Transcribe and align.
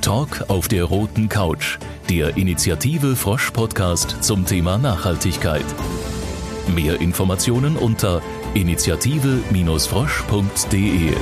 Talk 0.00 0.44
auf 0.48 0.68
der 0.68 0.84
roten 0.84 1.28
Couch, 1.28 1.78
der 2.08 2.36
Initiative 2.36 3.16
Frosch 3.16 3.50
Podcast 3.50 4.22
zum 4.22 4.46
Thema 4.46 4.78
Nachhaltigkeit. 4.78 5.64
Mehr 6.74 7.00
Informationen 7.00 7.76
unter 7.76 8.22
initiative-frosch.de. 8.54 11.14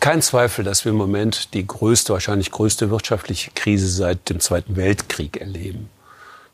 Kein 0.00 0.22
Zweifel, 0.22 0.64
dass 0.64 0.86
wir 0.86 0.92
im 0.92 0.98
Moment 0.98 1.52
die 1.52 1.66
größte, 1.66 2.14
wahrscheinlich 2.14 2.50
größte 2.50 2.90
wirtschaftliche 2.90 3.50
Krise 3.54 3.88
seit 3.88 4.30
dem 4.30 4.40
Zweiten 4.40 4.76
Weltkrieg 4.76 5.36
erleben. 5.36 5.90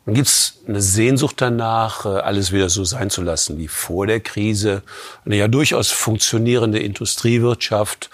Dann 0.06 0.14
gibt 0.14 0.28
es 0.28 0.60
eine 0.68 0.80
Sehnsucht 0.80 1.34
danach, 1.38 2.06
äh, 2.06 2.20
alles 2.20 2.52
wieder 2.52 2.68
so 2.70 2.84
sein 2.84 3.10
zu 3.10 3.22
lassen 3.22 3.58
wie 3.58 3.66
vor 3.66 4.06
der 4.06 4.20
Krise. 4.20 4.82
Eine 5.24 5.36
ja 5.36 5.48
durchaus 5.48 5.90
funktionierende 5.90 6.78
Industriewirtschaft, 6.78 8.08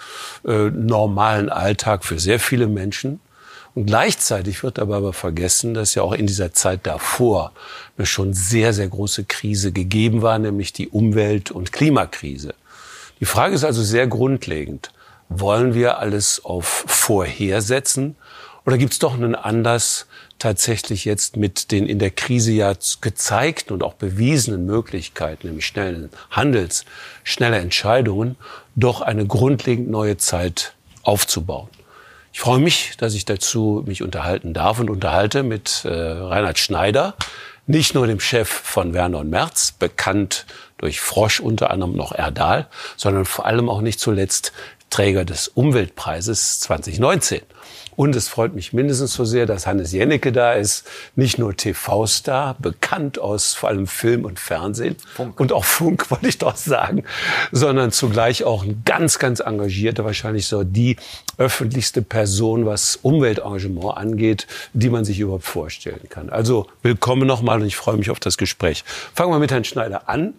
äh, 0.45 0.71
normalen 0.71 1.49
Alltag 1.49 2.03
für 2.03 2.19
sehr 2.19 2.39
viele 2.39 2.67
Menschen. 2.67 3.19
Und 3.75 3.85
gleichzeitig 3.85 4.63
wird 4.63 4.79
aber, 4.79 4.97
aber 4.97 5.13
vergessen, 5.13 5.75
dass 5.75 5.93
ja 5.93 6.01
auch 6.01 6.13
in 6.13 6.25
dieser 6.25 6.53
Zeit 6.53 6.81
davor 6.83 7.53
eine 7.95 8.07
schon 8.07 8.33
sehr, 8.33 8.73
sehr 8.73 8.87
große 8.87 9.25
Krise 9.25 9.71
gegeben 9.71 10.23
war, 10.23 10.39
nämlich 10.39 10.73
die 10.73 10.89
Umwelt- 10.89 11.51
und 11.51 11.71
Klimakrise. 11.71 12.55
Die 13.19 13.25
Frage 13.25 13.53
ist 13.53 13.63
also 13.63 13.83
sehr 13.83 14.07
grundlegend. 14.07 14.91
Wollen 15.29 15.75
wir 15.75 15.99
alles 15.99 16.43
auf 16.43 16.85
Vorhersetzen 16.87 18.15
oder 18.65 18.77
gibt 18.77 18.93
es 18.93 18.99
doch 18.99 19.13
einen 19.13 19.35
Anlass, 19.35 20.07
tatsächlich 20.39 21.05
jetzt 21.05 21.37
mit 21.37 21.71
den 21.71 21.87
in 21.87 21.99
der 21.99 22.11
Krise 22.11 22.51
ja 22.51 22.73
gezeigten 23.01 23.73
und 23.73 23.83
auch 23.83 23.93
bewiesenen 23.93 24.65
Möglichkeiten, 24.65 25.47
nämlich 25.47 25.65
schnellen 25.65 26.09
Handels, 26.31 26.85
schneller 27.23 27.59
Entscheidungen, 27.59 28.35
doch 28.75 29.01
eine 29.01 29.25
grundlegend 29.25 29.89
neue 29.89 30.17
Zeit 30.17 30.73
aufzubauen? 31.03 31.69
Ich 32.33 32.39
freue 32.39 32.59
mich, 32.59 32.97
dass 32.97 33.13
ich 33.13 33.25
dazu 33.25 33.83
mich 33.85 34.01
unterhalten 34.01 34.53
darf 34.53 34.79
und 34.79 34.89
unterhalte 34.89 35.43
mit 35.43 35.85
äh, 35.85 35.89
Reinhard 35.89 36.57
Schneider, 36.57 37.15
nicht 37.67 37.93
nur 37.93 38.07
dem 38.07 38.19
Chef 38.19 38.49
von 38.49 38.93
Werner 38.93 39.19
und 39.19 39.29
Merz, 39.29 39.71
bekannt 39.71 40.45
durch 40.77 40.99
Frosch 40.99 41.39
unter 41.39 41.69
anderem 41.71 41.95
noch 41.95 42.11
Erdal, 42.11 42.67
sondern 42.97 43.25
vor 43.25 43.45
allem 43.45 43.69
auch 43.69 43.81
nicht 43.81 43.99
zuletzt 43.99 44.51
Träger 44.89 45.25
des 45.25 45.47
Umweltpreises 45.47 46.59
2019. 46.59 47.41
Und 47.95 48.15
es 48.15 48.27
freut 48.27 48.55
mich 48.55 48.73
mindestens 48.73 49.13
so 49.13 49.25
sehr, 49.25 49.45
dass 49.45 49.67
Hannes 49.67 49.91
Jennecke 49.91 50.31
da 50.31 50.53
ist. 50.53 50.87
Nicht 51.15 51.37
nur 51.37 51.55
TV-Star, 51.55 52.55
bekannt 52.59 53.19
aus 53.19 53.53
vor 53.53 53.69
allem 53.69 53.87
Film 53.87 54.25
und 54.25 54.39
Fernsehen. 54.39 54.95
Funk. 55.15 55.39
Und 55.39 55.51
auch 55.51 55.65
Funk, 55.65 56.09
wollte 56.11 56.27
ich 56.27 56.37
doch 56.37 56.55
sagen. 56.55 57.03
Sondern 57.51 57.91
zugleich 57.91 58.43
auch 58.43 58.63
ein 58.63 58.83
ganz, 58.85 59.19
ganz 59.19 59.39
engagierter, 59.39 60.05
wahrscheinlich 60.05 60.47
so 60.47 60.63
die 60.63 60.97
öffentlichste 61.37 62.01
Person, 62.01 62.65
was 62.65 62.97
Umweltengagement 63.01 63.97
angeht, 63.97 64.47
die 64.73 64.89
man 64.89 65.05
sich 65.05 65.19
überhaupt 65.19 65.45
vorstellen 65.45 66.07
kann. 66.09 66.29
Also 66.29 66.67
willkommen 66.81 67.27
nochmal 67.27 67.61
und 67.61 67.67
ich 67.67 67.75
freue 67.75 67.97
mich 67.97 68.09
auf 68.09 68.19
das 68.19 68.37
Gespräch. 68.37 68.83
Fangen 69.13 69.31
wir 69.31 69.39
mit 69.39 69.51
Herrn 69.51 69.63
Schneider 69.63 70.09
an. 70.09 70.33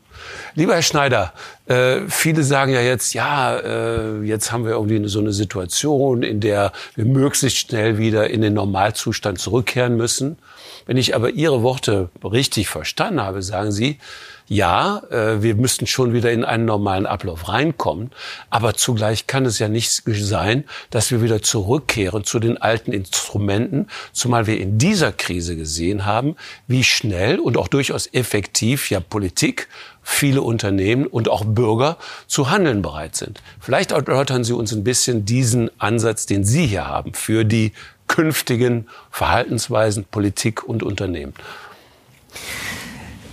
Lieber 0.54 0.74
Herr 0.74 0.82
Schneider, 0.82 1.32
äh, 1.66 2.02
viele 2.08 2.42
sagen 2.42 2.72
ja 2.72 2.80
jetzt, 2.80 3.14
ja, 3.14 3.56
äh, 3.56 4.22
jetzt 4.22 4.52
haben 4.52 4.64
wir 4.64 4.72
irgendwie 4.72 5.08
so 5.08 5.20
eine 5.20 5.32
Situation, 5.32 6.22
in 6.22 6.40
der 6.40 6.72
wir 6.94 7.04
möglichst 7.04 7.58
schnell 7.58 7.98
wieder 7.98 8.30
in 8.30 8.42
den 8.42 8.54
Normalzustand 8.54 9.38
zurückkehren 9.38 9.96
müssen. 9.96 10.38
Wenn 10.86 10.96
ich 10.96 11.14
aber 11.14 11.30
Ihre 11.30 11.62
Worte 11.62 12.10
richtig 12.22 12.68
verstanden 12.68 13.22
habe, 13.22 13.42
sagen 13.42 13.72
Sie, 13.72 13.98
ja, 14.46 15.02
äh, 15.10 15.42
wir 15.42 15.54
müssten 15.54 15.86
schon 15.86 16.12
wieder 16.12 16.30
in 16.30 16.44
einen 16.44 16.66
normalen 16.66 17.06
Ablauf 17.06 17.48
reinkommen, 17.48 18.10
aber 18.50 18.74
zugleich 18.74 19.26
kann 19.26 19.46
es 19.46 19.58
ja 19.58 19.68
nicht 19.68 20.02
sein, 20.06 20.64
dass 20.90 21.10
wir 21.10 21.22
wieder 21.22 21.40
zurückkehren 21.40 22.24
zu 22.24 22.38
den 22.38 22.60
alten 22.60 22.92
Instrumenten, 22.92 23.88
zumal 24.12 24.46
wir 24.46 24.60
in 24.60 24.76
dieser 24.76 25.12
Krise 25.12 25.56
gesehen 25.56 26.04
haben, 26.04 26.36
wie 26.66 26.84
schnell 26.84 27.38
und 27.38 27.56
auch 27.56 27.68
durchaus 27.68 28.06
effektiv 28.12 28.90
ja 28.90 29.00
Politik 29.00 29.68
viele 30.04 30.42
Unternehmen 30.42 31.06
und 31.06 31.28
auch 31.28 31.44
Bürger 31.44 31.96
zu 32.28 32.50
handeln 32.50 32.82
bereit 32.82 33.16
sind. 33.16 33.42
Vielleicht 33.58 33.90
erläutern 33.90 34.44
Sie 34.44 34.52
uns 34.52 34.72
ein 34.72 34.84
bisschen 34.84 35.24
diesen 35.24 35.70
Ansatz, 35.80 36.26
den 36.26 36.44
Sie 36.44 36.66
hier 36.66 36.86
haben 36.86 37.14
für 37.14 37.44
die 37.44 37.72
künftigen 38.06 38.86
Verhaltensweisen 39.10 40.04
Politik 40.04 40.62
und 40.62 40.82
Unternehmen. 40.82 41.32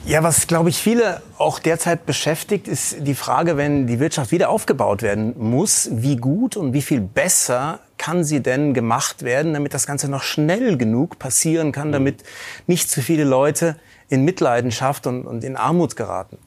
Ja, 0.06 0.24
was, 0.24 0.48
glaube 0.48 0.70
ich, 0.70 0.78
viele 0.78 1.22
auch 1.38 1.60
derzeit 1.60 2.08
beschäftigt, 2.08 2.68
ist 2.68 2.96
die 3.02 3.14
Frage, 3.14 3.56
wenn 3.56 3.86
die 3.86 4.00
Wirtschaft 4.00 4.32
wieder 4.32 4.50
aufgebaut 4.50 5.04
werden 5.04 5.36
muss, 5.38 5.90
wie 5.92 6.16
gut 6.16 6.58
und 6.58 6.74
wie 6.74 6.82
viel 6.82 7.02
besser 7.02 7.80
kann 8.00 8.24
sie 8.24 8.42
denn 8.42 8.74
gemacht 8.74 9.22
werden, 9.22 9.54
damit 9.54 9.76
das 9.76 9.86
Ganze 9.86 10.10
noch 10.10 10.24
schnell 10.24 10.76
genug 10.78 11.20
passieren 11.20 11.72
kann, 11.72 11.92
damit 11.92 12.24
nicht 12.66 12.90
zu 12.90 13.04
viele 13.04 13.26
Leute 13.26 13.76
in 14.10 14.26
Mitleidenschaft 14.26 15.06
und, 15.06 15.28
und 15.28 15.44
in 15.44 15.56
Armut 15.56 15.96
geraten. 15.96 16.40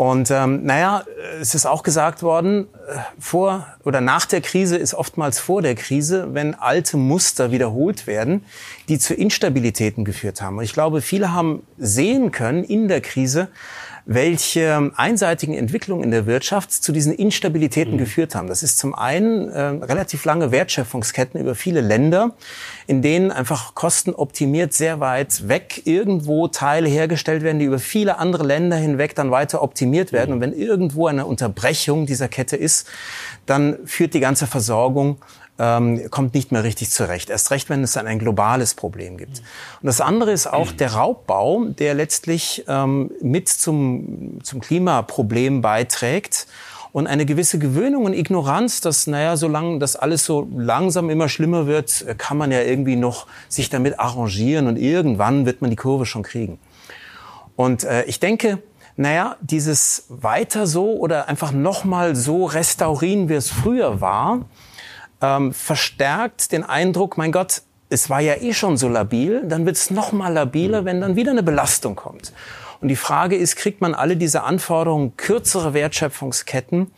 Und 0.00 0.30
ähm, 0.30 0.64
naja, 0.64 1.04
es 1.42 1.54
ist 1.54 1.66
auch 1.66 1.82
gesagt 1.82 2.22
worden, 2.22 2.68
äh, 2.88 3.00
vor 3.18 3.66
oder 3.84 4.00
nach 4.00 4.24
der 4.24 4.40
Krise 4.40 4.78
ist 4.78 4.94
oftmals 4.94 5.38
vor 5.38 5.60
der 5.60 5.74
Krise, 5.74 6.28
wenn 6.32 6.54
alte 6.54 6.96
Muster 6.96 7.52
wiederholt 7.52 8.06
werden, 8.06 8.46
die 8.88 8.98
zu 8.98 9.12
Instabilitäten 9.12 10.06
geführt 10.06 10.40
haben. 10.40 10.56
Und 10.56 10.64
ich 10.64 10.72
glaube, 10.72 11.02
viele 11.02 11.34
haben 11.34 11.64
sehen 11.76 12.30
können 12.30 12.64
in 12.64 12.88
der 12.88 13.02
Krise, 13.02 13.48
welche 14.06 14.92
einseitigen 14.96 15.54
Entwicklungen 15.54 16.04
in 16.04 16.10
der 16.10 16.26
Wirtschaft 16.26 16.72
zu 16.72 16.92
diesen 16.92 17.12
Instabilitäten 17.12 17.94
mhm. 17.94 17.98
geführt 17.98 18.34
haben. 18.34 18.48
Das 18.48 18.62
ist 18.62 18.78
zum 18.78 18.94
einen 18.94 19.48
äh, 19.48 19.60
relativ 19.60 20.24
lange 20.24 20.50
Wertschöpfungsketten 20.50 21.40
über 21.40 21.54
viele 21.54 21.80
Länder, 21.80 22.34
in 22.86 23.02
denen 23.02 23.30
einfach 23.30 23.74
kostenoptimiert 23.74 24.72
sehr 24.72 25.00
weit 25.00 25.48
weg 25.48 25.82
irgendwo 25.84 26.48
Teile 26.48 26.88
hergestellt 26.88 27.42
werden, 27.42 27.58
die 27.58 27.66
über 27.66 27.78
viele 27.78 28.18
andere 28.18 28.44
Länder 28.44 28.76
hinweg 28.76 29.14
dann 29.14 29.30
weiter 29.30 29.62
optimiert 29.62 30.12
werden. 30.12 30.30
Mhm. 30.30 30.34
Und 30.34 30.40
wenn 30.40 30.52
irgendwo 30.52 31.06
eine 31.06 31.26
Unterbrechung 31.26 32.06
dieser 32.06 32.28
Kette 32.28 32.56
ist, 32.56 32.88
dann 33.46 33.78
führt 33.84 34.14
die 34.14 34.20
ganze 34.20 34.46
Versorgung 34.46 35.18
ähm, 35.60 36.10
kommt 36.10 36.32
nicht 36.32 36.52
mehr 36.52 36.64
richtig 36.64 36.90
zurecht. 36.90 37.28
Erst 37.28 37.50
recht, 37.50 37.68
wenn 37.68 37.82
es 37.84 37.92
dann 37.92 38.06
ein 38.06 38.18
globales 38.18 38.72
Problem 38.74 39.18
gibt. 39.18 39.38
Und 39.82 39.86
das 39.86 40.00
andere 40.00 40.32
ist 40.32 40.46
auch 40.46 40.72
der 40.72 40.94
Raubbau, 40.94 41.66
der 41.66 41.92
letztlich 41.92 42.64
ähm, 42.66 43.10
mit 43.20 43.50
zum, 43.50 44.38
zum 44.42 44.60
Klimaproblem 44.60 45.60
beiträgt 45.60 46.46
und 46.92 47.06
eine 47.06 47.26
gewisse 47.26 47.58
Gewöhnung 47.58 48.06
und 48.06 48.14
Ignoranz, 48.14 48.80
dass, 48.80 49.06
naja, 49.06 49.36
solange 49.36 49.78
das 49.78 49.96
alles 49.96 50.24
so 50.24 50.48
langsam 50.56 51.10
immer 51.10 51.28
schlimmer 51.28 51.66
wird, 51.66 52.06
kann 52.16 52.38
man 52.38 52.50
ja 52.50 52.62
irgendwie 52.62 52.96
noch 52.96 53.26
sich 53.50 53.68
damit 53.68 54.00
arrangieren 54.00 54.66
und 54.66 54.78
irgendwann 54.78 55.44
wird 55.44 55.60
man 55.60 55.68
die 55.68 55.76
Kurve 55.76 56.06
schon 56.06 56.22
kriegen. 56.22 56.58
Und 57.54 57.84
äh, 57.84 58.04
ich 58.04 58.18
denke, 58.18 58.62
naja, 58.96 59.36
dieses 59.42 60.06
weiter 60.08 60.66
so 60.66 60.94
oder 60.94 61.28
einfach 61.28 61.52
nochmal 61.52 62.16
so 62.16 62.46
restaurieren, 62.46 63.28
wie 63.28 63.34
es 63.34 63.50
früher 63.50 64.00
war, 64.00 64.46
ähm, 65.20 65.52
verstärkt 65.52 66.52
den 66.52 66.64
Eindruck, 66.64 67.16
mein 67.16 67.32
Gott, 67.32 67.62
es 67.88 68.08
war 68.08 68.20
ja 68.20 68.34
eh 68.36 68.54
schon 68.54 68.76
so 68.76 68.88
labil, 68.88 69.42
dann 69.44 69.66
wird 69.66 69.76
es 69.76 69.90
noch 69.90 70.12
mal 70.12 70.32
labiler, 70.32 70.84
wenn 70.84 71.00
dann 71.00 71.16
wieder 71.16 71.32
eine 71.32 71.42
Belastung 71.42 71.96
kommt. 71.96 72.32
Und 72.80 72.88
die 72.88 72.96
Frage 72.96 73.36
ist, 73.36 73.56
kriegt 73.56 73.80
man 73.80 73.94
alle 73.94 74.16
diese 74.16 74.42
Anforderungen, 74.42 75.16
kürzere 75.16 75.74
Wertschöpfungsketten, 75.74 76.90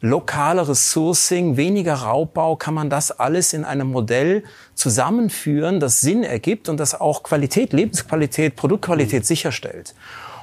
lokaleres 0.00 0.92
Sourcing, 0.92 1.56
weniger 1.56 1.94
Raubbau, 1.94 2.56
kann 2.56 2.72
man 2.72 2.88
das 2.88 3.10
alles 3.10 3.52
in 3.52 3.64
einem 3.64 3.88
Modell 3.88 4.44
zusammenführen, 4.74 5.78
das 5.78 6.00
Sinn 6.00 6.22
ergibt 6.22 6.70
und 6.70 6.78
das 6.78 6.98
auch 6.98 7.22
Qualität, 7.22 7.72
Lebensqualität, 7.74 8.56
Produktqualität 8.56 9.26
sicherstellt. 9.26 9.94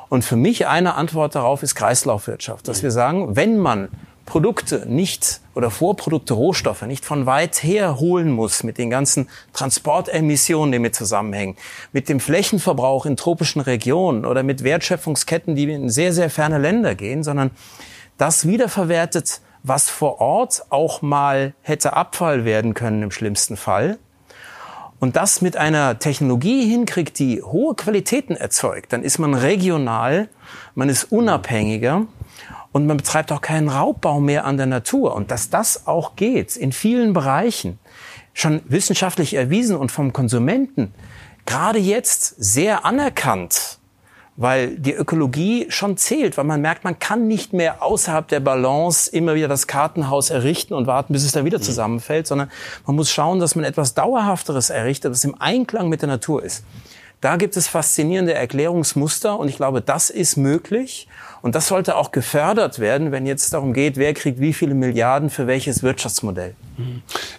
Und 0.10 0.24
für 0.24 0.36
mich 0.36 0.68
eine 0.68 0.94
Antwort 0.94 1.34
darauf 1.36 1.64
ist 1.64 1.76
Kreislaufwirtschaft, 1.76 2.68
dass 2.68 2.84
wir 2.84 2.92
sagen, 2.92 3.36
wenn 3.36 3.58
man 3.58 3.90
Produkte 4.28 4.86
nicht 4.88 5.42
oder 5.56 5.72
Vorprodukte, 5.72 6.36
Rohstoffe 6.36 6.84
nicht 6.84 7.06
von 7.06 7.26
weit 7.26 7.64
her 7.64 8.00
holen 8.00 8.30
muss 8.30 8.62
mit 8.62 8.78
den 8.78 8.92
ganzen 8.92 9.30
Transportemissionen, 9.54 10.72
die 10.74 10.80
mit 10.80 10.94
zusammenhängen, 10.94 11.56
mit 11.94 12.10
dem 12.10 12.20
Flächenverbrauch 12.20 13.08
in 13.08 13.18
tropischen 13.18 13.62
Regionen 13.62 14.26
oder 14.26 14.44
mit 14.44 14.64
Wertschöpfungsketten, 14.64 15.56
die 15.56 15.72
in 15.72 15.90
sehr, 15.90 16.14
sehr 16.14 16.30
ferne 16.30 16.60
Länder 16.60 16.94
gehen, 16.94 17.24
sondern 17.24 17.52
das 18.18 18.46
wiederverwertet, 18.46 19.42
was 19.64 19.90
vor 19.90 20.22
Ort 20.22 20.66
auch 20.70 21.02
mal 21.02 21.54
hätte 21.62 21.94
Abfall 21.94 22.46
werden 22.46 22.74
können 22.74 23.02
im 23.04 23.12
schlimmsten 23.12 23.58
Fall, 23.58 23.98
und 25.00 25.16
das 25.16 25.42
mit 25.42 25.58
einer 25.58 26.00
Technologie 26.00 26.68
hinkriegt, 26.68 27.20
die 27.20 27.44
hohe 27.44 27.76
Qualitäten 27.76 28.36
erzeugt, 28.36 28.94
dann 28.94 29.04
ist 29.04 29.20
man 29.20 29.36
regional, 29.36 30.28
man 30.74 30.90
ist 30.90 31.06
unabhängiger 31.12 32.08
und 32.72 32.86
man 32.86 32.98
betreibt 32.98 33.32
auch 33.32 33.42
keinen 33.42 33.70
Raubbau 33.70 34.20
mehr 34.20 34.46
an 34.46 34.58
der 34.58 34.66
Natur. 34.66 35.16
Und 35.16 35.32
dass 35.32 35.50
das 35.50 35.88
auch 35.88 36.16
geht 36.16 36.56
in 36.56 36.72
vielen 36.72 37.14
Bereichen, 37.14 37.80
schon 38.34 38.62
wissenschaftlich 38.66 39.34
erwiesen 39.34 39.76
und 39.76 39.92
vom 39.92 40.14
Konsumenten 40.14 40.94
gerade 41.48 41.80
jetzt 41.80 42.36
sehr 42.38 42.86
anerkannt, 42.86 43.80
weil 44.36 44.78
die 44.78 44.94
Ökologie 44.94 45.66
schon 45.70 45.98
zählt, 45.98 46.38
weil 46.38 46.44
man 46.46 46.62
merkt, 46.62 46.84
man 46.84 47.00
kann 47.00 47.28
nicht 47.28 47.54
mehr 47.54 47.82
außerhalb 47.82 48.28
der 48.28 48.40
Balance 48.40 49.10
immer 49.10 49.34
wieder 49.34 49.48
das 49.48 49.66
Kartenhaus 49.66 50.30
errichten 50.30 50.76
und 50.76 50.86
warten, 50.86 51.14
bis 51.14 51.24
es 51.24 51.32
dann 51.32 51.46
wieder 51.46 51.58
mhm. 51.58 51.64
zusammenfällt, 51.64 52.28
sondern 52.28 52.52
man 52.86 52.96
muss 52.96 53.10
schauen, 53.10 53.40
dass 53.40 53.56
man 53.56 53.66
etwas 53.66 53.96
Dauerhafteres 53.96 54.70
errichtet, 54.70 55.12
das 55.12 55.24
im 55.24 55.42
Einklang 55.42 55.90
mit 55.90 56.04
der 56.04 56.10
Natur 56.10 56.44
ist. 56.44 56.64
Da 57.20 57.38
gibt 57.38 57.58
es 57.58 57.68
faszinierende 57.68 58.36
Erklärungsmuster 58.36 59.40
und 59.40 59.48
ich 59.48 59.56
glaube, 59.56 59.82
das 59.82 60.12
ist 60.12 60.38
möglich. 60.38 61.08
Und 61.42 61.56
das 61.56 61.68
sollte 61.68 61.96
auch 61.96 62.12
gefördert 62.12 62.80
werden, 62.80 63.12
wenn 63.12 63.26
jetzt 63.26 63.54
darum 63.54 63.74
geht, 63.74 63.98
wer 63.98 64.14
kriegt 64.14 64.40
wie 64.40 64.54
viele 64.54 64.74
Milliarden 64.74 65.30
für 65.30 65.48
welches 65.48 65.84
Wirtschaftsmodell. 65.84 66.56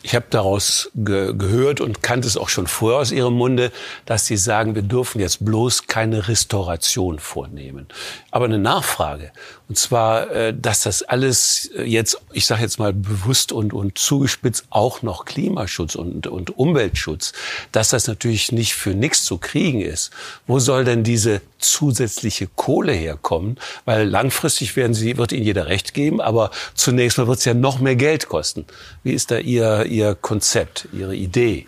Ich 0.03 0.17
habe 0.17 0.27
daraus 0.31 0.91
ge 0.95 1.33
gehört 1.37 1.81
und 1.81 2.03
kannte 2.03 2.27
es 2.27 2.37
auch 2.37 2.49
schon 2.49 2.67
vorher 2.67 2.99
aus 2.99 3.13
Ihrem 3.13 3.35
Munde, 3.35 3.71
dass 4.05 4.27
Sie 4.27 4.37
sagen, 4.37 4.75
wir 4.75 4.83
dürfen 4.83 5.21
jetzt 5.21 5.45
bloß 5.45 5.87
keine 5.87 6.27
Restauration 6.27 7.21
vornehmen. 7.21 7.87
Aber 8.33 8.47
eine 8.47 8.59
Nachfrage, 8.59 9.31
und 9.69 9.79
zwar, 9.79 10.31
äh, 10.31 10.55
dass 10.59 10.83
das 10.83 11.03
alles 11.03 11.71
jetzt, 11.85 12.21
ich 12.33 12.47
sage 12.47 12.63
jetzt 12.63 12.79
mal 12.79 12.93
bewusst 12.93 13.53
und, 13.53 13.73
und 13.73 13.97
zugespitzt, 13.99 14.65
auch 14.71 15.03
noch 15.03 15.25
Klimaschutz 15.25 15.95
und, 15.95 16.27
und 16.27 16.59
Umweltschutz, 16.59 17.33
dass 17.71 17.91
das 17.91 18.09
natürlich 18.09 18.51
nicht 18.51 18.75
für 18.75 18.95
nichts 18.95 19.25
zu 19.25 19.39
kriegen 19.39 19.83
ist. 19.83 20.11
Wo 20.47 20.59
soll 20.59 20.85
denn 20.85 21.05
diese 21.05 21.43
zusätzliche 21.59 22.47
Kohle 22.47 22.93
herkommen? 22.93 23.59
Weil 23.85 24.09
langfristig 24.09 24.77
werden 24.77 24.95
Sie, 24.95 25.17
wird 25.17 25.33
Ihnen 25.33 25.45
jeder 25.45 25.67
recht 25.67 25.95
geben, 25.95 26.21
aber 26.21 26.51
zunächst 26.75 27.19
mal 27.19 27.27
wird 27.27 27.39
es 27.39 27.45
ja 27.45 27.55
noch 27.55 27.79
mehr 27.81 27.97
Geld 27.97 28.29
kosten. 28.29 28.65
Wie 29.03 29.13
ist 29.13 29.31
da 29.31 29.39
Ihr, 29.39 29.87
Ihr 29.87 30.15
Konzept, 30.15 30.89
Ihre 30.93 31.15
Idee? 31.15 31.67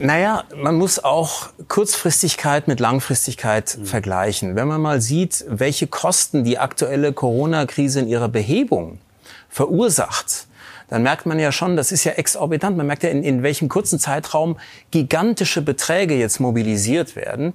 Naja, 0.00 0.44
man 0.54 0.76
muss 0.76 1.02
auch 1.02 1.48
Kurzfristigkeit 1.66 2.68
mit 2.68 2.78
Langfristigkeit 2.78 3.76
mhm. 3.76 3.86
vergleichen. 3.86 4.54
Wenn 4.54 4.68
man 4.68 4.80
mal 4.80 5.00
sieht, 5.00 5.44
welche 5.48 5.88
Kosten 5.88 6.44
die 6.44 6.58
aktuelle 6.58 7.12
Corona-Krise 7.12 8.00
in 8.00 8.08
ihrer 8.08 8.28
Behebung 8.28 9.00
verursacht, 9.48 10.46
dann 10.88 11.02
merkt 11.02 11.26
man 11.26 11.38
ja 11.38 11.52
schon, 11.52 11.76
das 11.76 11.92
ist 11.92 12.04
ja 12.04 12.12
exorbitant. 12.12 12.76
Man 12.76 12.86
merkt 12.86 13.02
ja, 13.02 13.10
in, 13.10 13.22
in 13.22 13.42
welchem 13.42 13.68
kurzen 13.68 13.98
Zeitraum 13.98 14.58
gigantische 14.90 15.62
Beträge 15.62 16.14
jetzt 16.14 16.40
mobilisiert 16.40 17.14
werden, 17.14 17.54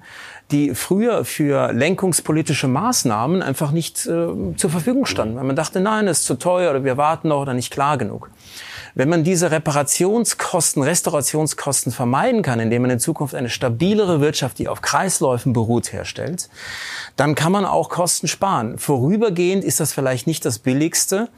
die 0.51 0.75
früher 0.75 1.25
für 1.25 1.73
lenkungspolitische 1.73 2.67
Maßnahmen 2.67 3.41
einfach 3.41 3.71
nicht 3.71 4.05
äh, 4.05 4.27
zur 4.55 4.69
Verfügung 4.69 5.05
standen, 5.05 5.35
weil 5.35 5.45
man 5.45 5.55
dachte, 5.55 5.79
nein, 5.79 6.05
das 6.05 6.19
ist 6.19 6.25
zu 6.25 6.35
teuer 6.35 6.69
oder 6.71 6.83
wir 6.83 6.97
warten 6.97 7.29
noch 7.29 7.41
oder 7.41 7.53
nicht 7.53 7.71
klar 7.71 7.97
genug. 7.97 8.29
Wenn 8.95 9.09
man 9.09 9.23
diese 9.23 9.49
Reparationskosten, 9.49 10.83
Restaurationskosten 10.83 11.91
vermeiden 11.91 12.43
kann, 12.43 12.59
indem 12.59 12.83
man 12.83 12.91
in 12.91 12.99
Zukunft 12.99 13.33
eine 13.33 13.49
stabilere 13.49 14.21
Wirtschaft, 14.21 14.59
die 14.59 14.67
auf 14.67 14.81
Kreisläufen 14.81 15.51
beruht, 15.51 15.91
herstellt, 15.91 16.47
dann 17.15 17.33
kann 17.33 17.51
man 17.51 17.65
auch 17.65 17.89
Kosten 17.89 18.27
sparen. 18.27 18.77
Vorübergehend 18.77 19.63
ist 19.63 19.79
das 19.79 19.93
vielleicht 19.93 20.27
nicht 20.27 20.45
das 20.45 20.59
Billigste, 20.59 21.29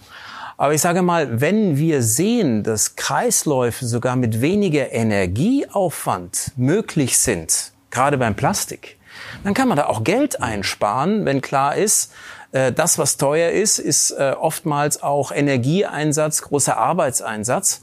aber 0.57 0.73
ich 0.73 0.81
sage 0.81 1.01
mal, 1.01 1.41
wenn 1.41 1.77
wir 1.77 2.01
sehen, 2.01 2.63
dass 2.63 2.95
Kreisläufe 2.95 3.85
sogar 3.85 4.15
mit 4.15 4.41
weniger 4.41 4.91
Energieaufwand 4.91 6.51
möglich 6.55 7.19
sind, 7.19 7.71
gerade 7.91 8.17
beim 8.17 8.35
Plastik, 8.35 8.97
dann 9.43 9.53
kann 9.53 9.67
man 9.67 9.77
da 9.77 9.87
auch 9.87 10.03
Geld 10.03 10.41
einsparen, 10.41 11.25
wenn 11.25 11.41
klar 11.41 11.75
ist, 11.75 12.11
äh, 12.51 12.71
das, 12.71 12.97
was 12.97 13.17
teuer 13.17 13.51
ist, 13.51 13.79
ist 13.79 14.11
äh, 14.11 14.33
oftmals 14.39 15.03
auch 15.03 15.31
Energieeinsatz, 15.31 16.41
großer 16.41 16.77
Arbeitseinsatz. 16.77 17.81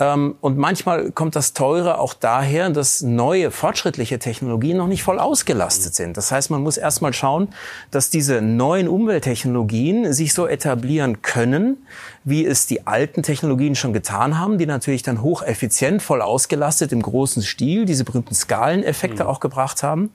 Ähm, 0.00 0.36
und 0.40 0.56
manchmal 0.56 1.12
kommt 1.12 1.36
das 1.36 1.52
Teure 1.52 1.98
auch 1.98 2.14
daher, 2.14 2.70
dass 2.70 3.02
neue, 3.02 3.50
fortschrittliche 3.50 4.18
Technologien 4.18 4.78
noch 4.78 4.86
nicht 4.86 5.02
voll 5.02 5.18
ausgelastet 5.18 5.94
sind. 5.94 6.16
Das 6.16 6.32
heißt, 6.32 6.50
man 6.50 6.62
muss 6.62 6.78
erstmal 6.78 7.12
schauen, 7.12 7.48
dass 7.90 8.08
diese 8.08 8.40
neuen 8.40 8.88
Umwelttechnologien 8.88 10.12
sich 10.14 10.32
so 10.32 10.46
etablieren 10.46 11.20
können, 11.20 11.86
wie 12.24 12.46
es 12.46 12.66
die 12.66 12.86
alten 12.86 13.22
Technologien 13.22 13.74
schon 13.74 13.92
getan 13.92 14.38
haben, 14.38 14.56
die 14.56 14.66
natürlich 14.66 15.02
dann 15.02 15.22
hocheffizient, 15.22 16.02
voll 16.02 16.22
ausgelastet 16.22 16.92
im 16.92 17.02
großen 17.02 17.42
Stil 17.42 17.84
diese 17.84 18.04
berühmten 18.04 18.34
Skaleneffekte 18.34 19.24
mhm. 19.24 19.28
auch 19.28 19.40
gebracht 19.40 19.82
haben. 19.82 20.12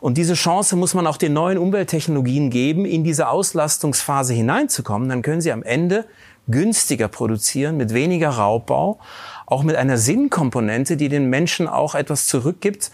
Und 0.00 0.18
diese 0.18 0.34
Chance 0.34 0.76
muss 0.76 0.94
man 0.94 1.06
auch 1.06 1.16
den 1.16 1.32
neuen 1.32 1.58
Umwelttechnologien 1.58 2.50
geben, 2.50 2.84
in 2.84 3.02
diese 3.02 3.28
Auslastungsphase 3.28 4.34
hineinzukommen. 4.34 5.08
Dann 5.08 5.22
können 5.22 5.40
sie 5.40 5.50
am 5.50 5.64
Ende 5.64 6.04
günstiger 6.48 7.08
produzieren, 7.08 7.76
mit 7.76 7.92
weniger 7.92 8.30
Raubbau, 8.30 8.98
auch 9.46 9.62
mit 9.62 9.76
einer 9.76 9.98
Sinnkomponente, 9.98 10.96
die 10.96 11.08
den 11.08 11.30
Menschen 11.30 11.68
auch 11.68 11.94
etwas 11.94 12.26
zurückgibt, 12.26 12.90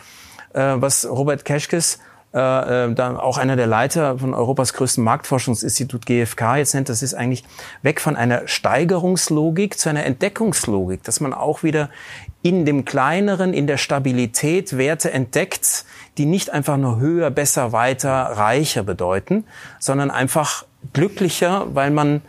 äh, 0.54 0.74
was 0.76 1.08
Robert 1.08 1.44
Keschkes 1.44 1.98
äh, 2.34 2.86
äh, 2.86 2.94
dann 2.94 3.18
auch 3.18 3.36
einer 3.36 3.56
der 3.56 3.66
Leiter 3.66 4.18
von 4.18 4.32
Europas 4.32 4.72
größten 4.72 5.04
Marktforschungsinstitut 5.04 6.06
GfK 6.06 6.56
jetzt 6.56 6.74
nennt, 6.74 6.88
das 6.88 7.02
ist 7.02 7.12
eigentlich 7.12 7.44
weg 7.82 8.00
von 8.00 8.16
einer 8.16 8.48
Steigerungslogik 8.48 9.78
zu 9.78 9.90
einer 9.90 10.06
Entdeckungslogik, 10.06 11.02
dass 11.02 11.20
man 11.20 11.34
auch 11.34 11.62
wieder 11.62 11.90
in 12.40 12.64
dem 12.64 12.86
Kleineren, 12.86 13.52
in 13.52 13.66
der 13.66 13.76
Stabilität 13.76 14.78
Werte 14.78 15.12
entdeckt, 15.12 15.84
die 16.16 16.24
nicht 16.24 16.48
einfach 16.48 16.78
nur 16.78 16.98
höher, 16.98 17.30
besser, 17.30 17.72
weiter, 17.72 18.10
reicher 18.10 18.82
bedeuten, 18.82 19.44
sondern 19.78 20.10
einfach 20.10 20.64
glücklicher, 20.94 21.66
weil 21.74 21.90
man 21.90 22.22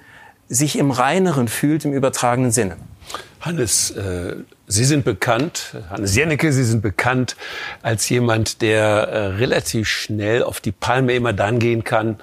sich 0.54 0.78
im 0.78 0.92
Reineren 0.92 1.48
fühlt 1.48 1.86
im 1.86 1.94
übertragenen 1.94 2.52
Sinne. 2.52 2.76
Hannes, 3.42 3.90
äh, 3.92 4.36
Sie 4.68 4.86
sind 4.86 5.04
bekannt, 5.04 5.76
Hannes 5.90 6.16
Jennecke, 6.16 6.54
Sie 6.54 6.64
sind 6.64 6.82
bekannt 6.82 7.36
als 7.82 8.08
jemand, 8.10 8.62
der 8.62 8.84
äh, 8.84 9.26
relativ 9.36 9.90
schnell 9.90 10.44
auf 10.44 10.62
die 10.62 10.72
Palme 10.72 11.14
immer 11.14 11.34
dann 11.34 11.60
gehen 11.60 11.84
kann, 11.84 12.18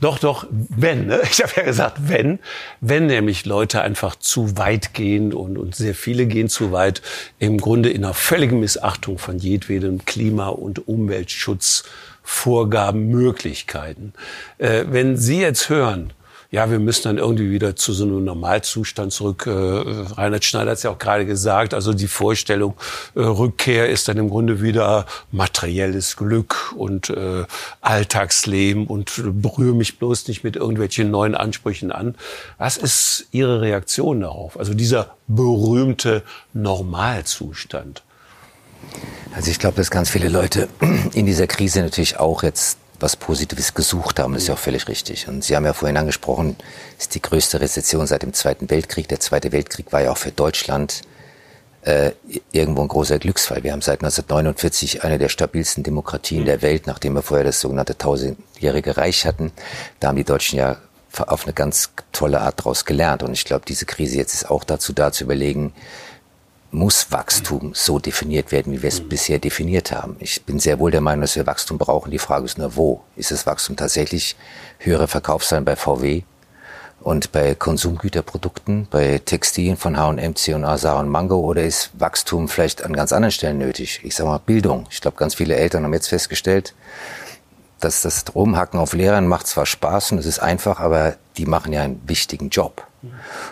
doch, 0.00 0.18
doch, 0.18 0.46
wenn. 0.50 1.06
Ne? 1.06 1.22
Ich 1.30 1.42
habe 1.42 1.52
ja 1.56 1.62
gesagt, 1.62 2.08
wenn. 2.08 2.38
Wenn 2.80 3.06
nämlich 3.06 3.46
Leute 3.46 3.80
einfach 3.80 4.16
zu 4.16 4.58
weit 4.58 4.92
gehen 4.92 5.32
und, 5.32 5.56
und 5.56 5.74
sehr 5.74 5.94
viele 5.94 6.26
gehen 6.26 6.50
zu 6.50 6.70
weit, 6.70 7.00
im 7.38 7.56
Grunde 7.58 7.88
in 7.88 8.04
einer 8.04 8.12
völligen 8.12 8.60
Missachtung 8.60 9.16
von 9.18 9.38
jedwedem 9.38 10.04
Klima- 10.04 10.48
und 10.48 10.86
Umweltschutzvorgaben, 10.86 13.08
Möglichkeiten. 13.08 14.12
Äh, 14.58 14.84
wenn 14.88 15.16
Sie 15.16 15.40
jetzt 15.40 15.70
hören, 15.70 16.12
ja, 16.50 16.70
wir 16.70 16.78
müssen 16.78 17.04
dann 17.04 17.18
irgendwie 17.18 17.50
wieder 17.50 17.76
zu 17.76 17.92
so 17.92 18.04
einem 18.04 18.24
Normalzustand 18.24 19.12
zurück. 19.12 19.46
Äh, 19.46 19.50
Reinhard 19.50 20.44
Schneider 20.44 20.70
hat 20.70 20.78
es 20.78 20.84
ja 20.84 20.90
auch 20.90 20.98
gerade 20.98 21.26
gesagt, 21.26 21.74
also 21.74 21.92
die 21.92 22.06
Vorstellung, 22.06 22.74
äh, 23.14 23.20
Rückkehr 23.20 23.88
ist 23.88 24.08
dann 24.08 24.16
im 24.16 24.28
Grunde 24.28 24.62
wieder 24.62 25.06
materielles 25.32 26.16
Glück 26.16 26.72
und 26.76 27.10
äh, 27.10 27.44
Alltagsleben 27.80 28.86
und 28.86 29.12
berühre 29.42 29.74
mich 29.74 29.98
bloß 29.98 30.28
nicht 30.28 30.44
mit 30.44 30.56
irgendwelchen 30.56 31.10
neuen 31.10 31.34
Ansprüchen 31.34 31.92
an. 31.92 32.14
Was 32.58 32.76
ist 32.76 33.26
Ihre 33.32 33.60
Reaktion 33.60 34.20
darauf? 34.20 34.58
Also 34.58 34.74
dieser 34.74 35.16
berühmte 35.26 36.22
Normalzustand. 36.52 38.02
Also 39.34 39.50
ich 39.50 39.58
glaube, 39.58 39.76
dass 39.76 39.90
ganz 39.90 40.10
viele 40.10 40.28
Leute 40.28 40.68
in 41.12 41.26
dieser 41.26 41.46
Krise 41.46 41.82
natürlich 41.82 42.18
auch 42.18 42.42
jetzt 42.42 42.78
was 43.00 43.16
Positives 43.16 43.74
gesucht 43.74 44.18
haben. 44.18 44.34
Das 44.34 44.42
ist 44.42 44.48
ja 44.48 44.54
auch 44.54 44.58
völlig 44.58 44.88
richtig. 44.88 45.28
Und 45.28 45.44
Sie 45.44 45.56
haben 45.56 45.64
ja 45.64 45.72
vorhin 45.72 45.96
angesprochen, 45.96 46.56
ist 46.98 47.14
die 47.14 47.22
größte 47.22 47.60
Rezession 47.60 48.06
seit 48.06 48.22
dem 48.22 48.32
Zweiten 48.32 48.70
Weltkrieg. 48.70 49.08
Der 49.08 49.20
Zweite 49.20 49.52
Weltkrieg 49.52 49.92
war 49.92 50.02
ja 50.02 50.12
auch 50.12 50.18
für 50.18 50.32
Deutschland 50.32 51.02
äh, 51.82 52.12
irgendwo 52.52 52.82
ein 52.82 52.88
großer 52.88 53.18
Glücksfall. 53.18 53.62
Wir 53.62 53.72
haben 53.72 53.82
seit 53.82 54.00
1949 54.00 55.04
eine 55.04 55.18
der 55.18 55.28
stabilsten 55.28 55.84
Demokratien 55.84 56.44
der 56.44 56.62
Welt, 56.62 56.86
nachdem 56.86 57.14
wir 57.14 57.22
vorher 57.22 57.44
das 57.44 57.60
sogenannte 57.60 57.96
tausendjährige 57.96 58.96
Reich 58.96 59.24
hatten. 59.24 59.52
Da 60.00 60.08
haben 60.08 60.16
die 60.16 60.24
Deutschen 60.24 60.58
ja 60.58 60.78
auf 61.16 61.44
eine 61.44 61.54
ganz 61.54 61.90
tolle 62.12 62.40
Art 62.40 62.60
daraus 62.60 62.84
gelernt. 62.84 63.22
Und 63.22 63.32
ich 63.32 63.44
glaube, 63.44 63.64
diese 63.66 63.86
Krise 63.86 64.16
jetzt 64.16 64.34
ist 64.34 64.50
auch 64.50 64.64
dazu 64.64 64.92
da 64.92 65.12
zu 65.12 65.24
überlegen, 65.24 65.72
muss 66.70 67.10
Wachstum 67.12 67.72
so 67.74 67.98
definiert 67.98 68.52
werden, 68.52 68.72
wie 68.72 68.82
wir 68.82 68.88
es 68.88 69.00
bisher 69.00 69.38
definiert 69.38 69.92
haben. 69.92 70.16
Ich 70.18 70.44
bin 70.44 70.58
sehr 70.58 70.78
wohl 70.78 70.90
der 70.90 71.00
Meinung, 71.00 71.22
dass 71.22 71.36
wir 71.36 71.46
Wachstum 71.46 71.78
brauchen. 71.78 72.10
Die 72.10 72.18
Frage 72.18 72.44
ist 72.44 72.58
nur, 72.58 72.76
wo? 72.76 73.02
Ist 73.16 73.30
das 73.30 73.46
Wachstum 73.46 73.76
tatsächlich 73.76 74.36
höhere 74.78 75.08
Verkaufszahlen 75.08 75.64
bei 75.64 75.76
VW 75.76 76.22
und 77.00 77.30
bei 77.32 77.54
Konsumgüterprodukten, 77.54 78.88
bei 78.90 79.20
Textilien 79.24 79.76
von 79.76 79.96
H&M, 79.96 80.34
C&A, 80.34 80.78
Sarah 80.78 81.00
und 81.00 81.08
Mango 81.08 81.38
oder 81.38 81.62
ist 81.62 81.90
Wachstum 81.98 82.48
vielleicht 82.48 82.82
an 82.82 82.94
ganz 82.94 83.12
anderen 83.12 83.32
Stellen 83.32 83.58
nötig? 83.58 84.00
Ich 84.02 84.16
sage 84.16 84.28
mal 84.28 84.38
Bildung. 84.38 84.86
Ich 84.90 85.00
glaube, 85.00 85.16
ganz 85.16 85.34
viele 85.34 85.54
Eltern 85.56 85.84
haben 85.84 85.94
jetzt 85.94 86.08
festgestellt, 86.08 86.74
dass 87.80 88.02
das 88.02 88.24
Rumhacken 88.34 88.80
auf 88.80 88.92
Lehrern 88.92 89.28
macht 89.28 89.46
zwar 89.46 89.66
Spaß 89.66 90.12
und 90.12 90.18
es 90.18 90.26
ist 90.26 90.38
einfach, 90.38 90.80
aber 90.80 91.16
die 91.36 91.46
machen 91.46 91.72
ja 91.72 91.82
einen 91.82 92.02
wichtigen 92.06 92.48
Job. 92.48 92.85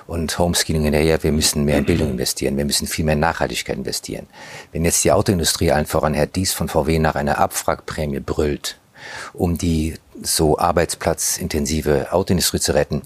Und 0.06 0.38
Homeschooling 0.38 0.84
hinterher, 0.84 1.22
wir 1.22 1.32
müssen 1.32 1.64
mehr 1.64 1.78
in 1.78 1.84
Bildung 1.84 2.10
investieren, 2.10 2.56
wir 2.56 2.64
müssen 2.64 2.86
viel 2.86 3.04
mehr 3.04 3.14
in 3.14 3.20
Nachhaltigkeit 3.20 3.76
investieren. 3.76 4.26
Wenn 4.72 4.84
jetzt 4.84 5.04
die 5.04 5.12
Autoindustrie 5.12 5.70
allen 5.70 5.86
voran 5.86 6.14
Herr 6.14 6.26
Dies 6.26 6.52
von 6.52 6.68
VW 6.68 6.98
nach 6.98 7.14
einer 7.14 7.38
Abwrackprämie 7.38 8.20
brüllt, 8.20 8.78
um 9.32 9.58
die 9.58 9.96
so 10.22 10.58
arbeitsplatzintensive 10.58 12.12
Autoindustrie 12.12 12.60
zu 12.60 12.74
retten, 12.74 13.02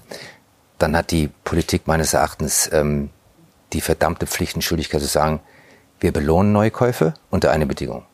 dann 0.77 0.95
hat 0.95 1.11
die 1.11 1.29
Politik 1.43 1.87
meines 1.87 2.13
Erachtens 2.13 2.69
ähm, 2.71 3.09
die 3.73 3.81
verdammte 3.81 4.25
Pflicht 4.25 4.55
und 4.55 4.61
Schuldigkeit 4.61 5.01
zu 5.01 5.07
sagen, 5.07 5.41
wir 5.99 6.13
belohnen 6.13 6.53
Neukäufe 6.53 7.13
unter 7.29 7.51
einer 7.51 7.65
Bedingung, 7.65 8.05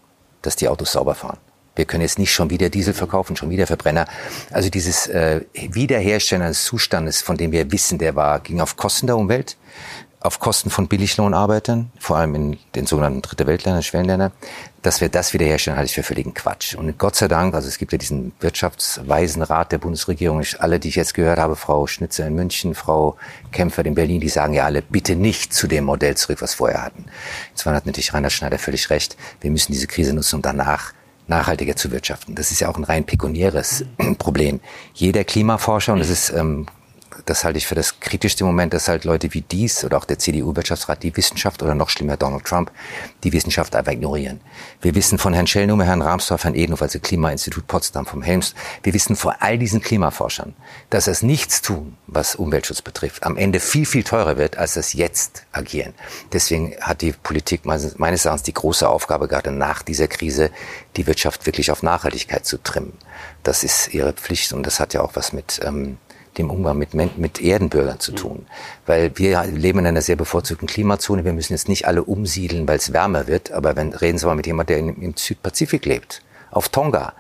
dass 0.42 0.56
die 0.56 0.68
Autos 0.68 0.92
sauber 0.92 1.16
fahren. 1.16 1.38
Wir 1.76 1.86
können 1.86 2.02
jetzt 2.02 2.20
nicht 2.20 2.34
schon 2.34 2.50
wieder 2.50 2.70
Diesel 2.70 2.94
verkaufen, 2.94 3.36
schon 3.36 3.50
wieder 3.50 3.68
Verbrenner. 3.68 4.08
Also 4.52 4.70
dieses 4.70 5.08
äh, 5.08 5.42
Wiederherstellen 5.54 6.44
eines 6.44 6.64
Zustandes, 6.64 7.22
von 7.22 7.38
dem 7.38 7.52
wir 7.52 7.72
wissen, 7.72 7.98
der 7.98 8.16
war, 8.16 8.40
ging 8.40 8.62
auf 8.62 8.78
Kosten 8.78 9.08
der 9.08 9.18
Umwelt 9.18 9.58
auf 10.26 10.40
Kosten 10.40 10.70
von 10.70 10.88
Billiglohnarbeitern, 10.88 11.92
vor 12.00 12.18
allem 12.18 12.36
in 12.36 12.58
den 12.74 12.88
sogenannten 12.88 13.22
Dritte 13.22 13.46
Weltländern, 13.46 13.84
Schwellenländern, 13.84 14.32
dass 14.82 15.00
wir 15.00 15.10
das 15.10 15.34
wiederherstellen, 15.34 15.78
halte 15.78 15.90
ich 15.90 15.96
für 15.96 16.04
völligen 16.04 16.34
Quatsch. 16.34 16.74
Und 16.74 16.98
Gott 16.98 17.16
sei 17.16 17.28
Dank, 17.28 17.54
also 17.54 17.68
es 17.68 17.78
gibt 17.78 17.92
ja 17.92 17.98
diesen 17.98 18.34
wirtschaftsweisen 18.40 19.44
Rat 19.44 19.72
der 19.72 19.78
Bundesregierung, 19.78 20.44
alle, 20.60 20.80
die 20.80 20.90
ich 20.90 20.96
jetzt 20.96 21.14
gehört 21.14 21.40
habe, 21.40 21.56
Frau 21.56 21.86
Schnitzer 21.86 22.26
in 22.26 22.34
München, 22.34 22.74
Frau 22.74 23.18
Kämpfer 23.52 23.86
in 23.86 23.94
Berlin, 23.94 24.20
die 24.20 24.30
sagen 24.30 24.54
ja 24.54 24.66
alle, 24.66 24.82
bitte 24.82 25.16
nicht 25.16 25.54
zu 25.54 25.68
dem 25.68 25.86
Modell 25.86 26.18
zurück, 26.18 26.42
was 26.42 26.56
vorher 26.56 26.84
hatten. 26.84 27.06
Jetzt 27.52 27.66
hat 27.66 27.86
natürlich 27.86 28.14
Rainer 28.14 28.32
Schneider 28.32 28.58
völlig 28.58 28.90
recht. 28.90 29.16
Wir 29.42 29.52
müssen 29.52 29.72
diese 29.72 29.88
Krise 29.88 30.14
nutzen, 30.14 30.38
um 30.38 30.42
danach 30.42 30.94
nachhaltiger 31.28 31.76
zu 31.76 31.92
wirtschaften. 31.92 32.36
Das 32.36 32.52
ist 32.52 32.60
ja 32.60 32.70
auch 32.70 32.78
ein 32.78 32.84
rein 32.84 33.06
pekuniäres 33.06 33.86
Problem. 34.18 34.60
Jeder 34.94 35.24
Klimaforscher, 35.24 35.94
und 35.94 36.00
das 36.00 36.10
ist 36.10 36.30
ähm, 36.32 36.68
das 37.26 37.44
halte 37.44 37.58
ich 37.58 37.68
für 37.68 37.76
das 37.76 38.00
kritischste 38.00 38.44
Moment, 38.44 38.74
dass 38.74 38.88
halt 38.88 39.06
Leute 39.06 39.34
wie 39.34 39.42
dies 39.42 39.84
oder 39.84 39.98
auch 39.98 40.06
der 40.06 40.20
CDU-Wirtschaftsrat 40.20 41.04
die 41.04 41.16
Wissenschaft 41.16 41.64
oder 41.64 41.76
noch 41.76 41.90
schlimmer 41.90 42.18
Donald 42.18 42.46
Trump 42.46 42.72
die 43.24 43.34
Wissenschaft 43.34 43.76
einfach 43.76 43.92
ignorieren. 43.92 44.42
Wir 44.82 44.96
wissen 44.96 45.18
von 45.18 45.34
Herrn 45.34 45.48
Schellnummer, 45.48 45.86
Herrn 45.86 46.02
Rahmsdorf, 46.02 46.44
Herrn 46.44 46.56
Edenhof, 46.56 46.82
also 46.82 47.00
Klimainstitut 47.00 47.68
Potsdam, 47.68 48.06
vom 48.06 48.22
Helms, 48.22 48.54
wir 48.84 48.94
wissen 48.94 49.16
vor 49.16 49.36
all 49.40 49.58
diesen 49.58 49.82
Klimaforschern, 49.82 50.54
dass 50.90 51.06
das 51.06 51.22
Nichtstun, 51.22 51.98
was 52.08 52.36
Umweltschutz 52.36 52.82
betrifft, 52.82 53.24
am 53.24 53.38
Ende 53.38 53.60
viel, 53.60 53.86
viel 53.86 54.04
teurer 54.04 54.38
wird, 54.38 54.58
als 54.58 54.74
das 54.74 54.94
Jetzt 54.94 55.44
agieren. 55.52 55.94
Deswegen 56.34 56.76
hat 56.82 57.02
die 57.02 57.12
Politik 57.12 57.66
meines 57.66 58.26
Erachtens 58.26 58.44
die 58.44 58.54
große 58.54 58.88
Aufgabe, 58.88 59.28
gerade 59.28 59.52
nach 59.52 59.82
dieser 59.82 60.08
Krise, 60.08 60.52
die 60.98 61.08
Wirtschaft 61.08 61.46
wirklich 61.46 61.72
auf 61.72 61.84
Nachhaltigkeit 61.84 62.46
zu 62.46 62.62
trimmen. 62.62 62.94
Das 63.44 63.64
ist 63.64 63.94
ihre 63.94 64.14
Pflicht 64.14 64.54
und 64.54 64.66
das 64.66 64.80
hat 64.80 64.94
ja 64.94 65.02
auch 65.02 65.16
was 65.16 65.34
mit 65.34 65.60
ähm, 65.64 65.98
dem 66.38 66.50
Umgang 66.50 66.78
mit, 66.78 66.94
mit 66.94 67.42
Erdenbürgern 67.42 68.00
zu 68.00 68.12
tun. 68.12 68.46
Weil 68.86 69.12
wir 69.16 69.44
leben 69.46 69.80
in 69.80 69.88
einer 69.88 70.02
sehr 70.02 70.16
bevorzugten 70.16 70.68
Klimazone. 70.68 71.26
Wir 71.26 71.34
müssen 71.34 71.54
jetzt 71.54 71.70
nicht 71.70 71.88
alle 71.88 72.04
umsiedeln, 72.04 72.68
weil 72.68 72.78
es 72.78 72.94
wärmer 72.94 73.28
wird. 73.28 73.52
Aber 73.52 73.76
wenn, 73.76 73.94
reden 73.94 74.18
Sie 74.18 74.26
mal 74.26 74.36
mit 74.36 74.48
jemandem, 74.48 74.96
der 74.96 75.04
im 75.04 75.14
Südpazifik 75.16 75.86
lebt, 75.86 76.22
auf 76.52 76.70
Tonga. 76.70 77.14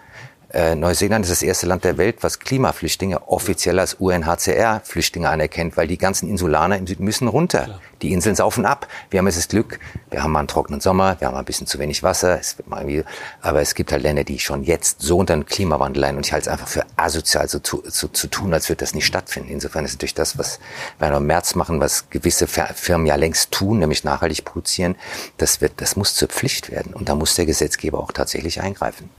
Äh, 0.55 0.73
Neuseeland 0.75 1.25
ist 1.25 1.31
das 1.31 1.41
erste 1.41 1.65
Land 1.65 1.83
der 1.83 1.97
Welt, 1.97 2.19
was 2.21 2.39
Klimaflüchtlinge 2.39 3.27
offiziell 3.27 3.77
als 3.77 3.95
UNHCR-Flüchtlinge 3.95 5.27
anerkennt, 5.27 5.75
weil 5.75 5.85
die 5.85 5.97
ganzen 5.97 6.29
Insulaner 6.29 6.77
im 6.77 6.87
Süden 6.87 7.03
müssen 7.03 7.27
runter. 7.27 7.65
Klar. 7.65 7.81
Die 8.01 8.13
Inseln 8.13 8.37
saufen 8.37 8.65
ab. 8.65 8.87
Wir 9.09 9.19
haben 9.19 9.27
jetzt 9.27 9.37
das 9.37 9.49
Glück, 9.49 9.81
wir 10.11 10.23
haben 10.23 10.31
mal 10.31 10.39
einen 10.39 10.47
trockenen 10.47 10.79
Sommer, 10.79 11.19
wir 11.19 11.27
haben 11.27 11.33
mal 11.33 11.39
ein 11.39 11.45
bisschen 11.45 11.67
zu 11.67 11.77
wenig 11.77 12.03
Wasser, 12.03 12.39
es 12.39 12.57
wird 12.57 12.69
mal 12.69 12.79
irgendwie, 12.79 13.03
aber 13.41 13.59
es 13.59 13.75
gibt 13.75 13.91
halt 13.91 14.01
Länder, 14.01 14.23
die 14.23 14.39
schon 14.39 14.63
jetzt 14.63 15.01
so 15.01 15.17
unter 15.17 15.33
den 15.33 15.45
Klimawandel 15.45 15.99
leiden 15.99 16.15
und 16.15 16.25
ich 16.25 16.31
halte 16.31 16.47
es 16.47 16.53
einfach 16.53 16.69
für 16.69 16.85
asozial 16.95 17.49
so 17.49 17.59
zu, 17.59 17.83
so, 17.85 18.07
zu 18.07 18.27
tun, 18.27 18.53
als 18.53 18.69
würde 18.69 18.79
das 18.79 18.95
nicht 18.95 19.05
stattfinden. 19.05 19.49
Insofern 19.49 19.83
ist 19.83 19.95
natürlich 19.95 20.13
das, 20.13 20.37
was 20.37 20.61
wir 20.99 21.11
im 21.13 21.25
März 21.25 21.55
machen, 21.55 21.81
was 21.81 22.09
gewisse 22.09 22.47
Firmen 22.47 23.07
ja 23.07 23.15
längst 23.15 23.51
tun, 23.51 23.79
nämlich 23.79 24.05
nachhaltig 24.05 24.45
produzieren, 24.45 24.95
das 25.35 25.59
wird, 25.59 25.81
das 25.81 25.97
muss 25.97 26.15
zur 26.15 26.29
Pflicht 26.29 26.71
werden 26.71 26.93
und 26.93 27.09
da 27.09 27.15
muss 27.15 27.35
der 27.35 27.45
Gesetzgeber 27.45 27.99
auch 27.99 28.13
tatsächlich 28.13 28.61
eingreifen. 28.61 29.09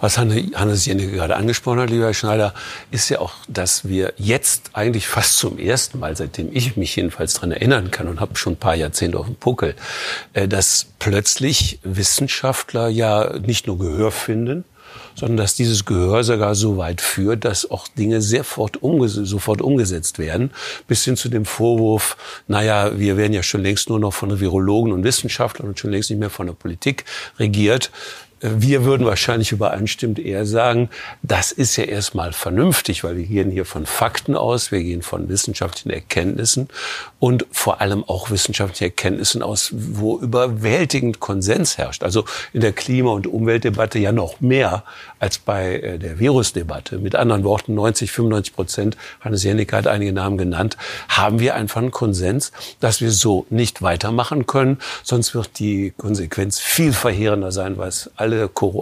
Was 0.00 0.18
Hannes 0.18 0.86
Jennecke 0.86 1.12
gerade 1.12 1.36
angesprochen 1.36 1.80
hat, 1.80 1.90
lieber 1.90 2.06
Herr 2.06 2.14
Schneider, 2.14 2.54
ist 2.90 3.08
ja 3.08 3.20
auch, 3.20 3.34
dass 3.48 3.88
wir 3.88 4.12
jetzt 4.16 4.70
eigentlich 4.72 5.06
fast 5.06 5.38
zum 5.38 5.58
ersten 5.58 5.98
Mal, 5.98 6.16
seitdem 6.16 6.50
ich 6.52 6.76
mich 6.76 6.96
jedenfalls 6.96 7.34
daran 7.34 7.52
erinnern 7.52 7.90
kann 7.90 8.08
und 8.08 8.20
habe 8.20 8.36
schon 8.36 8.54
ein 8.54 8.58
paar 8.58 8.74
Jahrzehnte 8.74 9.18
auf 9.18 9.26
dem 9.26 9.36
Puckel, 9.36 9.74
äh, 10.32 10.48
dass 10.48 10.86
plötzlich 10.98 11.78
Wissenschaftler 11.82 12.88
ja 12.88 13.38
nicht 13.38 13.66
nur 13.66 13.78
Gehör 13.78 14.12
finden, 14.12 14.64
sondern 15.14 15.36
dass 15.36 15.54
dieses 15.54 15.84
Gehör 15.84 16.24
sogar 16.24 16.54
so 16.54 16.76
weit 16.76 17.00
führt, 17.00 17.44
dass 17.44 17.70
auch 17.70 17.88
Dinge 17.88 18.20
sofort, 18.22 18.82
umges 18.82 19.14
sofort 19.14 19.60
umgesetzt 19.60 20.18
werden, 20.18 20.50
bis 20.88 21.04
hin 21.04 21.16
zu 21.16 21.28
dem 21.28 21.44
Vorwurf, 21.44 22.16
naja, 22.48 22.98
wir 22.98 23.16
werden 23.16 23.32
ja 23.32 23.42
schon 23.42 23.62
längst 23.62 23.88
nur 23.88 23.98
noch 23.98 24.12
von 24.12 24.40
Virologen 24.40 24.92
und 24.92 25.04
Wissenschaftlern 25.04 25.68
und 25.68 25.78
schon 25.78 25.90
längst 25.90 26.10
nicht 26.10 26.18
mehr 26.18 26.30
von 26.30 26.46
der 26.46 26.54
Politik 26.54 27.04
regiert. 27.38 27.90
Wir 28.42 28.84
würden 28.84 29.06
wahrscheinlich 29.06 29.52
übereinstimmend 29.52 30.18
eher 30.18 30.44
sagen, 30.44 30.90
das 31.22 31.52
ist 31.52 31.76
ja 31.76 31.84
erstmal 31.84 32.32
vernünftig, 32.32 33.04
weil 33.04 33.16
wir 33.16 33.24
gehen 33.24 33.52
hier 33.52 33.64
von 33.64 33.86
Fakten 33.86 34.34
aus, 34.34 34.72
wir 34.72 34.82
gehen 34.82 35.02
von 35.02 35.28
wissenschaftlichen 35.28 35.90
Erkenntnissen 35.90 36.68
und 37.20 37.46
vor 37.52 37.80
allem 37.80 38.02
auch 38.02 38.30
wissenschaftlichen 38.30 38.84
Erkenntnissen 38.84 39.42
aus, 39.42 39.70
wo 39.72 40.18
überwältigend 40.18 41.20
Konsens 41.20 41.78
herrscht. 41.78 42.02
Also 42.02 42.24
in 42.52 42.62
der 42.62 42.72
Klima- 42.72 43.12
und 43.12 43.28
Umweltdebatte 43.28 44.00
ja 44.00 44.10
noch 44.10 44.40
mehr 44.40 44.82
als 45.20 45.38
bei 45.38 45.76
äh, 45.76 45.98
der 46.00 46.18
Virusdebatte. 46.18 46.98
Mit 46.98 47.14
anderen 47.14 47.44
Worten, 47.44 47.74
90, 47.74 48.10
95 48.10 48.54
Prozent, 48.54 48.96
Hannes 49.20 49.44
Jennecke 49.44 49.76
hat 49.76 49.86
einige 49.86 50.12
Namen 50.12 50.36
genannt, 50.36 50.76
haben 51.08 51.38
wir 51.38 51.54
einfach 51.54 51.80
einen 51.80 51.92
Konsens, 51.92 52.50
dass 52.80 53.00
wir 53.00 53.12
so 53.12 53.46
nicht 53.50 53.82
weitermachen 53.82 54.46
können. 54.46 54.78
Sonst 55.04 55.34
wird 55.36 55.60
die 55.60 55.92
Konsequenz 55.96 56.58
viel 56.58 56.92
verheerender 56.92 57.52
sein, 57.52 57.78
was 57.78 58.10
alle, 58.16 58.31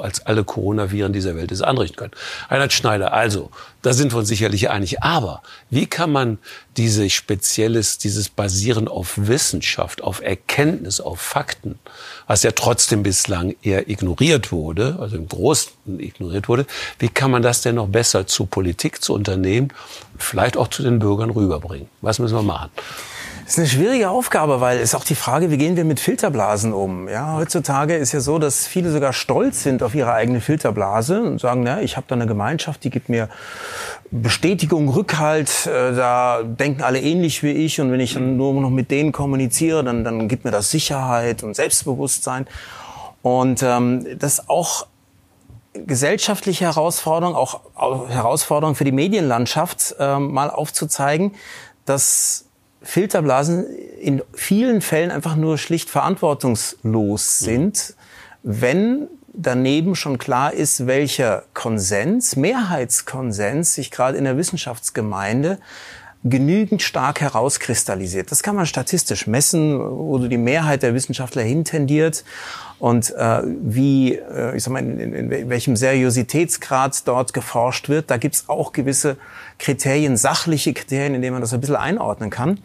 als 0.03 0.27
alle 0.27 0.45
Coronaviren 0.45 1.13
dieser 1.13 1.37
Welt 1.37 1.53
es 1.53 1.63
anrichten 1.63 1.97
können. 1.97 2.13
Reinhard 2.49 2.73
Schneider, 2.73 3.13
also, 3.13 3.51
da 3.83 3.93
sind 3.93 4.13
wir 4.13 4.19
uns 4.19 4.29
sicherlich 4.29 4.71
einig. 4.71 5.03
Aber 5.03 5.43
wie 5.71 5.87
kann 5.87 6.13
man 6.13 6.39
diese 6.77 7.09
spezielles, 7.11 7.99
dieses 7.99 8.29
Basieren 8.29 8.89
auf 8.89 9.15
Wissenschaft, 9.17 10.03
auf 10.03 10.23
Erkenntnis, 10.23 11.01
auf 11.01 11.21
Fakten, 11.21 11.79
was 12.27 12.43
ja 12.43 12.53
trotzdem 12.53 13.03
bislang 13.03 13.55
eher 13.63 13.89
ignoriert 13.89 14.53
wurde, 14.53 14.99
also 15.01 15.17
im 15.17 15.29
Großen 15.29 15.73
ignoriert 15.99 16.49
wurde, 16.49 16.67
wie 16.99 17.09
kann 17.09 17.31
man 17.31 17.43
das 17.43 17.63
denn 17.63 17.77
noch 17.77 17.89
besser 17.89 18.27
zu 18.27 18.47
Politik, 18.47 19.03
zu 19.03 19.15
Unternehmen, 19.15 19.73
vielleicht 20.19 20.57
auch 20.57 20.69
zu 20.69 20.83
den 20.83 20.99
Bürgern 20.99 21.31
rüberbringen? 21.31 21.89
Was 22.01 22.19
müssen 22.19 22.37
wir 22.37 22.43
machen? 22.43 22.71
Das 23.51 23.59
ist 23.59 23.65
eine 23.65 23.83
schwierige 23.83 24.11
Aufgabe, 24.11 24.61
weil 24.61 24.79
es 24.79 24.91
ist 24.91 24.95
auch 24.95 25.03
die 25.03 25.17
Frage, 25.17 25.51
wie 25.51 25.59
gehen 25.59 25.75
wir 25.75 25.85
mit 25.85 25.99
Filterblasen 25.99 26.73
um? 26.73 27.09
Ja, 27.09 27.35
heutzutage 27.35 27.97
ist 27.97 28.13
ja 28.13 28.21
so, 28.21 28.39
dass 28.39 28.69
viele 28.69 28.93
sogar 28.93 29.13
stolz 29.13 29.65
sind 29.65 29.83
auf 29.83 29.93
ihre 29.93 30.13
eigene 30.13 30.41
Filterblase 30.41 31.21
und 31.21 31.41
sagen, 31.41 31.65
na, 31.65 31.83
ich 31.83 31.97
habe 31.97 32.07
da 32.07 32.15
eine 32.15 32.29
Gemeinschaft, 32.29 32.85
die 32.85 32.91
gibt 32.91 33.09
mir 33.09 33.29
Bestätigung, 34.13 34.89
Rückhalt, 34.89 35.67
äh, 35.67 35.93
da 35.97 36.45
denken 36.45 36.83
alle 36.83 37.01
ähnlich 37.01 37.43
wie 37.43 37.51
ich 37.51 37.81
und 37.81 37.91
wenn 37.91 37.99
ich 37.99 38.15
dann 38.15 38.37
nur 38.37 38.55
noch 38.55 38.71
mit 38.71 38.93
denen 38.93 39.11
kommuniziere, 39.11 39.83
dann, 39.83 40.05
dann 40.05 40.29
gibt 40.29 40.45
mir 40.45 40.53
das 40.53 40.71
Sicherheit 40.71 41.43
und 41.43 41.57
Selbstbewusstsein. 41.57 42.47
Und 43.23 43.65
ähm, 43.65 44.07
das 44.17 44.49
auch 44.49 44.87
gesellschaftliche 45.73 46.67
Herausforderung, 46.67 47.35
auch 47.35 47.63
Herausforderung 48.11 48.77
für 48.77 48.85
die 48.85 48.93
Medienlandschaft, 48.93 49.97
äh, 49.99 50.21
mal 50.21 50.51
aufzuzeigen, 50.51 51.35
dass 51.85 52.45
Filterblasen 52.83 53.67
in 54.01 54.23
vielen 54.33 54.81
Fällen 54.81 55.11
einfach 55.11 55.37
nur 55.37 55.59
schlicht 55.59 55.91
verantwortungslos 55.91 57.41
mhm. 57.41 57.45
sind, 57.45 57.95
wenn 58.43 59.09
daneben 59.33 59.95
schon 59.95 60.19
klar 60.19 60.53
ist, 60.53 60.87
welcher 60.87 61.45
Konsens, 61.55 62.37
Mehrheitskonsens 62.37 63.75
sich 63.75 63.91
gerade 63.91 64.19
in 64.19 64.25
der 64.25 64.37
Wissenschaftsgemeinde 64.37 65.59
genügend 66.23 66.83
stark 66.83 67.21
herauskristallisiert. 67.21 68.31
Das 68.31 68.43
kann 68.43 68.55
man 68.55 68.67
statistisch 68.67 69.27
messen, 69.27 69.79
wo 69.81 70.19
die 70.19 70.37
Mehrheit 70.37 70.83
der 70.83 70.93
Wissenschaftler 70.95 71.43
hintendiert 71.43 72.25
und 72.79 73.11
äh, 73.17 73.43
wie, 73.45 74.17
äh, 74.17 74.57
ich 74.57 74.63
sag 74.63 74.73
mal, 74.73 74.81
in, 74.81 74.99
in, 74.99 75.31
in 75.31 75.49
welchem 75.49 75.77
Seriositätsgrad 75.77 77.09
dort 77.09 77.33
geforscht 77.33 77.89
wird. 77.89 78.11
Da 78.11 78.19
gibt's 78.19 78.49
auch 78.49 78.73
gewisse 78.73 79.17
Kriterien, 79.59 80.19
sachliche 80.19 80.75
Kriterien, 80.75 81.15
in 81.15 81.23
denen 81.23 81.35
man 81.35 81.43
das 81.43 81.55
ein 81.55 81.61
bisschen 81.61 81.77
einordnen 81.77 82.29
kann. 82.29 82.61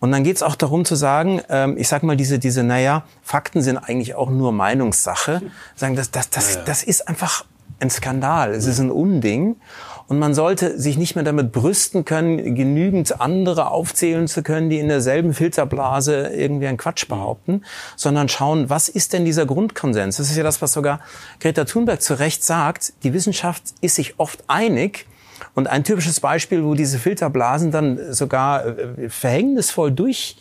Und 0.00 0.12
dann 0.12 0.24
geht's 0.24 0.42
auch 0.42 0.54
darum 0.54 0.84
zu 0.84 0.96
sagen, 0.96 1.40
ähm, 1.48 1.76
ich 1.78 1.88
sag 1.88 2.02
mal, 2.02 2.16
diese, 2.16 2.38
diese, 2.38 2.62
naja, 2.62 3.04
Fakten 3.22 3.62
sind 3.62 3.78
eigentlich 3.78 4.14
auch 4.14 4.30
nur 4.30 4.52
Meinungssache. 4.52 5.42
Sagen, 5.76 5.96
das, 5.96 6.10
das, 6.10 6.30
das, 6.30 6.64
das 6.64 6.82
ist 6.82 7.08
einfach 7.08 7.44
ein 7.80 7.90
Skandal. 7.90 8.52
Es 8.52 8.66
ist 8.66 8.80
ein 8.80 8.90
Unding. 8.90 9.56
Und 10.06 10.18
man 10.18 10.34
sollte 10.34 10.78
sich 10.78 10.98
nicht 10.98 11.14
mehr 11.14 11.24
damit 11.24 11.52
brüsten 11.52 12.04
können, 12.04 12.54
genügend 12.54 13.20
andere 13.20 13.70
aufzählen 13.70 14.28
zu 14.28 14.42
können, 14.42 14.68
die 14.68 14.78
in 14.78 14.88
derselben 14.88 15.32
Filterblase 15.32 16.28
irgendwie 16.28 16.66
einen 16.66 16.76
Quatsch 16.76 17.08
behaupten, 17.08 17.62
sondern 17.96 18.28
schauen, 18.28 18.68
was 18.68 18.88
ist 18.88 19.12
denn 19.12 19.24
dieser 19.24 19.46
Grundkonsens? 19.46 20.18
Das 20.18 20.30
ist 20.30 20.36
ja 20.36 20.42
das, 20.42 20.60
was 20.60 20.72
sogar 20.72 21.00
Greta 21.40 21.64
Thunberg 21.64 22.02
zu 22.02 22.18
Recht 22.18 22.44
sagt. 22.44 22.92
Die 23.02 23.14
Wissenschaft 23.14 23.62
ist 23.80 23.94
sich 23.94 24.14
oft 24.18 24.44
einig, 24.46 25.06
und 25.54 25.68
ein 25.68 25.84
typisches 25.84 26.20
Beispiel, 26.20 26.64
wo 26.64 26.74
diese 26.74 26.98
Filterblasen 26.98 27.70
dann 27.70 28.12
sogar 28.12 28.66
äh, 28.66 29.08
verhängnisvoll 29.08 29.92
durch 29.92 30.36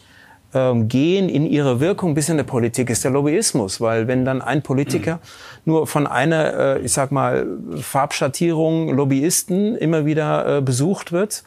ähm, 0.54 0.88
gehen 0.88 1.30
in 1.30 1.46
ihre 1.46 1.80
Wirkung 1.80 2.14
bis 2.14 2.30
in 2.30 2.38
der 2.38 2.44
Politik 2.44 2.90
ist 2.90 3.04
der 3.04 3.12
Lobbyismus, 3.12 3.82
weil 3.82 4.08
wenn 4.08 4.26
dann 4.26 4.42
ein 4.42 4.62
Politiker 4.62 5.20
nur 5.66 5.88
von 5.88 6.08
einer, 6.08 6.78
äh, 6.78 6.80
ich 6.82 6.94
sag 6.94 7.12
mal, 7.12 7.46
Farbschattierung 7.80 8.90
Lobbyisten 8.90 9.76
immer 9.76 10.06
wieder 10.06 10.58
äh, 10.58 10.62
besucht 10.62 11.12
wird, 11.12 11.44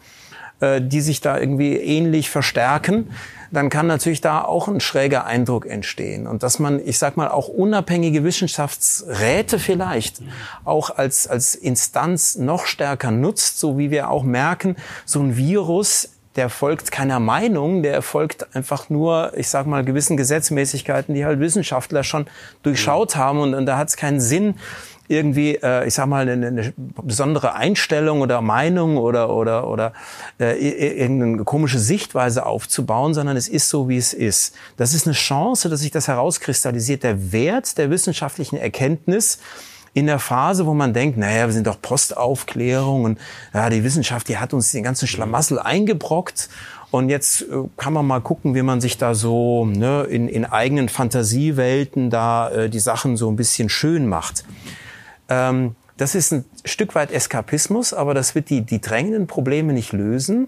äh, 0.61 0.81
die 0.81 1.01
sich 1.01 1.21
da 1.21 1.39
irgendwie 1.39 1.77
ähnlich 1.77 2.31
verstärken, 2.31 3.11
dann 3.51 3.71
kann 3.71 3.87
natürlich 3.87 4.21
da 4.21 4.43
auch 4.43 4.69
ein 4.69 4.81
schräger 4.81 5.25
Eindruck 5.27 5.67
entstehen. 5.67 6.27
Und 6.27 6.43
dass 6.43 6.59
man, 6.59 6.81
ich 6.85 6.99
sag 6.99 7.17
mal, 7.17 7.29
auch 7.29 7.49
unabhängige 7.49 8.25
Wissenschaftsräte 8.25 9.59
vielleicht 9.59 10.23
auch 10.65 10.91
als, 10.91 11.27
als 11.27 11.55
Instanz 11.55 12.37
noch 12.37 12.67
stärker 12.67 13.11
nutzt, 13.11 13.59
so 13.59 13.79
wie 13.79 13.91
wir 13.91 14.11
auch 14.11 14.25
merken, 14.25 14.77
so 15.05 15.21
ein 15.21 15.37
Virus 15.37 16.16
der 16.37 16.51
folgt 16.51 16.91
keiner 16.91 17.19
Meinung, 17.21 17.83
der 17.83 18.03
folgt 18.03 18.55
einfach 18.55 18.91
nur, 18.91 19.33
ich 19.37 19.49
sag 19.49 19.67
mal, 19.67 19.85
gewissen 19.85 20.17
Gesetzmäßigkeiten, 20.17 21.15
die 21.15 21.25
halt 21.25 21.41
Wissenschaftler 21.41 22.05
schon 22.05 22.27
durchschaut 22.63 23.17
haben. 23.17 23.41
Und, 23.41 23.55
und 23.55 23.67
da 23.67 23.79
hat 23.79 23.89
es 23.89 23.97
keinen 23.97 24.21
Sinn, 24.21 24.55
irgendwie, 25.09 25.57
äh, 25.57 25.87
ich 25.87 25.95
sag 25.95 26.07
mal, 26.07 26.29
eine, 26.29 26.47
eine 26.47 26.73
besondere 26.77 27.55
Einstellung 27.55 28.21
oder 28.21 28.41
Meinung 28.41 28.97
oder 28.97 29.31
oder 29.31 29.69
oder 29.69 29.93
äh, 30.41 30.57
irgendeine 30.59 31.45
komische 31.45 31.79
Sichtweise 31.79 32.45
aufzubauen, 32.45 33.15
sondern 33.15 33.37
es 33.37 33.49
ist 33.49 33.69
so, 33.69 33.89
wie 33.89 33.97
es 33.97 34.13
ist. 34.13 34.55
Das 34.77 34.95
ist 34.95 35.07
eine 35.07 35.15
Chance, 35.15 35.69
dass 35.69 35.81
sich 35.81 35.91
das 35.91 36.09
herauskristallisiert. 36.09 37.03
Der 37.03 37.33
Wert 37.33 37.79
der 37.79 37.91
wissenschaftlichen 37.91 38.57
Erkenntnis 38.57 39.39
in 39.97 40.05
der 40.05 40.19
Phase, 40.19 40.67
wo 40.67 40.75
man 40.75 40.93
denkt, 40.93 41.17
naja, 41.17 41.47
wir 41.47 41.55
sind 41.55 41.67
doch 41.67 41.81
Postaufklärung 41.81 43.05
und 43.05 43.19
ja, 43.55 43.71
die 43.71 43.83
Wissenschaft, 43.83 44.29
die 44.29 44.37
hat 44.37 44.53
uns 44.53 44.71
den 44.71 44.83
ganzen 44.83 45.09
Schlamassel 45.09 45.59
eingebrockt. 45.59 46.51
Und 46.91 47.09
jetzt 47.09 47.41
äh, 47.41 47.47
kann 47.79 47.95
man 47.95 48.07
mal 48.07 48.21
gucken, 48.21 48.55
wie 48.55 48.61
man 48.61 48.83
sich 48.83 48.99
da 48.99 49.15
so 49.15 49.65
ne, 49.65 50.03
in, 50.03 50.29
in 50.29 50.45
eigenen 50.45 50.91
Fantasiewelten 50.91 52.11
da 52.11 52.51
äh, 52.51 52.69
die 52.69 52.79
Sachen 52.79 53.17
so 53.17 53.31
ein 53.31 53.37
bisschen 53.37 53.71
schön 53.71 54.07
macht. 54.07 54.45
Ähm, 55.31 55.75
das 55.97 56.15
ist 56.15 56.31
ein 56.31 56.45
Stück 56.67 56.95
weit 56.95 57.11
Eskapismus, 57.11 57.95
aber 57.95 58.13
das 58.13 58.35
wird 58.35 58.51
die, 58.51 58.61
die 58.61 58.83
drängenden 58.83 59.27
Probleme 59.27 59.73
nicht 59.73 59.95
lösen, 59.95 60.47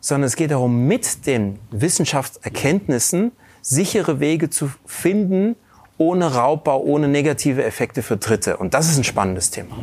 sondern 0.00 0.26
es 0.26 0.36
geht 0.36 0.50
darum, 0.50 0.86
mit 0.86 1.26
den 1.26 1.58
Wissenschaftserkenntnissen 1.70 3.32
sichere 3.62 4.20
Wege 4.20 4.50
zu 4.50 4.70
finden, 4.84 5.56
ohne 6.02 6.34
Raubbau, 6.34 6.80
ohne 6.80 7.08
negative 7.08 7.62
Effekte 7.64 8.02
für 8.02 8.16
Dritte. 8.16 8.56
Und 8.56 8.74
das 8.74 8.88
ist 8.88 8.98
ein 8.98 9.04
spannendes 9.04 9.50
Thema. 9.50 9.76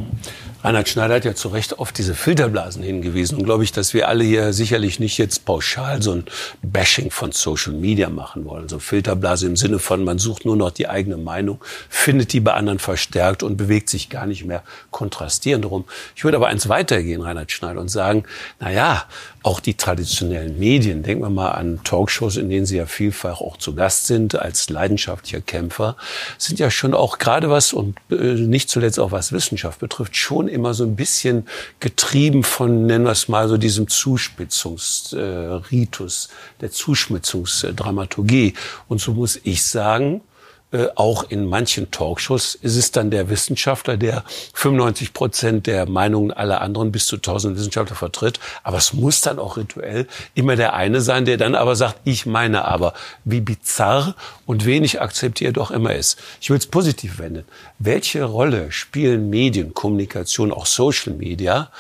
Reinhard 0.61 0.89
Schneider 0.89 1.15
hat 1.15 1.23
ja 1.23 1.35
zu 1.35 1.47
Recht 1.47 1.79
auf 1.79 1.93
diese 1.93 2.15
Filterblasen 2.15 2.83
hingewiesen. 2.83 3.37
Und 3.37 3.45
glaube 3.45 3.63
ich, 3.63 3.71
dass 3.71 3.93
wir 3.93 4.09
alle 4.09 4.25
hier 4.25 4.51
sicherlich 4.51 4.99
nicht 4.99 5.17
jetzt 5.17 5.45
pauschal 5.45 6.01
so 6.01 6.11
ein 6.11 6.25
Bashing 6.61 7.11
von 7.11 7.31
Social 7.31 7.71
Media 7.71 8.09
machen 8.09 8.43
wollen. 8.43 8.67
So 8.67 8.79
Filterblase 8.79 9.47
im 9.47 9.55
Sinne 9.55 9.79
von, 9.79 10.03
man 10.03 10.19
sucht 10.19 10.43
nur 10.43 10.57
noch 10.57 10.71
die 10.71 10.89
eigene 10.89 11.15
Meinung, 11.15 11.63
findet 11.87 12.33
die 12.33 12.41
bei 12.41 12.53
anderen 12.53 12.79
verstärkt 12.79 13.41
und 13.41 13.55
bewegt 13.55 13.89
sich 13.89 14.09
gar 14.09 14.25
nicht 14.25 14.43
mehr 14.43 14.63
kontrastierend 14.91 15.65
rum. 15.65 15.85
Ich 16.17 16.25
würde 16.25 16.35
aber 16.35 16.47
eins 16.47 16.67
weitergehen, 16.67 17.21
Reinhard 17.21 17.53
Schneider, 17.53 17.79
und 17.79 17.89
sagen, 17.89 18.25
na 18.59 18.69
ja, 18.69 19.05
auch 19.43 19.59
die 19.59 19.75
traditionellen 19.75 20.57
Medien, 20.59 21.03
denken 21.03 21.23
wir 21.23 21.29
mal 21.29 21.51
an 21.51 21.81
Talkshows, 21.83 22.37
in 22.37 22.49
denen 22.49 22.65
Sie 22.65 22.77
ja 22.77 22.85
vielfach 22.85 23.41
auch 23.41 23.57
zu 23.57 23.73
Gast 23.73 24.07
sind 24.07 24.35
als 24.35 24.69
leidenschaftlicher 24.69 25.41
Kämpfer, 25.41 25.95
sind 26.37 26.59
ja 26.59 26.69
schon 26.69 26.93
auch 26.93 27.17
gerade 27.19 27.49
was 27.49 27.71
und 27.71 27.97
äh, 28.11 28.15
nicht 28.15 28.69
zuletzt 28.69 28.99
auch 28.99 29.11
was 29.11 29.31
Wissenschaft 29.31 29.79
betrifft, 29.79 30.17
schon 30.17 30.49
immer 30.49 30.73
so 30.73 30.83
ein 30.83 30.95
bisschen 30.95 31.47
getrieben 31.79 32.43
von, 32.43 32.85
nennen 32.85 33.05
wir 33.05 33.11
es 33.11 33.29
mal 33.29 33.47
so, 33.47 33.57
diesem 33.57 33.87
Zuspitzungsritus, 33.87 36.25
äh, 36.25 36.29
der 36.61 36.71
Zuschmitzungsdramaturgie. 36.71 38.55
Und 38.87 38.99
so 38.99 39.13
muss 39.13 39.39
ich 39.43 39.65
sagen, 39.65 40.21
äh, 40.71 40.87
auch 40.93 41.23
in 41.29 41.47
manchen 41.47 41.89
Talkshows 41.89 42.53
ist 42.53 42.75
es 42.75 42.91
dann 42.91 43.09
der 43.09 43.29
Wissenschaftler, 43.29 43.97
der 43.97 44.23
95 44.53 45.13
Prozent 45.13 45.65
der 45.65 45.89
Meinungen 45.89 46.31
aller 46.31 46.61
anderen 46.61 46.91
bis 46.91 47.07
zu 47.07 47.15
1000 47.15 47.57
Wissenschaftler 47.57 47.95
vertritt. 47.95 48.39
Aber 48.61 48.77
es 48.77 48.93
muss 48.93 49.21
dann 49.21 49.39
auch 49.39 49.57
rituell 49.57 50.07
immer 50.35 50.55
der 50.55 50.73
eine 50.73 51.01
sein, 51.01 51.25
der 51.25 51.37
dann 51.37 51.55
aber 51.55 51.75
sagt, 51.75 52.01
ich 52.03 52.27
meine 52.27 52.65
aber, 52.65 52.93
wie 53.25 53.41
bizarr 53.41 54.15
und 54.45 54.65
wenig 54.65 55.01
akzeptiert 55.01 55.57
auch 55.57 55.71
immer 55.71 55.95
ist. 55.95 56.19
Ich 56.39 56.51
will 56.51 56.57
es 56.57 56.67
positiv 56.67 57.17
wenden. 57.17 57.45
Welche 57.79 58.23
Rolle 58.23 58.71
spielen 58.71 59.31
Medien, 59.31 59.73
Kommunikation, 59.73 60.51
auch 60.51 60.67
Social 60.67 61.13
Media, 61.13 61.71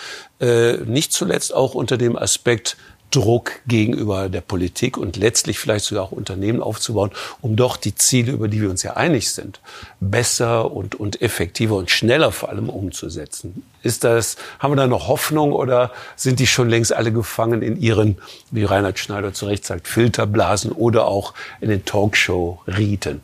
äh, 0.41 0.77
nicht 0.77 1.13
zuletzt 1.13 1.53
auch 1.53 1.75
unter 1.75 1.97
dem 1.97 2.15
Aspekt 2.15 2.75
Druck 3.11 3.61
gegenüber 3.67 4.29
der 4.29 4.41
Politik 4.41 4.97
und 4.97 5.17
letztlich 5.17 5.59
vielleicht 5.59 5.85
sogar 5.85 6.03
auch 6.03 6.11
Unternehmen 6.11 6.61
aufzubauen, 6.61 7.11
um 7.41 7.55
doch 7.55 7.77
die 7.77 7.95
Ziele, 7.95 8.31
über 8.31 8.47
die 8.47 8.61
wir 8.61 8.69
uns 8.69 8.83
ja 8.83 8.93
einig 8.93 9.31
sind, 9.31 9.59
besser 9.99 10.71
und, 10.71 10.95
und 10.95 11.21
effektiver 11.21 11.75
und 11.75 11.89
schneller 11.89 12.31
vor 12.31 12.49
allem 12.49 12.69
umzusetzen. 12.69 13.63
Ist 13.81 14.03
das, 14.03 14.37
haben 14.59 14.71
wir 14.71 14.75
da 14.75 14.87
noch 14.87 15.07
Hoffnung 15.07 15.53
oder 15.53 15.91
sind 16.15 16.39
die 16.39 16.47
schon 16.47 16.69
längst 16.69 16.93
alle 16.93 17.11
gefangen 17.11 17.61
in 17.61 17.79
ihren, 17.79 18.17
wie 18.51 18.63
Reinhard 18.63 18.99
Schneider 18.99 19.33
zu 19.33 19.45
Recht 19.45 19.65
sagt, 19.65 19.87
Filterblasen 19.87 20.71
oder 20.71 21.05
auch 21.05 21.33
in 21.61 21.69
den 21.69 21.85
Talkshow-Rieten? 21.85 23.21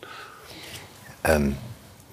Ähm, 1.23 1.55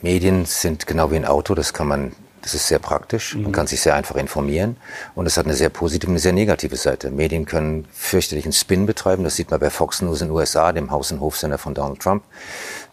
Medien 0.02 0.44
sind 0.44 0.86
genau 0.86 1.10
wie 1.10 1.16
ein 1.16 1.24
Auto, 1.24 1.54
das 1.54 1.72
kann 1.72 1.86
man 1.86 2.12
das 2.42 2.54
ist 2.54 2.66
sehr 2.66 2.80
praktisch. 2.80 3.34
Man 3.34 3.46
mhm. 3.46 3.52
kann 3.52 3.66
sich 3.68 3.80
sehr 3.80 3.94
einfach 3.94 4.16
informieren. 4.16 4.76
Und 5.14 5.26
es 5.26 5.36
hat 5.36 5.46
eine 5.46 5.54
sehr 5.54 5.68
positive 5.68 6.08
und 6.08 6.14
eine 6.14 6.20
sehr 6.20 6.32
negative 6.32 6.76
Seite. 6.76 7.10
Medien 7.10 7.46
können 7.46 7.86
fürchterlichen 7.92 8.52
Spin 8.52 8.84
betreiben. 8.84 9.22
Das 9.24 9.36
sieht 9.36 9.50
man 9.50 9.60
bei 9.60 9.70
Fox 9.70 10.02
News 10.02 10.20
in 10.20 10.28
den 10.28 10.36
USA, 10.36 10.72
dem 10.72 10.90
Haus- 10.90 11.12
und 11.12 11.20
Hofsender 11.20 11.56
von 11.56 11.72
Donald 11.72 12.00
Trump. 12.00 12.24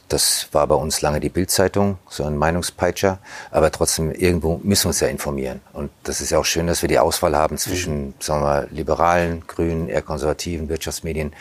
Das 0.07 0.47
war 0.51 0.65
bei 0.65 0.75
uns 0.75 1.01
lange 1.01 1.19
die 1.19 1.29
Bildzeitung, 1.29 1.99
so 2.09 2.23
ein 2.23 2.35
Meinungspeitscher. 2.35 3.19
Aber 3.51 3.71
trotzdem, 3.71 4.11
irgendwo 4.11 4.59
müssen 4.63 4.85
wir 4.85 4.89
uns 4.89 4.99
ja 4.99 5.07
informieren. 5.07 5.61
Und 5.73 5.91
das 6.03 6.21
ist 6.21 6.29
ja 6.29 6.39
auch 6.39 6.45
schön, 6.45 6.67
dass 6.67 6.81
wir 6.81 6.89
die 6.89 6.99
Auswahl 6.99 7.35
haben 7.35 7.57
zwischen, 7.57 8.07
mhm. 8.07 8.13
sagen 8.19 8.41
wir 8.41 8.45
mal, 8.45 8.67
liberalen, 8.71 9.43
grünen, 9.47 9.89
eher 9.89 10.01
konservativen 10.01 10.69
Wirtschaftsmedien. 10.69 11.33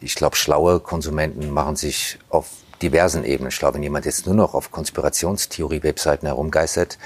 Ich 0.00 0.16
glaube, 0.16 0.36
schlaue 0.36 0.80
Konsumenten 0.80 1.50
machen 1.50 1.76
sich 1.76 2.18
auf 2.30 2.46
diversen 2.82 3.24
Ebenen 3.24 3.50
schlau. 3.50 3.72
Wenn 3.74 3.82
jemand 3.82 4.04
jetzt 4.04 4.26
nur 4.26 4.34
noch 4.34 4.54
auf 4.54 4.70
Konspirationstheorie-Webseiten 4.70 6.26
herumgeistert, 6.26 6.98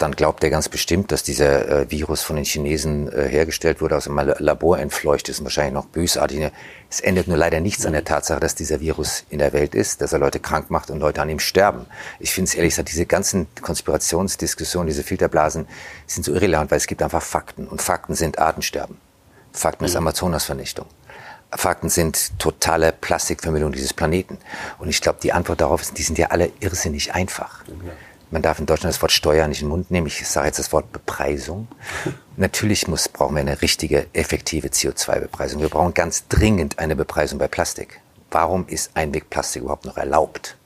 dann 0.00 0.12
glaubt 0.12 0.42
er 0.42 0.48
ganz 0.48 0.70
bestimmt, 0.70 1.12
dass 1.12 1.22
dieser 1.22 1.68
äh, 1.68 1.90
Virus 1.90 2.22
von 2.22 2.36
den 2.36 2.46
Chinesen 2.46 3.12
äh, 3.12 3.28
hergestellt 3.28 3.82
wurde, 3.82 3.98
aus 3.98 4.08
einem 4.08 4.32
Labor 4.38 4.78
entfleucht 4.78 5.28
ist 5.28 5.40
und 5.40 5.44
wahrscheinlich 5.44 5.74
noch 5.74 5.84
bösartig. 5.86 6.50
Es 6.88 7.00
ändert 7.00 7.28
nur 7.28 7.36
leider 7.36 7.60
nichts 7.60 7.84
an 7.84 7.92
der 7.92 8.04
Tatsache, 8.04 8.40
dass 8.40 8.54
dieser 8.54 8.80
Virus 8.80 9.24
in 9.28 9.40
der 9.40 9.52
Welt 9.52 9.74
ist, 9.74 10.00
dass 10.00 10.14
er 10.14 10.18
Leute 10.18 10.40
krank 10.40 10.70
macht 10.70 10.90
und 10.90 11.00
Leute 11.00 11.20
an 11.20 11.28
ihm 11.28 11.38
sterben. 11.38 11.84
Ich 12.18 12.32
finde 12.32 12.48
es 12.48 12.54
ehrlich 12.54 12.72
gesagt, 12.72 12.88
diese 12.88 13.04
ganzen 13.04 13.46
Konspirationsdiskussionen, 13.60 14.86
diese 14.86 15.02
Filterblasen 15.02 15.68
sind 16.06 16.24
so 16.24 16.32
irrelevant, 16.32 16.70
weil 16.70 16.78
es 16.78 16.86
gibt 16.86 17.02
einfach 17.02 17.22
Fakten. 17.22 17.68
Und 17.68 17.82
Fakten 17.82 18.14
sind 18.14 18.38
Artensterben. 18.38 18.96
Fakten 19.52 19.84
ist 19.84 19.96
Amazonasvernichtung. 19.96 20.86
Fakten 21.52 21.90
sind 21.90 22.38
totale 22.38 22.92
Plastikvermüllung 22.92 23.72
dieses 23.72 23.92
Planeten. 23.92 24.38
Und 24.78 24.88
ich 24.88 25.02
glaube, 25.02 25.18
die 25.22 25.32
Antwort 25.32 25.60
darauf 25.60 25.82
ist, 25.82 25.98
die 25.98 26.02
sind 26.02 26.16
ja 26.16 26.28
alle 26.28 26.50
irrsinnig 26.60 27.12
einfach. 27.12 27.64
Ja. 27.66 27.92
Man 28.30 28.42
darf 28.42 28.60
in 28.60 28.66
Deutschland 28.66 28.94
das 28.94 29.02
Wort 29.02 29.10
Steuer 29.10 29.48
nicht 29.48 29.60
in 29.60 29.66
den 29.66 29.70
Mund 29.70 29.90
nehmen. 29.90 30.06
Ich 30.06 30.26
sage 30.26 30.46
jetzt 30.46 30.58
das 30.58 30.72
Wort 30.72 30.92
Bepreisung. 30.92 31.66
Natürlich 32.36 32.86
muss, 32.86 33.08
brauchen 33.08 33.34
wir 33.34 33.40
eine 33.40 33.60
richtige, 33.60 34.06
effektive 34.12 34.68
CO2-Bepreisung. 34.68 35.60
Wir 35.60 35.68
brauchen 35.68 35.94
ganz 35.94 36.28
dringend 36.28 36.78
eine 36.78 36.94
Bepreisung 36.94 37.38
bei 37.38 37.48
Plastik. 37.48 38.00
Warum 38.30 38.66
ist 38.68 38.92
Einwegplastik 38.94 39.62
überhaupt 39.62 39.84
noch 39.84 39.96
erlaubt? 39.96 40.56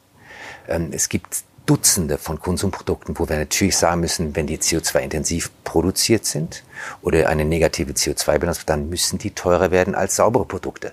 Ähm, 0.69 0.91
es 0.93 1.09
gibt 1.09 1.45
Dutzende 1.65 2.19
von 2.19 2.39
Konsumprodukten, 2.39 3.19
wo 3.19 3.27
wir 3.27 3.39
natürlich 3.39 3.79
sagen 3.79 4.03
müssen, 4.03 4.37
wenn 4.37 4.47
die 4.47 4.59
CO2-intensiv 4.59 5.51
produziert 5.65 6.27
sind 6.27 6.63
oder 7.01 7.31
eine 7.31 7.47
negative 7.47 7.93
CO2-Bilanz, 7.93 8.67
dann 8.67 8.91
müssen 8.91 9.19
die 9.19 9.31
teurer 9.31 9.71
werden 9.71 9.95
als 9.95 10.17
saubere 10.17 10.45
Produkte 10.45 10.93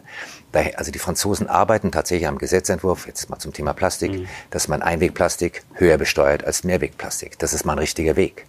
also 0.54 0.92
die 0.92 1.00
Franzosen 1.00 1.48
arbeiten 1.48 1.92
tatsächlich 1.92 2.28
am 2.28 2.38
Gesetzentwurf, 2.38 3.08
jetzt 3.08 3.30
mal 3.30 3.40
zum 3.40 3.54
Thema 3.54 3.74
Plastik, 3.74 4.12
mhm. 4.12 4.28
dass 4.50 4.68
man 4.68 4.82
Einwegplastik 4.82 5.64
höher 5.74 5.98
besteuert 5.98 6.44
als 6.44 6.64
Mehrwegplastik. 6.64 7.40
Das 7.40 7.54
ist 7.54 7.66
mal 7.66 7.74
ein 7.74 7.80
richtiger 7.80 8.16
Weg. 8.16 8.46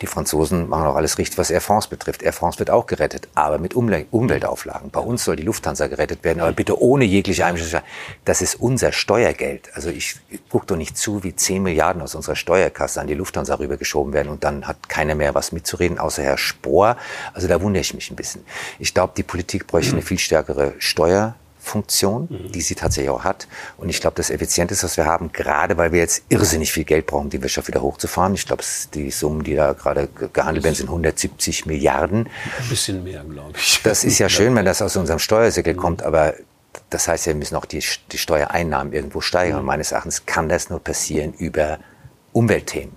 Die 0.00 0.06
Franzosen 0.06 0.68
machen 0.68 0.86
auch 0.86 0.96
alles 0.96 1.18
richtig, 1.18 1.38
was 1.38 1.50
Air 1.50 1.60
France 1.60 1.88
betrifft. 1.88 2.22
Air 2.22 2.32
France 2.32 2.58
wird 2.58 2.70
auch 2.70 2.86
gerettet, 2.86 3.28
aber 3.34 3.58
mit 3.58 3.74
Umweltauflagen. 3.74 4.90
Bei 4.90 5.00
uns 5.00 5.24
soll 5.24 5.36
die 5.36 5.42
Lufthansa 5.42 5.86
gerettet 5.86 6.24
werden, 6.24 6.40
aber 6.40 6.52
bitte 6.52 6.80
ohne 6.80 7.04
jegliche 7.04 7.44
Einmischung. 7.44 7.80
Das 8.24 8.42
ist 8.42 8.56
unser 8.56 8.92
Steuergeld. 8.92 9.70
Also 9.74 9.90
ich 9.90 10.16
gucke 10.48 10.66
doch 10.66 10.76
nicht 10.76 10.96
zu, 10.96 11.24
wie 11.24 11.34
10 11.34 11.62
Milliarden 11.62 12.02
aus 12.02 12.14
unserer 12.14 12.36
Steuerkasse 12.36 13.00
an 13.00 13.06
die 13.06 13.14
Lufthansa 13.14 13.54
rübergeschoben 13.54 14.12
werden 14.12 14.28
und 14.28 14.44
dann 14.44 14.66
hat 14.66 14.88
keiner 14.88 15.14
mehr 15.14 15.34
was 15.34 15.52
mitzureden, 15.52 15.98
außer 15.98 16.22
Herr 16.22 16.38
Spohr. 16.38 16.96
Also 17.32 17.48
da 17.48 17.60
wundere 17.60 17.80
ich 17.80 17.94
mich 17.94 18.10
ein 18.10 18.16
bisschen. 18.16 18.44
Ich 18.78 18.94
glaube, 18.94 19.12
die 19.16 19.22
Politik 19.22 19.66
bräuchte 19.66 19.92
eine 19.92 20.02
viel 20.02 20.18
stärkere 20.18 20.74
Steuer 20.78 21.34
Funktion, 21.66 22.28
mhm. 22.30 22.52
die 22.52 22.60
sie 22.60 22.74
tatsächlich 22.74 23.10
auch 23.10 23.24
hat. 23.24 23.48
Und 23.76 23.88
ich 23.88 24.00
glaube, 24.00 24.16
das 24.16 24.30
Effizienteste, 24.30 24.84
was 24.84 24.96
wir 24.96 25.06
haben, 25.06 25.32
gerade 25.32 25.76
weil 25.76 25.92
wir 25.92 25.98
jetzt 25.98 26.22
irrsinnig 26.28 26.72
viel 26.72 26.84
Geld 26.84 27.06
brauchen, 27.06 27.30
die 27.30 27.42
Wirtschaft 27.42 27.68
wieder 27.68 27.82
hochzufahren. 27.82 28.34
Ich 28.34 28.46
glaube, 28.46 28.62
die 28.94 29.10
Summen, 29.10 29.42
die 29.42 29.54
da 29.54 29.72
gerade 29.72 30.08
gehandelt 30.32 30.64
werden, 30.64 30.76
sind 30.76 30.88
170 30.88 31.66
Milliarden. 31.66 32.28
Ein 32.60 32.68
bisschen 32.68 33.02
mehr, 33.02 33.24
glaube 33.24 33.52
ich. 33.56 33.80
Das 33.82 34.04
ist 34.04 34.18
ja 34.18 34.28
schön, 34.28 34.54
wenn 34.54 34.64
das 34.64 34.80
aus 34.80 34.96
unserem 34.96 35.18
Steuersäckel 35.18 35.74
mhm. 35.74 35.78
kommt, 35.78 36.02
aber 36.02 36.34
das 36.90 37.08
heißt 37.08 37.26
ja, 37.26 37.32
wir 37.32 37.38
müssen 37.38 37.56
auch 37.56 37.64
die, 37.64 37.82
die 38.12 38.18
Steuereinnahmen 38.18 38.92
irgendwo 38.92 39.20
steigern. 39.20 39.60
Mhm. 39.60 39.66
Meines 39.66 39.92
Erachtens 39.92 40.26
kann 40.26 40.48
das 40.48 40.70
nur 40.70 40.80
passieren 40.80 41.32
über 41.34 41.78
Umweltthemen 42.32 42.94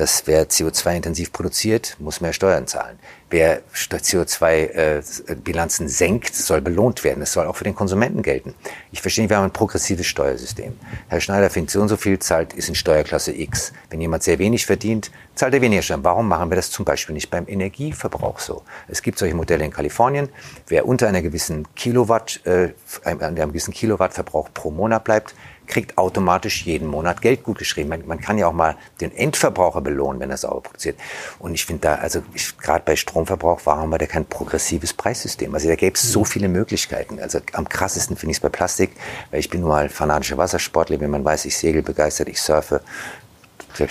dass 0.00 0.26
wer 0.26 0.48
CO2-intensiv 0.48 1.30
produziert, 1.30 1.96
muss 1.98 2.22
mehr 2.22 2.32
Steuern 2.32 2.66
zahlen. 2.66 2.98
Wer 3.28 3.60
CO2-Bilanzen 3.74 5.86
äh, 5.86 5.90
senkt, 5.90 6.34
soll 6.34 6.62
belohnt 6.62 7.04
werden. 7.04 7.22
Es 7.22 7.34
soll 7.34 7.46
auch 7.46 7.54
für 7.54 7.64
den 7.64 7.74
Konsumenten 7.74 8.22
gelten. 8.22 8.54
Ich 8.92 9.02
verstehe 9.02 9.28
wir 9.28 9.36
haben 9.36 9.44
ein 9.44 9.52
progressives 9.52 10.06
Steuersystem. 10.06 10.72
Herr 11.08 11.20
Schneider 11.20 11.50
findet 11.50 11.72
so 11.72 11.82
und 11.82 11.88
so 11.88 11.98
viel, 11.98 12.18
zahlt, 12.18 12.54
ist 12.54 12.70
in 12.70 12.74
Steuerklasse 12.74 13.32
X. 13.32 13.74
Wenn 13.90 14.00
jemand 14.00 14.22
sehr 14.22 14.38
wenig 14.38 14.64
verdient, 14.64 15.10
zahlt 15.34 15.52
er 15.52 15.60
weniger 15.60 15.82
Steuern. 15.82 16.02
Warum 16.02 16.28
machen 16.28 16.50
wir 16.50 16.56
das 16.56 16.70
zum 16.70 16.86
Beispiel 16.86 17.12
nicht 17.12 17.30
beim 17.30 17.46
Energieverbrauch 17.46 18.38
so? 18.38 18.62
Es 18.88 19.02
gibt 19.02 19.18
solche 19.18 19.34
Modelle 19.34 19.66
in 19.66 19.70
Kalifornien. 19.70 20.30
Wer 20.66 20.86
unter 20.86 21.08
einer 21.08 21.20
gewissen 21.20 21.68
Kilowatt, 21.74 22.40
äh, 22.46 22.72
einem 23.04 23.50
gewissen 23.50 23.74
Kilowattverbrauch 23.74 24.48
pro 24.54 24.70
Monat 24.70 25.04
bleibt, 25.04 25.34
kriegt 25.70 25.96
automatisch 25.96 26.66
jeden 26.66 26.88
Monat 26.88 27.22
Geld 27.22 27.42
gut 27.44 27.58
geschrieben. 27.58 27.88
Man, 27.88 28.06
man 28.06 28.20
kann 28.20 28.36
ja 28.36 28.48
auch 28.48 28.52
mal 28.52 28.76
den 29.00 29.14
Endverbraucher 29.16 29.80
belohnen, 29.80 30.20
wenn 30.20 30.30
er 30.30 30.36
sauber 30.36 30.60
produziert. 30.60 30.98
Und 31.38 31.54
ich 31.54 31.64
finde 31.64 31.82
da, 31.82 31.94
also 31.94 32.22
gerade 32.60 32.84
bei 32.84 32.96
Stromverbrauch, 32.96 33.60
warum 33.64 33.82
haben 33.82 33.90
wir 33.90 33.98
da 33.98 34.06
kein 34.06 34.26
progressives 34.26 34.92
Preissystem? 34.92 35.54
Also 35.54 35.68
da 35.68 35.76
gäbe 35.76 35.94
es 35.94 36.02
so 36.02 36.24
viele 36.24 36.48
Möglichkeiten. 36.48 37.20
Also 37.20 37.40
am 37.52 37.68
krassesten 37.68 38.16
finde 38.16 38.32
ich 38.32 38.38
es 38.38 38.40
bei 38.42 38.48
Plastik, 38.48 38.90
weil 39.30 39.40
ich 39.40 39.48
bin 39.48 39.60
nur 39.60 39.70
mal 39.70 39.88
fanatischer 39.88 40.36
Wassersportler, 40.36 41.00
wenn 41.00 41.10
man 41.10 41.24
weiß, 41.24 41.44
ich 41.44 41.56
segel 41.56 41.82
begeistert, 41.82 42.28
ich 42.28 42.42
surfe. 42.42 42.82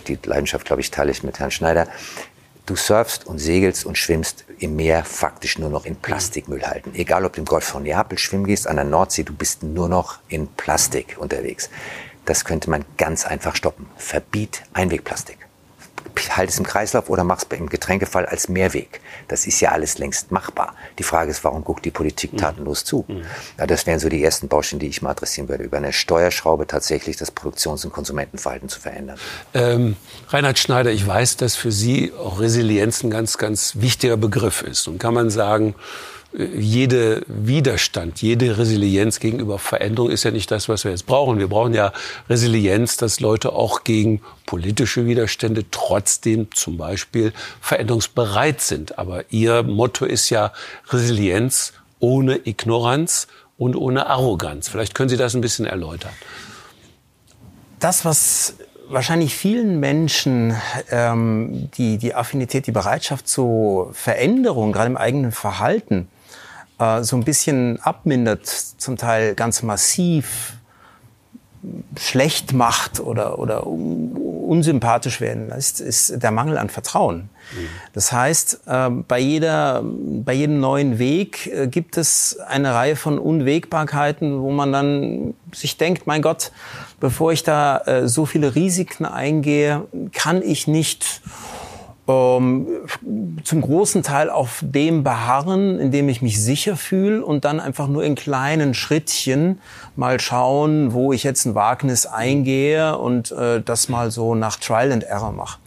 Die 0.08 0.20
Leidenschaft, 0.26 0.66
glaube 0.66 0.82
ich, 0.82 0.92
teile 0.92 1.10
ich 1.10 1.24
mit 1.24 1.40
Herrn 1.40 1.52
Schneider. 1.52 1.88
Du 2.70 2.76
surfst 2.76 3.26
und 3.26 3.40
segelst 3.40 3.84
und 3.84 3.98
schwimmst 3.98 4.46
im 4.60 4.76
Meer 4.76 5.04
faktisch 5.04 5.58
nur 5.58 5.72
noch 5.72 5.86
in 5.86 5.96
Plastikmüll 5.96 6.62
halten. 6.62 6.92
Egal, 6.94 7.26
ob 7.26 7.34
du 7.34 7.40
im 7.40 7.46
Golf 7.46 7.64
von 7.64 7.82
Neapel 7.82 8.20
schwimmen 8.20 8.46
gehst, 8.46 8.68
an 8.68 8.76
der 8.76 8.86
Nordsee, 8.86 9.24
du 9.24 9.34
bist 9.34 9.64
nur 9.64 9.90
noch 9.90 10.20
in 10.28 10.48
Plastik 10.48 11.18
unterwegs. 11.18 11.72
Das 12.26 12.46
könnte 12.46 12.70
man 12.70 12.86
ganz 12.96 13.26
einfach 13.26 13.56
stoppen. 13.56 13.88
Verbiet 13.98 14.62
Einwegplastik 14.74 15.49
halt 16.28 16.50
es 16.50 16.58
im 16.58 16.66
Kreislauf 16.66 17.10
oder 17.10 17.24
mach 17.24 17.38
es 17.38 17.48
im 17.58 17.70
Getränkefall 17.70 18.26
als 18.26 18.50
Mehrweg. 18.50 19.02
Das 19.28 19.46
ist 19.46 19.60
ja 19.60 19.72
alles 19.72 19.98
längst 19.98 20.32
machbar. 20.32 20.76
Die 20.98 21.04
Frage 21.04 21.32
ist, 21.32 21.44
warum 21.44 21.64
guckt 21.64 21.86
die 21.86 21.92
Politik 21.92 22.34
mhm. 22.34 22.38
tatenlos 22.38 22.84
zu? 22.84 23.06
Mhm. 23.08 23.22
Ja, 23.58 23.68
das 23.68 23.86
wären 23.86 24.00
so 24.00 24.10
die 24.10 24.24
ersten 24.24 24.48
Baustellen, 24.48 24.80
die 24.80 24.88
ich 24.88 25.02
mal 25.02 25.12
adressieren 25.12 25.50
würde, 25.50 25.64
über 25.64 25.78
eine 25.78 25.94
Steuerschraube 25.94 26.68
tatsächlich 26.68 27.18
das 27.18 27.32
Produktions- 27.32 27.86
und 27.86 27.92
Konsumentenverhalten 27.92 28.70
zu 28.70 28.80
verändern. 28.80 29.18
Ähm, 29.54 29.96
Reinhard 30.30 30.60
Schneider, 30.60 30.92
ich 30.92 31.06
weiß, 31.06 31.38
dass 31.38 31.56
für 31.56 31.72
Sie 31.72 32.12
auch 32.14 32.40
Resilienz 32.40 33.04
ein 33.04 33.10
ganz, 33.10 33.38
ganz 33.38 33.74
wichtiger 33.76 34.18
Begriff 34.18 34.62
ist. 34.62 34.88
Und 34.88 35.00
kann 35.00 35.14
man 35.14 35.30
sagen, 35.30 35.76
jede 36.32 37.24
Widerstand, 37.28 38.22
jede 38.22 38.58
Resilienz 38.58 39.20
gegenüber 39.20 39.58
Veränderung 39.58 40.12
ist 40.12 40.24
ja 40.24 40.32
nicht 40.32 40.52
das, 40.52 40.70
was 40.70 40.84
wir 40.84 40.92
jetzt 40.92 41.08
brauchen. 41.08 41.40
Wir 41.40 41.48
brauchen 41.48 41.74
ja 41.74 41.92
Resilienz, 42.30 42.98
dass 42.98 43.20
Leute 43.20 43.54
auch 43.54 43.84
gegen 43.84 44.22
politische 44.46 45.08
Widerstände 45.08 45.66
trotzdem 45.72 46.52
zum 46.52 46.78
Beispiel 46.78 47.34
veränderungsbereit 47.62 48.62
sind. 48.62 49.00
Aber 49.00 49.24
Ihr 49.32 49.64
Motto 49.64 50.06
ist 50.06 50.30
ja 50.30 50.54
Resilienz 50.90 51.74
ohne 52.00 52.40
Ignoranz 52.46 53.28
und 53.58 53.76
ohne 53.76 54.06
Arroganz. 54.08 54.70
Vielleicht 54.70 54.94
können 54.94 55.10
Sie 55.10 55.18
das 55.18 55.34
ein 55.34 55.42
bisschen 55.42 55.66
erläutern. 55.66 56.14
Das, 57.80 58.06
was 58.06 58.56
wahrscheinlich 58.88 59.36
vielen 59.36 59.80
Menschen 59.80 60.56
ähm, 60.92 61.70
die, 61.78 61.98
die 61.98 62.14
Affinität, 62.14 62.68
die 62.68 62.72
Bereitschaft 62.72 63.28
zur 63.28 63.94
Veränderung, 63.94 64.72
gerade 64.72 64.88
im 64.88 64.98
eigenen 64.98 65.32
Verhalten, 65.32 66.08
äh, 66.80 67.04
so 67.04 67.16
ein 67.16 67.24
bisschen 67.24 67.80
abmindert, 67.82 68.48
zum 68.48 68.98
Teil 68.98 69.36
ganz 69.36 69.64
massiv 69.64 70.54
schlecht 72.00 72.54
macht 72.54 73.00
oder, 73.00 73.38
oder 73.38 73.68
unsympathisch 73.68 75.20
werden 75.20 75.50
lässt, 75.50 75.82
ist 75.82 76.24
der 76.24 76.32
Mangel 76.32 76.58
an 76.58 76.70
Vertrauen. 76.70 77.30
Das 77.94 78.12
heißt, 78.12 78.62
äh, 78.66 78.90
bei, 78.90 79.20
jeder, 79.20 79.84
bei 79.84 80.34
jedem 80.34 80.60
neuen 80.60 81.00
Weg 81.00 81.48
äh, 81.48 81.68
gibt 81.68 81.98
es 81.98 82.40
eine 82.48 82.74
Reihe 82.74 82.96
von 82.96 83.20
Unwägbarkeiten, 83.20 84.42
wo 84.42 84.52
man 84.52 84.72
dann 84.72 85.34
sich 85.54 85.78
denkt, 85.78 86.08
mein 86.08 86.22
Gott, 86.22 86.52
bevor 87.00 87.32
ich 87.34 87.44
da 87.44 87.80
äh, 87.80 88.08
so 88.08 88.26
viele 88.26 88.56
Risiken 88.56 89.06
eingehe, 89.06 89.86
kann 90.14 90.42
ich 90.42 90.68
nicht 90.68 91.22
ähm, 92.10 92.68
zum 93.44 93.62
großen 93.62 94.02
Teil 94.02 94.32
auf 94.32 94.64
dem 94.66 95.04
beharren, 95.04 95.80
in 95.80 95.92
dem 95.92 96.10
ich 96.10 96.24
mich 96.24 96.42
sicher 96.42 96.76
fühle 96.76 97.24
und 97.24 97.46
dann 97.46 97.60
einfach 97.60 97.88
nur 97.88 98.04
in 98.04 98.16
kleinen 98.16 98.74
Schrittchen 98.74 99.60
mal 99.96 100.20
schauen, 100.20 100.94
wo 100.94 101.14
ich 101.14 101.24
jetzt 101.24 101.46
ein 101.46 101.54
Wagnis 101.54 102.08
eingehe 102.08 102.98
und 102.98 103.32
äh, 103.32 103.62
das 103.62 103.90
mal 103.90 104.10
so 104.10 104.34
nach 104.34 104.56
Trial 104.56 104.92
and 104.92 105.04
Error 105.04 105.32
mache. 105.32 105.60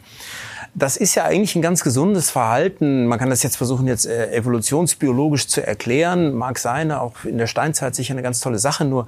Das 0.75 0.97
ist 0.97 1.15
ja 1.15 1.25
eigentlich 1.25 1.55
ein 1.55 1.63
ganz 1.63 1.85
gesundes 1.85 2.31
Verhalten. 2.31 3.07
Man 3.07 3.19
kann 3.19 3.31
das 3.31 3.43
jetzt 3.43 3.57
versuchen, 3.57 3.87
jetzt 3.87 4.07
äh, 4.07 4.33
evolutionsbiologisch 4.33 5.47
zu 5.47 5.65
erklären. 5.65 6.35
Mag 6.35 6.59
sein, 6.59 6.91
auch 6.91 7.25
in 7.25 7.39
der 7.39 7.47
Steinzeit 7.47 7.95
sicher 7.95 8.15
eine 8.15 8.23
ganz 8.23 8.41
tolle 8.41 8.59
Sache. 8.59 8.85
Nur 8.85 9.07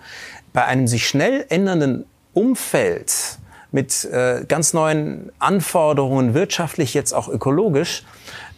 bei 0.52 0.64
einem 0.66 0.86
sich 0.86 1.08
schnell 1.08 1.46
ändernden 1.48 2.04
Umfeld 2.34 3.38
mit 3.74 4.04
äh, 4.04 4.44
ganz 4.46 4.72
neuen 4.72 5.32
Anforderungen, 5.40 6.32
wirtschaftlich, 6.32 6.94
jetzt 6.94 7.12
auch 7.12 7.28
ökologisch, 7.28 8.04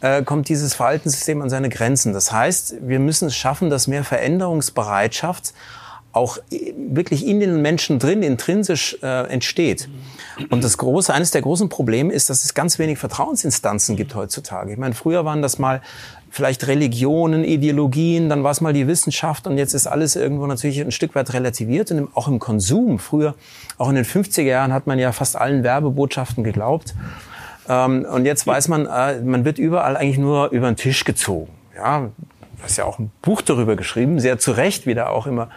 äh, 0.03 0.23
kommt 0.23 0.51
dieses 0.51 0.75
Verhaltenssystem 0.75 1.41
an 1.41 1.49
seine 1.49 1.71
Grenzen. 1.71 2.13
Das 2.13 2.33
heißt, 2.33 2.75
wir 2.83 2.99
müssen 2.99 3.29
es 3.29 3.35
schaffen, 3.35 3.71
dass 3.71 3.87
mehr 3.87 4.05
Veränderungsbereitschaft 4.05 5.55
auch 6.17 6.39
wirklich 6.51 7.27
in 7.27 7.41
den 7.41 7.61
Menschen 7.61 7.99
drin, 7.99 8.23
intrinsisch 8.23 8.97
äh, 9.03 9.29
entsteht. 9.29 9.89
Und 10.51 10.65
das 10.65 10.79
große, 10.79 11.13
eines 11.13 11.31
der 11.31 11.43
großen 11.43 11.69
Probleme 11.69 12.13
ist, 12.13 12.31
dass 12.31 12.45
es 12.45 12.55
ganz 12.55 12.79
wenig 12.79 12.99
Vertrauensinstanzen 12.99 13.97
gibt 13.97 14.15
heutzutage. 14.15 14.73
Ich 14.73 14.79
meine, 14.79 14.95
früher 14.95 15.25
waren 15.25 15.43
das 15.43 15.59
mal 15.59 15.83
vielleicht 16.31 16.67
Religionen, 16.67 17.45
Ideologien, 17.45 18.29
dann 18.29 18.45
war 18.45 18.51
es 18.51 18.61
mal 18.61 18.73
die 18.73 18.87
Wissenschaft 18.87 19.47
und 19.47 19.57
jetzt 19.59 19.73
ist 19.73 19.87
alles 19.87 20.17
irgendwo 20.17 20.47
natürlich 20.47 20.81
ein 20.81 20.91
Stück 20.91 21.15
weit 21.15 21.33
relativiert 21.33 21.91
und 21.91 22.15
auch 22.15 22.29
im 22.29 22.39
Konsum. 22.39 22.99
Früher, 22.99 23.35
auch 23.79 23.89
in 23.89 23.95
den 23.95 24.05
50er 24.05 24.43
Jahren, 24.43 24.73
hat 24.73 24.87
man 24.87 24.99
ja 24.99 25.13
fast 25.13 25.37
allen 25.37 25.63
Werbebotschaften 25.63 26.45
geglaubt. 26.45 26.95
Ähm, 27.69 28.07
und 28.11 28.27
jetzt 28.27 28.47
weiß 28.47 28.69
man, 28.69 28.87
äh, 28.87 29.21
man 29.21 29.45
wird 29.45 29.59
überall 29.59 29.97
eigentlich 29.97 30.19
nur 30.19 30.51
über 30.51 30.71
den 30.71 30.77
Tisch 30.77 31.05
gezogen. 31.05 31.51
Ja, 31.75 32.11
hast 32.63 32.77
ja 32.77 32.85
auch 32.85 32.99
ein 32.99 33.11
Buch 33.23 33.43
darüber 33.43 33.77
geschrieben, 33.77 34.21
sehr 34.21 34.39
zu 34.39 34.53
Recht, 34.53 34.87
wie 34.87 34.95
da 34.95 35.09
auch 35.09 35.27
immer 35.27 35.51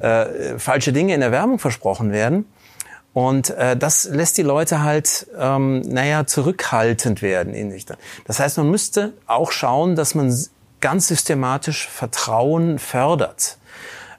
äh, 0.00 0.58
falsche 0.58 0.92
Dinge 0.92 1.14
in 1.14 1.20
der 1.20 1.32
Werbung 1.32 1.58
versprochen 1.58 2.12
werden. 2.12 2.46
Und 3.12 3.50
äh, 3.50 3.76
das 3.76 4.04
lässt 4.04 4.38
die 4.38 4.42
Leute 4.42 4.82
halt, 4.82 5.26
ähm, 5.38 5.80
naja, 5.80 6.26
zurückhaltend 6.26 7.22
werden 7.22 7.54
in 7.54 7.70
sich. 7.70 7.84
Das 8.26 8.38
heißt, 8.38 8.58
man 8.58 8.70
müsste 8.70 9.12
auch 9.26 9.50
schauen, 9.50 9.96
dass 9.96 10.14
man 10.14 10.32
ganz 10.80 11.08
systematisch 11.08 11.88
Vertrauen 11.88 12.78
fördert. 12.78 13.58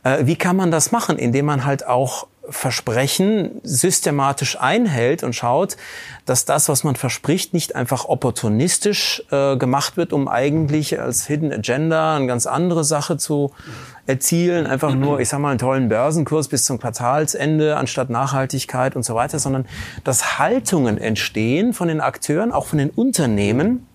Äh, 0.04 0.26
wie 0.26 0.36
kann 0.36 0.56
man 0.56 0.72
das 0.72 0.92
machen? 0.92 1.18
Indem 1.18 1.46
man 1.46 1.65
halt 1.65 1.86
auch 1.88 2.28
Versprechen 2.52 3.62
systematisch 3.64 4.60
einhält 4.60 5.24
und 5.24 5.34
schaut, 5.34 5.78
dass 6.26 6.46
das, 6.46 6.70
was 6.70 6.84
man 6.84 6.96
verspricht, 6.96 7.54
nicht 7.54 7.76
einfach 7.76 8.06
opportunistisch 8.06 9.24
äh, 9.32 9.58
gemacht 9.58 9.98
wird, 9.98 10.14
um 10.14 10.28
eigentlich 10.28 11.00
als 11.00 11.26
Hidden 11.26 11.52
Agenda 11.52 12.16
eine 12.16 12.28
ganz 12.28 12.46
andere 12.46 12.84
Sache 12.84 13.18
zu 13.18 13.52
erzielen, 14.06 14.66
einfach 14.66 14.96
nur, 14.96 15.20
ich 15.20 15.30
sag 15.30 15.40
mal, 15.40 15.50
einen 15.50 15.60
tollen 15.60 15.90
Börsenkurs 15.90 16.48
bis 16.48 16.66
zum 16.66 16.80
Quartalsende 16.80 17.78
anstatt 17.78 18.10
Nachhaltigkeit 18.10 18.96
und 18.96 19.04
so 19.04 19.16
weiter, 19.16 19.40
sondern 19.40 19.66
dass 20.04 20.40
Haltungen 20.40 20.98
entstehen 20.98 21.74
von 21.74 21.88
den 21.88 22.02
Akteuren, 22.02 22.52
auch 22.52 22.66
von 22.66 22.80
den 22.80 22.90
Unternehmen, 22.90 23.86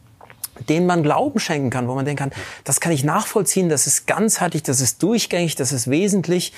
denen 0.69 0.87
man 0.87 1.03
Glauben 1.03 1.38
schenken 1.38 1.71
kann, 1.71 1.88
wo 1.88 1.95
man 1.95 2.05
denken 2.05 2.31
kann, 2.31 2.43
das 2.64 2.81
kann 2.81 2.93
ich 2.93 3.05
nachvollziehen, 3.05 3.69
das 3.69 3.87
ist 3.87 4.07
ganzheitlich, 4.07 4.62
das 4.62 4.81
ist 4.81 5.03
durchgängig, 5.03 5.57
das 5.57 5.73
ist 5.73 5.90
wesentlich. 5.90 6.53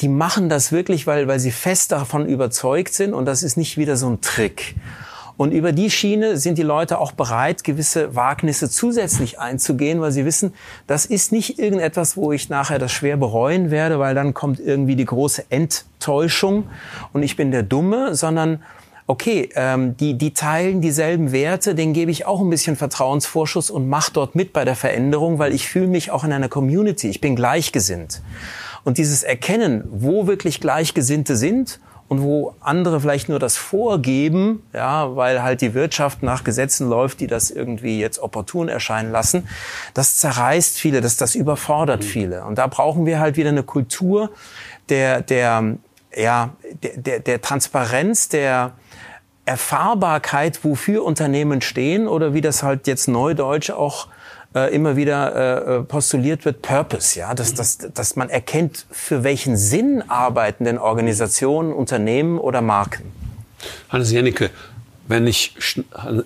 Die 0.00 0.08
machen 0.08 0.48
das 0.48 0.72
wirklich, 0.72 1.06
weil, 1.06 1.28
weil 1.28 1.38
sie 1.38 1.52
fest 1.52 1.92
davon 1.92 2.26
überzeugt 2.26 2.94
sind 2.94 3.14
und 3.14 3.24
das 3.24 3.42
ist 3.42 3.56
nicht 3.56 3.76
wieder 3.76 3.96
so 3.96 4.08
ein 4.08 4.20
Trick. 4.20 4.74
Und 5.36 5.52
über 5.52 5.72
die 5.72 5.90
Schiene 5.90 6.38
sind 6.38 6.56
die 6.56 6.62
Leute 6.62 6.98
auch 6.98 7.12
bereit, 7.12 7.62
gewisse 7.62 8.14
Wagnisse 8.14 8.70
zusätzlich 8.70 9.38
einzugehen, 9.38 10.00
weil 10.00 10.10
sie 10.10 10.24
wissen, 10.24 10.54
das 10.86 11.04
ist 11.04 11.30
nicht 11.30 11.58
irgendetwas, 11.58 12.16
wo 12.16 12.32
ich 12.32 12.48
nachher 12.48 12.78
das 12.78 12.92
schwer 12.92 13.18
bereuen 13.18 13.70
werde, 13.70 13.98
weil 13.98 14.14
dann 14.14 14.32
kommt 14.32 14.60
irgendwie 14.60 14.96
die 14.96 15.04
große 15.04 15.44
Enttäuschung 15.50 16.70
und 17.12 17.22
ich 17.22 17.36
bin 17.36 17.50
der 17.50 17.62
Dumme, 17.62 18.14
sondern 18.14 18.62
okay, 19.06 19.48
ähm, 19.54 19.96
die, 19.96 20.18
die 20.18 20.34
teilen 20.34 20.80
dieselben 20.80 21.30
Werte, 21.32 21.74
denen 21.74 21.92
gebe 21.92 22.10
ich 22.10 22.26
auch 22.26 22.40
ein 22.40 22.50
bisschen 22.50 22.76
Vertrauensvorschuss 22.76 23.70
und 23.70 23.88
mach 23.88 24.10
dort 24.10 24.34
mit 24.34 24.52
bei 24.52 24.64
der 24.64 24.76
Veränderung, 24.76 25.38
weil 25.38 25.54
ich 25.54 25.68
fühle 25.68 25.86
mich 25.86 26.10
auch 26.10 26.24
in 26.24 26.32
einer 26.32 26.48
Community, 26.48 27.08
ich 27.08 27.20
bin 27.20 27.36
gleichgesinnt. 27.36 28.22
Und 28.84 28.98
dieses 28.98 29.22
Erkennen, 29.22 29.84
wo 29.90 30.26
wirklich 30.26 30.60
Gleichgesinnte 30.60 31.36
sind 31.36 31.80
und 32.08 32.22
wo 32.22 32.54
andere 32.60 33.00
vielleicht 33.00 33.28
nur 33.28 33.38
das 33.38 33.56
vorgeben, 33.56 34.62
ja, 34.72 35.16
weil 35.16 35.42
halt 35.42 35.60
die 35.60 35.74
Wirtschaft 35.74 36.22
nach 36.22 36.44
Gesetzen 36.44 36.88
läuft, 36.88 37.20
die 37.20 37.26
das 37.26 37.50
irgendwie 37.50 38.00
jetzt 38.00 38.18
opportun 38.18 38.68
erscheinen 38.68 39.10
lassen, 39.10 39.48
das 39.94 40.16
zerreißt 40.16 40.78
viele, 40.78 41.00
das, 41.00 41.16
das 41.16 41.34
überfordert 41.34 42.02
mhm. 42.02 42.06
viele. 42.06 42.44
Und 42.44 42.58
da 42.58 42.66
brauchen 42.66 43.06
wir 43.06 43.18
halt 43.18 43.36
wieder 43.36 43.50
eine 43.50 43.64
Kultur 43.64 44.30
der, 44.88 45.20
der, 45.20 45.76
ja, 46.14 46.50
der, 46.82 46.96
der, 46.96 47.20
der 47.20 47.40
Transparenz, 47.40 48.28
der, 48.28 48.72
Erfahrbarkeit, 49.46 50.64
wofür 50.64 51.04
Unternehmen 51.04 51.60
stehen 51.60 52.08
oder 52.08 52.34
wie 52.34 52.40
das 52.40 52.62
halt 52.62 52.86
jetzt 52.86 53.08
neudeutsch 53.08 53.70
auch 53.70 54.08
äh, 54.54 54.74
immer 54.74 54.96
wieder 54.96 55.78
äh, 55.78 55.82
postuliert 55.82 56.44
wird, 56.44 56.62
Purpose, 56.62 57.18
ja, 57.18 57.34
dass, 57.34 57.54
dass, 57.54 57.78
dass 57.78 58.16
man 58.16 58.28
erkennt, 58.28 58.86
für 58.90 59.22
welchen 59.22 59.56
Sinn 59.56 60.02
arbeiten 60.08 60.64
denn 60.64 60.78
Organisationen, 60.78 61.72
Unternehmen 61.72 62.38
oder 62.38 62.60
Marken. 62.60 63.12
Hannes 63.88 64.10
Jennecke, 64.10 64.50
wenn 65.08 65.26
ich 65.26 65.54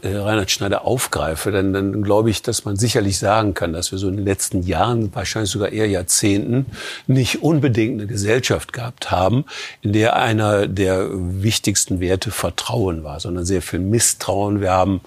äh, 0.02 0.16
Reinhard 0.16 0.50
Schneider 0.50 0.84
aufgreife, 0.84 1.50
dann, 1.50 1.72
dann 1.72 2.02
glaube 2.02 2.30
ich, 2.30 2.42
dass 2.42 2.64
man 2.64 2.76
sicherlich 2.76 3.18
sagen 3.18 3.54
kann, 3.54 3.72
dass 3.72 3.92
wir 3.92 3.98
so 3.98 4.08
in 4.08 4.16
den 4.16 4.24
letzten 4.24 4.62
Jahren, 4.62 5.14
wahrscheinlich 5.14 5.50
sogar 5.50 5.70
eher 5.70 5.86
Jahrzehnten, 5.86 6.66
nicht 7.06 7.42
unbedingt 7.42 8.00
eine 8.00 8.06
Gesellschaft 8.06 8.72
gehabt 8.72 9.10
haben, 9.10 9.44
in 9.82 9.92
der 9.92 10.16
einer 10.16 10.66
der 10.66 11.08
wichtigsten 11.10 12.00
Werte 12.00 12.30
Vertrauen 12.30 13.04
war, 13.04 13.20
sondern 13.20 13.44
sehr 13.44 13.62
viel 13.62 13.80
Misstrauen. 13.80 14.60
Wir 14.60 14.72
haben 14.72 15.00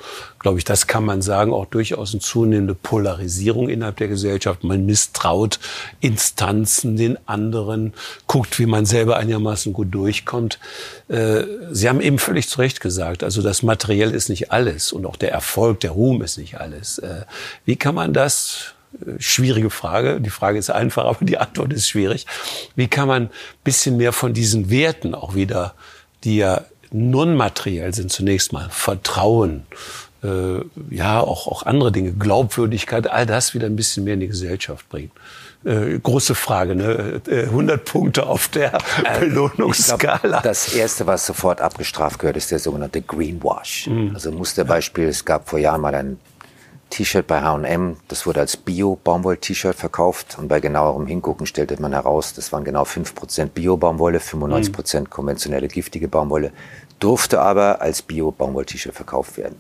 glaube 0.44 0.60
ich, 0.60 0.66
das 0.66 0.88
kann 0.88 1.06
man 1.06 1.22
sagen, 1.22 1.54
auch 1.54 1.66
durchaus 1.66 2.12
eine 2.12 2.22
zunehmende 2.22 2.76
Polarisierung 2.76 3.70
innerhalb 3.70 3.98
der 3.98 4.10
Gesellschaft. 4.10 4.64
Man 4.64 4.86
misstraut 4.86 5.60
Instanzen, 6.02 6.98
den 6.98 7.18
anderen, 7.28 7.94
guckt, 8.28 8.60
wie 8.60 8.66
man 8.66 8.86
selber 8.86 9.18
einigermaßen 9.18 9.74
gut 9.74 9.94
durchkommt. 9.94 10.60
Äh, 11.08 11.44
Sie 11.72 11.90
haben 11.90 12.02
eben 12.02 12.20
völlig 12.20 12.50
zu 12.50 12.60
Recht 12.60 12.82
gesagt, 12.82 13.24
also 13.24 13.42
das 13.42 13.64
Materiell 13.64 14.12
ist 14.12 14.30
nicht 14.30 14.52
alles 14.52 14.92
und 14.92 15.06
auch 15.06 15.16
der 15.16 15.32
Erfolg, 15.32 15.80
der 15.80 15.92
Ruhm 15.92 16.22
ist 16.22 16.38
nicht 16.38 16.60
alles. 16.60 17.00
Äh, 17.00 17.24
wie 17.66 17.78
kann 17.78 17.96
man 17.96 18.14
das 18.14 18.74
äh, 18.94 19.20
schwierige 19.20 19.70
Frage. 19.70 20.20
Die 20.20 20.30
Frage 20.30 20.60
ist 20.60 20.70
einfach, 20.70 21.06
aber 21.06 21.24
die 21.24 21.38
Antwort 21.38 21.72
ist 21.72 21.88
schwierig. 21.88 22.28
Wie 22.76 22.88
kann 22.88 23.08
man 23.08 23.30
bisschen 23.64 23.96
mehr 23.96 24.12
von 24.12 24.34
diesen 24.34 24.70
Werten 24.70 25.16
auch 25.16 25.36
wieder, 25.36 25.74
die 26.26 26.38
ja 26.38 26.66
non-materiell 26.92 27.94
sind, 27.94 28.12
zunächst 28.12 28.54
mal 28.54 28.68
Vertrauen, 28.70 29.66
äh, 30.24 30.62
ja, 30.90 31.20
auch, 31.20 31.48
auch 31.48 31.64
andere 31.64 31.92
Dinge, 31.92 32.14
Glaubwürdigkeit, 32.14 33.10
all 33.10 33.26
das 33.26 33.54
wieder 33.54 33.68
ein 33.68 33.76
bisschen 33.76 34.04
mehr 34.04 34.14
in 34.14 34.22
die 34.22 34.28
Gesellschaft 34.28 34.88
bringen. 34.90 35.12
Äh, 35.66 36.00
große 36.00 36.36
Frage, 36.36 36.76
ne? 36.76 37.22
100 37.26 37.76
äh, 37.76 37.84
Punkte 37.84 38.26
auf 38.26 38.48
der 38.50 38.74
äh, 39.04 39.20
Belohnungsskala. 39.20 40.20
Glaub, 40.20 40.44
das 40.44 40.74
erste, 40.74 41.08
was 41.08 41.26
sofort 41.26 41.62
abgestraft 41.62 42.20
gehört, 42.20 42.38
ist 42.38 42.52
der 42.52 42.60
sogenannte 42.60 43.02
Greenwash. 43.02 43.88
Mhm. 43.88 44.12
Also 44.14 44.32
Musterbeispiel, 44.32 45.08
es 45.08 45.24
gab 45.24 45.50
vor 45.50 45.60
Jahren 45.60 45.82
mal 45.82 45.96
ein 45.96 46.20
T-Shirt 46.94 47.26
bei 47.26 47.42
H&M, 47.42 47.98
das 48.08 48.28
wurde 48.28 48.42
als 48.42 48.56
Bio-Baumwoll-T-Shirt 48.56 49.76
verkauft 49.76 50.38
und 50.38 50.48
bei 50.48 50.60
genauerem 50.60 51.08
Hingucken 51.08 51.48
stellte 51.48 51.82
man 51.82 51.92
heraus, 51.92 52.36
das 52.36 52.52
waren 52.52 52.64
genau 52.64 52.84
5% 52.84 53.48
Bio-Baumwolle, 53.48 54.20
95% 54.20 55.00
mhm. 55.00 55.10
konventionelle 55.10 55.70
giftige 55.70 56.08
Baumwolle, 56.08 56.52
durfte 57.00 57.42
aber 57.42 57.82
als 57.82 58.04
Bio-Baumwoll-T-Shirt 58.04 58.94
verkauft 58.94 59.38
werden. 59.38 59.56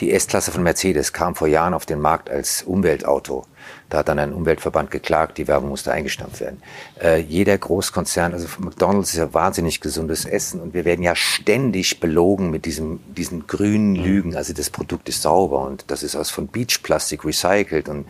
Die 0.00 0.12
S-Klasse 0.12 0.50
von 0.50 0.64
Mercedes 0.64 1.12
kam 1.12 1.36
vor 1.36 1.46
Jahren 1.46 1.72
auf 1.72 1.86
den 1.86 2.00
Markt 2.00 2.28
als 2.28 2.62
Umweltauto. 2.62 3.46
Da 3.88 3.98
hat 3.98 4.08
dann 4.08 4.18
ein 4.18 4.32
Umweltverband 4.32 4.90
geklagt, 4.90 5.38
die 5.38 5.46
Werbung 5.46 5.68
musste 5.68 5.92
eingestampft 5.92 6.40
werden. 6.40 6.62
Äh, 7.00 7.20
jeder 7.20 7.56
Großkonzern, 7.56 8.32
also 8.32 8.48
McDonald's 8.58 9.10
ist 9.10 9.18
ja 9.18 9.32
wahnsinnig 9.32 9.80
gesundes 9.80 10.24
Essen 10.24 10.60
und 10.60 10.74
wir 10.74 10.84
werden 10.84 11.02
ja 11.02 11.14
ständig 11.14 12.00
belogen 12.00 12.50
mit 12.50 12.64
diesem, 12.64 13.00
diesen 13.14 13.46
grünen 13.46 13.92
mhm. 13.92 14.04
Lügen. 14.04 14.36
Also 14.36 14.52
das 14.52 14.68
Produkt 14.68 15.08
ist 15.08 15.22
sauber 15.22 15.60
und 15.60 15.84
das 15.86 16.02
ist 16.02 16.16
aus 16.16 16.30
von 16.30 16.48
Beachplastik 16.48 17.24
recycelt 17.24 17.88
und 17.88 18.06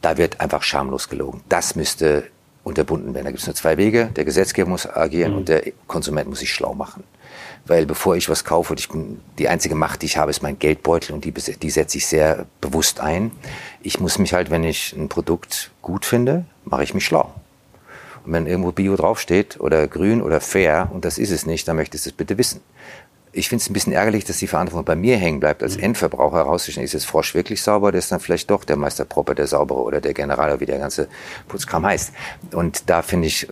da 0.00 0.16
wird 0.16 0.40
einfach 0.40 0.62
schamlos 0.62 1.10
gelogen. 1.10 1.42
Das 1.50 1.76
müsste 1.76 2.24
unterbunden 2.64 3.14
werden. 3.14 3.26
Da 3.26 3.30
gibt 3.30 3.40
es 3.40 3.46
nur 3.46 3.56
zwei 3.56 3.76
Wege. 3.76 4.10
Der 4.16 4.24
Gesetzgeber 4.24 4.70
muss 4.70 4.86
agieren 4.86 5.32
mhm. 5.32 5.38
und 5.38 5.48
der 5.48 5.64
Konsument 5.86 6.30
muss 6.30 6.38
sich 6.38 6.50
schlau 6.52 6.74
machen 6.74 7.04
weil 7.66 7.86
bevor 7.86 8.16
ich 8.16 8.28
was 8.28 8.44
kaufe, 8.44 8.74
ich 8.78 8.88
bin, 8.88 9.20
die 9.38 9.48
einzige 9.48 9.74
Macht, 9.74 10.02
die 10.02 10.06
ich 10.06 10.16
habe, 10.16 10.30
ist 10.30 10.42
mein 10.42 10.58
Geldbeutel 10.58 11.14
und 11.14 11.24
die, 11.24 11.32
die 11.32 11.70
setze 11.70 11.98
ich 11.98 12.06
sehr 12.06 12.46
bewusst 12.60 13.00
ein. 13.00 13.30
Ich 13.82 14.00
muss 14.00 14.18
mich 14.18 14.32
halt, 14.32 14.50
wenn 14.50 14.64
ich 14.64 14.92
ein 14.92 15.08
Produkt 15.08 15.70
gut 15.82 16.04
finde, 16.04 16.44
mache 16.64 16.82
ich 16.82 16.94
mich 16.94 17.04
schlau. 17.04 17.32
Und 18.24 18.32
wenn 18.32 18.46
irgendwo 18.46 18.72
Bio 18.72 18.96
draufsteht 18.96 19.60
oder 19.60 19.88
grün 19.88 20.20
oder 20.20 20.40
fair 20.40 20.90
und 20.92 21.04
das 21.04 21.16
ist 21.18 21.30
es 21.30 21.46
nicht, 21.46 21.66
dann 21.68 21.76
möchtest 21.76 22.06
du 22.06 22.10
es 22.10 22.16
bitte 22.16 22.36
wissen 22.38 22.60
ich 23.32 23.48
finde 23.48 23.62
es 23.62 23.70
ein 23.70 23.72
bisschen 23.72 23.92
ärgerlich, 23.92 24.24
dass 24.24 24.38
die 24.38 24.46
Verantwortung 24.48 24.84
bei 24.84 24.96
mir 24.96 25.16
hängen 25.16 25.38
bleibt, 25.38 25.62
als 25.62 25.76
mhm. 25.76 25.84
Endverbraucher 25.84 26.38
herauszustellen, 26.38 26.84
ist 26.84 26.94
jetzt 26.94 27.06
Frosch 27.06 27.34
wirklich 27.34 27.62
sauber, 27.62 27.92
der 27.92 28.00
ist 28.00 28.10
dann 28.10 28.18
vielleicht 28.18 28.50
doch 28.50 28.64
der 28.64 28.76
Meister 28.76 29.04
Propper, 29.04 29.34
der 29.34 29.46
saubere 29.46 29.80
oder 29.80 30.00
der 30.00 30.14
General, 30.14 30.58
wie 30.58 30.66
der 30.66 30.78
ganze 30.78 31.08
Putzkram 31.46 31.86
heißt. 31.86 32.12
Und 32.52 32.90
da 32.90 33.02
finde 33.02 33.28
ich, 33.28 33.46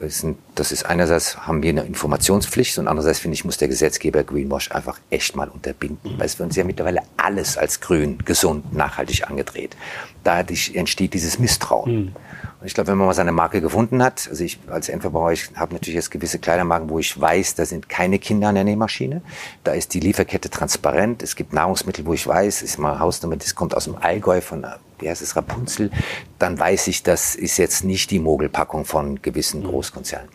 das 0.54 0.72
ist 0.72 0.84
einerseits 0.84 1.46
haben 1.46 1.62
wir 1.62 1.70
eine 1.70 1.82
Informationspflicht 1.82 2.78
und 2.78 2.88
andererseits 2.88 3.20
finde 3.20 3.34
ich, 3.34 3.44
muss 3.44 3.56
der 3.56 3.68
Gesetzgeber 3.68 4.24
Greenwash 4.24 4.72
einfach 4.72 4.98
echt 5.10 5.36
mal 5.36 5.48
unterbinden, 5.48 6.18
weil 6.18 6.26
es 6.26 6.38
wird 6.38 6.48
uns 6.48 6.56
ja 6.56 6.64
mittlerweile 6.64 7.02
alles 7.16 7.56
als 7.56 7.80
grün, 7.80 8.18
gesund, 8.24 8.72
nachhaltig 8.72 9.28
angedreht. 9.28 9.76
Da 10.24 10.40
entsteht 10.40 11.14
dieses 11.14 11.38
Misstrauen. 11.38 11.92
Mhm. 11.92 12.12
Und 12.60 12.66
ich 12.66 12.74
glaube, 12.74 12.88
wenn 12.88 12.98
man 12.98 13.06
mal 13.06 13.14
seine 13.14 13.30
Marke 13.30 13.60
gefunden 13.60 14.02
hat, 14.02 14.26
also 14.28 14.42
ich 14.42 14.58
als 14.66 14.88
Endverbraucher, 14.88 15.32
ich 15.32 15.50
habe 15.54 15.74
natürlich 15.74 15.94
jetzt 15.94 16.10
gewisse 16.10 16.40
Kleidermarken, 16.40 16.90
wo 16.90 16.98
ich 16.98 17.18
weiß, 17.18 17.54
da 17.54 17.64
sind 17.64 17.88
keine 17.88 18.18
Kinder 18.18 18.48
an 18.48 18.56
der 18.56 18.64
Nähmaschine. 18.64 19.22
Da 19.62 19.72
ist 19.72 19.94
die 19.94 20.00
Lieferkette 20.00 20.50
transparent. 20.50 21.22
Es 21.22 21.36
gibt 21.36 21.52
Nahrungsmittel, 21.52 22.04
wo 22.04 22.14
ich 22.14 22.26
weiß, 22.26 22.62
ist 22.62 22.78
mal 22.78 22.98
Hausnummer, 22.98 23.36
das 23.36 23.54
kommt 23.54 23.76
aus 23.76 23.84
dem 23.84 23.96
Allgäu 23.96 24.40
von, 24.40 24.66
wie 24.98 25.08
heißt 25.08 25.22
es, 25.22 25.36
Rapunzel. 25.36 25.92
Dann 26.40 26.58
weiß 26.58 26.88
ich, 26.88 27.04
das 27.04 27.36
ist 27.36 27.58
jetzt 27.58 27.84
nicht 27.84 28.10
die 28.10 28.18
Mogelpackung 28.18 28.84
von 28.84 29.22
gewissen 29.22 29.62
mhm. 29.62 29.68
Großkonzernen. 29.68 30.28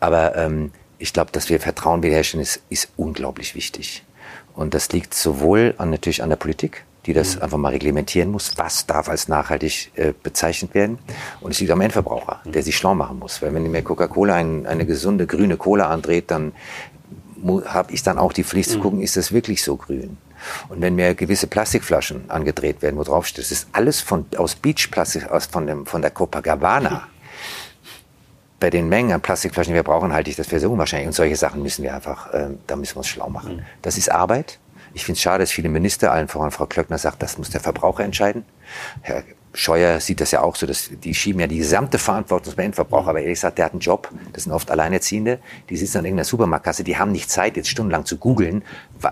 Aber 0.00 0.36
ähm, 0.36 0.72
ich 0.98 1.12
glaube, 1.12 1.30
dass 1.30 1.48
wir 1.48 1.60
Vertrauen 1.60 2.02
wiederherstellen, 2.02 2.42
ist, 2.42 2.60
ist 2.70 2.88
unglaublich 2.96 3.54
wichtig. 3.54 4.04
Und 4.54 4.74
das 4.74 4.90
liegt 4.90 5.14
sowohl 5.14 5.76
an, 5.78 5.90
natürlich 5.90 6.24
an 6.24 6.30
der 6.30 6.36
Politik, 6.36 6.84
die 7.06 7.12
das 7.12 7.36
mhm. 7.36 7.42
einfach 7.42 7.58
mal 7.58 7.72
reglementieren 7.72 8.30
muss. 8.30 8.52
Was 8.56 8.86
darf 8.86 9.08
als 9.08 9.28
nachhaltig 9.28 9.92
äh, 9.96 10.12
bezeichnet 10.22 10.74
werden? 10.74 10.98
Und 11.40 11.52
es 11.52 11.60
liegt 11.60 11.72
am 11.72 11.80
Endverbraucher, 11.80 12.40
der 12.44 12.62
sich 12.62 12.76
schlau 12.76 12.94
machen 12.94 13.18
muss. 13.18 13.40
Weil 13.42 13.54
wenn 13.54 13.70
mir 13.70 13.82
Coca-Cola 13.82 14.34
ein, 14.34 14.66
eine 14.66 14.86
gesunde 14.86 15.26
grüne 15.26 15.56
Cola 15.56 15.88
andreht, 15.88 16.30
dann 16.30 16.52
habe 17.66 17.92
ich 17.92 18.02
dann 18.02 18.18
auch 18.18 18.32
die 18.32 18.44
Pflicht 18.44 18.70
zu 18.70 18.78
mhm. 18.78 18.82
gucken, 18.82 19.02
ist 19.02 19.16
das 19.16 19.32
wirklich 19.32 19.62
so 19.62 19.76
grün? 19.76 20.18
Und 20.68 20.80
wenn 20.80 20.94
mir 20.94 21.14
gewisse 21.14 21.46
Plastikflaschen 21.46 22.30
angedreht 22.30 22.82
werden, 22.82 22.96
wo 22.96 23.04
drauf 23.04 23.26
steht, 23.26 23.44
das 23.44 23.52
ist 23.52 23.68
alles 23.72 24.00
von, 24.00 24.26
aus 24.36 24.54
Beachplastik, 24.54 25.30
aus, 25.30 25.46
von, 25.46 25.66
dem, 25.66 25.86
von 25.86 26.02
der 26.02 26.10
Copacabana. 26.10 27.08
Bei 28.60 28.70
den 28.70 28.88
Mengen 28.88 29.12
an 29.12 29.20
Plastikflaschen, 29.20 29.72
die 29.72 29.76
wir 29.76 29.84
brauchen, 29.84 30.12
halte 30.12 30.30
ich 30.30 30.36
das 30.36 30.48
für 30.48 30.58
sehr 30.58 30.68
unwahrscheinlich. 30.68 31.06
Und 31.06 31.12
solche 31.12 31.36
Sachen 31.36 31.62
müssen 31.62 31.84
wir 31.84 31.94
einfach, 31.94 32.32
äh, 32.32 32.48
da 32.66 32.74
müssen 32.74 32.96
wir 32.96 32.98
uns 32.98 33.08
schlau 33.08 33.28
machen. 33.28 33.56
Mhm. 33.56 33.62
Das 33.82 33.96
ist 33.96 34.10
Arbeit. 34.10 34.58
Ich 34.98 35.04
finde 35.04 35.16
es 35.16 35.22
schade, 35.22 35.44
dass 35.44 35.52
viele 35.52 35.68
Minister, 35.68 36.10
allen 36.10 36.26
voran 36.26 36.50
Frau 36.50 36.66
Klöckner, 36.66 36.98
sagt, 36.98 37.22
das 37.22 37.38
muss 37.38 37.50
der 37.50 37.60
Verbraucher 37.60 38.02
entscheiden. 38.02 38.44
Herr 39.02 39.22
Scheuer 39.54 40.00
sieht 40.00 40.20
das 40.20 40.32
ja 40.32 40.42
auch 40.42 40.56
so, 40.56 40.66
dass 40.66 40.90
die 40.90 41.14
schieben 41.14 41.40
ja 41.40 41.46
die 41.46 41.58
gesamte 41.58 42.00
Verantwortung 42.00 42.52
zum 42.52 42.64
Endverbraucher. 42.64 43.10
Aber 43.10 43.20
ehrlich 43.20 43.36
gesagt, 43.36 43.58
der 43.58 43.66
hat 43.66 43.72
einen 43.72 43.80
Job. 43.80 44.10
Das 44.32 44.42
sind 44.42 44.52
oft 44.52 44.72
Alleinerziehende. 44.72 45.38
Die 45.70 45.76
sitzen 45.76 45.98
an 45.98 46.04
irgendeiner 46.04 46.24
Supermarktkasse. 46.24 46.82
Die 46.82 46.98
haben 46.98 47.12
nicht 47.12 47.30
Zeit, 47.30 47.56
jetzt 47.56 47.68
stundenlang 47.68 48.06
zu 48.06 48.16
googeln, 48.16 48.64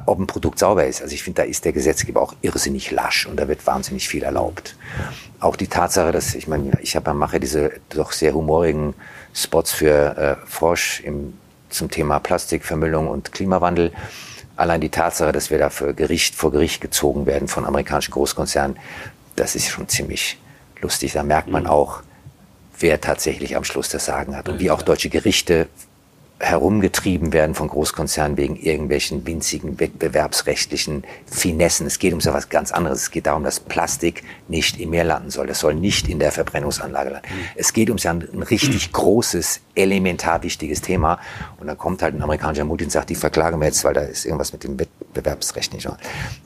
ob 0.06 0.18
ein 0.18 0.26
Produkt 0.26 0.58
sauber 0.58 0.84
ist. 0.88 1.02
Also 1.02 1.14
ich 1.14 1.22
finde, 1.22 1.42
da 1.42 1.48
ist 1.48 1.64
der 1.64 1.72
Gesetzgeber 1.72 2.20
auch 2.20 2.34
irrsinnig 2.42 2.90
lasch 2.90 3.24
und 3.26 3.36
da 3.36 3.46
wird 3.46 3.64
wahnsinnig 3.64 4.08
viel 4.08 4.24
erlaubt. 4.24 4.76
Auch 5.38 5.54
die 5.54 5.68
Tatsache, 5.68 6.10
dass 6.10 6.34
ich 6.34 6.48
meine, 6.48 6.72
ich 6.82 6.96
habe 6.96 7.14
mache 7.14 7.38
diese 7.38 7.70
doch 7.90 8.10
sehr 8.10 8.34
humorigen 8.34 8.94
Spots 9.34 9.70
für 9.70 10.16
äh, 10.18 10.46
Frosch 10.48 11.00
im, 11.04 11.34
zum 11.68 11.92
Thema 11.92 12.18
Plastikvermüllung 12.18 13.06
und 13.06 13.30
Klimawandel. 13.30 13.92
Allein 14.56 14.80
die 14.80 14.88
Tatsache, 14.88 15.32
dass 15.32 15.50
wir 15.50 15.58
da 15.58 15.70
für 15.70 15.94
Gericht, 15.94 16.34
vor 16.34 16.50
Gericht 16.50 16.80
gezogen 16.80 17.26
werden 17.26 17.46
von 17.46 17.66
amerikanischen 17.66 18.12
Großkonzernen, 18.12 18.78
das 19.36 19.54
ist 19.54 19.68
schon 19.68 19.88
ziemlich 19.88 20.38
lustig. 20.80 21.12
Da 21.12 21.22
merkt 21.22 21.48
man 21.48 21.64
mhm. 21.64 21.70
auch, 21.70 22.02
wer 22.78 23.00
tatsächlich 23.00 23.56
am 23.56 23.64
Schluss 23.64 23.88
das 23.90 24.06
Sagen 24.06 24.36
hat 24.36 24.48
und 24.48 24.58
wie 24.58 24.70
auch 24.70 24.82
deutsche 24.82 25.10
Gerichte 25.10 25.68
herumgetrieben 26.38 27.32
werden 27.32 27.54
von 27.54 27.68
Großkonzernen 27.68 28.36
wegen 28.36 28.56
irgendwelchen 28.56 29.26
winzigen 29.26 29.80
wettbewerbsrechtlichen 29.80 31.04
Finessen. 31.24 31.86
Es 31.86 31.98
geht 31.98 32.12
um 32.12 32.20
so 32.20 32.28
etwas 32.28 32.50
ganz 32.50 32.72
anderes. 32.72 33.02
Es 33.02 33.10
geht 33.10 33.26
darum, 33.26 33.42
dass 33.42 33.58
Plastik 33.58 34.22
nicht 34.46 34.78
im 34.78 34.90
Meer 34.90 35.04
landen 35.04 35.30
soll. 35.30 35.46
Das 35.46 35.60
soll 35.60 35.74
nicht 35.74 36.08
in 36.08 36.18
der 36.18 36.32
Verbrennungsanlage 36.32 37.10
landen. 37.10 37.28
Es 37.54 37.72
geht 37.72 37.88
um 37.88 37.96
ein, 38.04 38.28
ein 38.32 38.42
richtig 38.42 38.92
großes, 38.92 39.60
elementar 39.74 40.42
wichtiges 40.42 40.82
Thema. 40.82 41.18
Und 41.58 41.68
dann 41.68 41.78
kommt 41.78 42.02
halt 42.02 42.14
ein 42.14 42.22
amerikanischer 42.22 42.64
Multi 42.64 42.84
und 42.84 42.90
sagt, 42.90 43.08
die 43.08 43.14
verklagen 43.14 43.58
wir 43.58 43.66
jetzt, 43.66 43.82
weil 43.84 43.94
da 43.94 44.02
ist 44.02 44.26
irgendwas 44.26 44.52
mit 44.52 44.62
dem 44.62 44.76
Wettbewerbsrecht 45.16 45.72
nicht. 45.72 45.88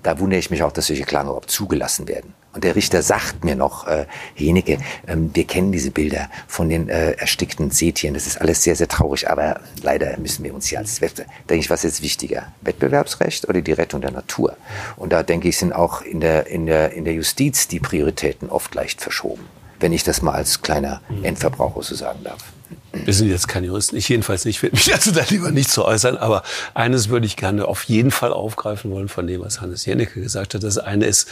Da 0.03 0.19
wundere 0.19 0.39
ich 0.39 0.51
mich 0.51 0.63
auch, 0.63 0.73
dass 0.73 0.87
solche 0.87 1.05
Klagen 1.05 1.29
überhaupt 1.29 1.51
zugelassen 1.51 2.09
werden. 2.09 2.35
Und 2.53 2.65
der 2.65 2.75
Richter 2.75 3.03
sagt 3.03 3.45
mir 3.45 3.55
noch, 3.55 3.87
äh, 3.87 4.07
Jenike, 4.35 4.79
ähm, 5.07 5.31
wir 5.33 5.45
kennen 5.45 5.71
diese 5.71 5.93
Bilder 5.93 6.29
von 6.49 6.69
den 6.69 6.89
äh, 6.89 7.13
erstickten 7.13 7.71
Seetieren. 7.71 8.15
Das 8.15 8.27
ist 8.27 8.41
alles 8.41 8.63
sehr, 8.65 8.75
sehr 8.75 8.89
traurig, 8.89 9.31
aber 9.31 9.61
leider 9.83 10.19
müssen 10.19 10.45
wir 10.45 10.53
uns 10.53 10.67
hier 10.67 10.79
als 10.79 11.01
Wettbewerb, 11.01 11.31
denke 11.49 11.65
ich, 11.65 11.71
was 11.71 11.85
ist 11.85 11.93
jetzt 11.93 12.03
wichtiger? 12.03 12.53
Wettbewerbsrecht 12.63 13.49
oder 13.49 13.61
die 13.61 13.73
Rettung 13.73 14.01
der 14.01 14.11
Natur? 14.11 14.57
Und 14.97 15.13
da 15.13 15.23
denke 15.23 15.49
ich, 15.49 15.59
sind 15.59 15.73
auch 15.73 16.03
in 16.03 16.21
der, 16.21 16.49
in 16.49 16.67
der, 16.67 16.93
in 16.93 17.05
der 17.05 17.15
Justiz 17.15 17.69
die 17.69 17.79
Prioritäten 17.79 18.51
oft 18.51 18.75
leicht 18.75 19.01
verschoben. 19.01 19.47
Wenn 19.79 19.93
ich 19.93 20.03
das 20.03 20.21
mal 20.21 20.33
als 20.33 20.61
kleiner 20.61 21.01
Endverbraucher 21.23 21.83
so 21.83 21.95
sagen 21.95 22.25
darf. 22.25 22.53
Wir 22.93 23.15
sind 23.15 23.29
jetzt 23.29 23.49
keine 23.49 23.69
Juristen, 23.69 23.97
ich 23.97 24.09
jedenfalls 24.09 24.45
nicht, 24.45 24.63
will 24.63 24.71
mich 24.73 24.93
also 24.95 25.13
da 25.13 25.23
lieber 25.29 25.51
nicht 25.51 25.71
zu 25.71 25.85
äußern, 25.85 26.17
aber 26.17 26.43
eines 26.75 27.09
würde 27.09 27.27
ich 27.27 27.37
gerne 27.37 27.67
auf 27.67 27.85
jeden 27.85 28.11
Fall 28.11 28.33
aufgreifen 28.33 28.91
wollen 28.91 29.09
von 29.09 29.27
dem, 29.27 29.41
was 29.43 29.61
Hannes 29.61 29.87
Jennecke 29.87 30.21
gesagt 30.21 30.55
hat. 30.55 30.63
Das 30.63 30.79
eine 30.79 31.07
ist 31.07 31.29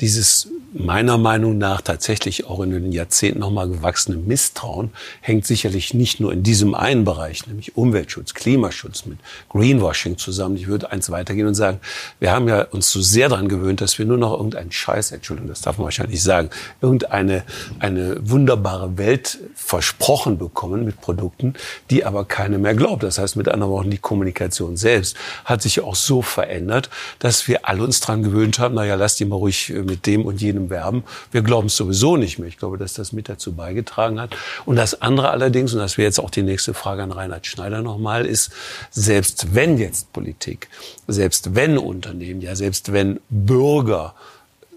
dieses 0.00 0.48
meiner 0.72 1.18
Meinung 1.18 1.58
nach 1.58 1.80
tatsächlich 1.80 2.46
auch 2.46 2.60
in 2.60 2.70
den 2.70 2.92
Jahrzehnten 2.92 3.40
nochmal 3.40 3.68
gewachsene 3.68 4.16
Misstrauen 4.16 4.90
hängt 5.20 5.44
sicherlich 5.44 5.94
nicht 5.94 6.20
nur 6.20 6.32
in 6.32 6.44
diesem 6.44 6.74
einen 6.74 7.04
Bereich, 7.04 7.46
nämlich 7.46 7.76
Umweltschutz, 7.76 8.34
Klimaschutz 8.34 9.04
mit 9.04 9.18
Greenwashing 9.48 10.16
zusammen. 10.16 10.56
Ich 10.56 10.68
würde 10.68 10.92
eins 10.92 11.10
weitergehen 11.10 11.48
und 11.48 11.54
sagen, 11.54 11.80
wir 12.20 12.30
haben 12.30 12.46
ja 12.46 12.62
uns 12.62 12.90
so 12.90 13.00
sehr 13.00 13.28
daran 13.28 13.48
gewöhnt, 13.48 13.80
dass 13.80 13.98
wir 13.98 14.06
nur 14.06 14.16
noch 14.16 14.32
irgendeinen 14.32 14.70
Scheiß, 14.70 15.10
Entschuldigung, 15.10 15.48
das 15.48 15.60
darf 15.60 15.78
man 15.78 15.86
wahrscheinlich 15.86 16.22
sagen, 16.22 16.50
irgendeine 16.80 17.42
eine 17.80 18.16
wunderbare 18.20 18.96
Welt 18.96 19.38
versprochen 19.56 20.38
bekommen 20.38 20.84
mit 20.84 20.99
Produkten, 21.00 21.54
die 21.90 22.04
aber 22.04 22.24
keine 22.24 22.58
mehr 22.58 22.74
glaubt. 22.74 23.02
Das 23.02 23.18
heißt 23.18 23.36
mit 23.36 23.48
anderen 23.48 23.72
Worten, 23.72 23.90
die 23.90 23.98
Kommunikation 23.98 24.76
selbst 24.76 25.16
hat 25.44 25.62
sich 25.62 25.80
auch 25.80 25.96
so 25.96 26.22
verändert, 26.22 26.90
dass 27.18 27.48
wir 27.48 27.68
alle 27.68 27.82
uns 27.82 28.00
dran 28.00 28.22
gewöhnt 28.22 28.58
haben, 28.58 28.74
naja, 28.74 28.94
lass 28.94 29.16
die 29.16 29.24
mal 29.24 29.36
ruhig 29.36 29.70
äh, 29.70 29.82
mit 29.82 30.06
dem 30.06 30.24
und 30.26 30.40
jenem 30.40 30.70
werben. 30.70 31.04
Wir 31.30 31.42
glauben 31.42 31.66
es 31.66 31.76
sowieso 31.76 32.16
nicht 32.16 32.38
mehr. 32.38 32.48
Ich 32.48 32.58
glaube, 32.58 32.78
dass 32.78 32.94
das 32.94 33.12
mit 33.12 33.28
dazu 33.28 33.52
beigetragen 33.52 34.20
hat. 34.20 34.36
Und 34.64 34.76
das 34.76 35.00
andere 35.02 35.30
allerdings, 35.30 35.72
und 35.72 35.80
das 35.80 35.98
wäre 35.98 36.06
jetzt 36.06 36.20
auch 36.20 36.30
die 36.30 36.42
nächste 36.42 36.74
Frage 36.74 37.02
an 37.02 37.12
Reinhard 37.12 37.46
Schneider 37.46 37.82
nochmal, 37.82 38.26
ist, 38.26 38.50
selbst 38.90 39.54
wenn 39.54 39.78
jetzt 39.78 40.12
Politik, 40.12 40.68
selbst 41.06 41.54
wenn 41.54 41.78
Unternehmen, 41.78 42.40
ja, 42.40 42.54
selbst 42.54 42.92
wenn 42.92 43.20
Bürger 43.28 44.14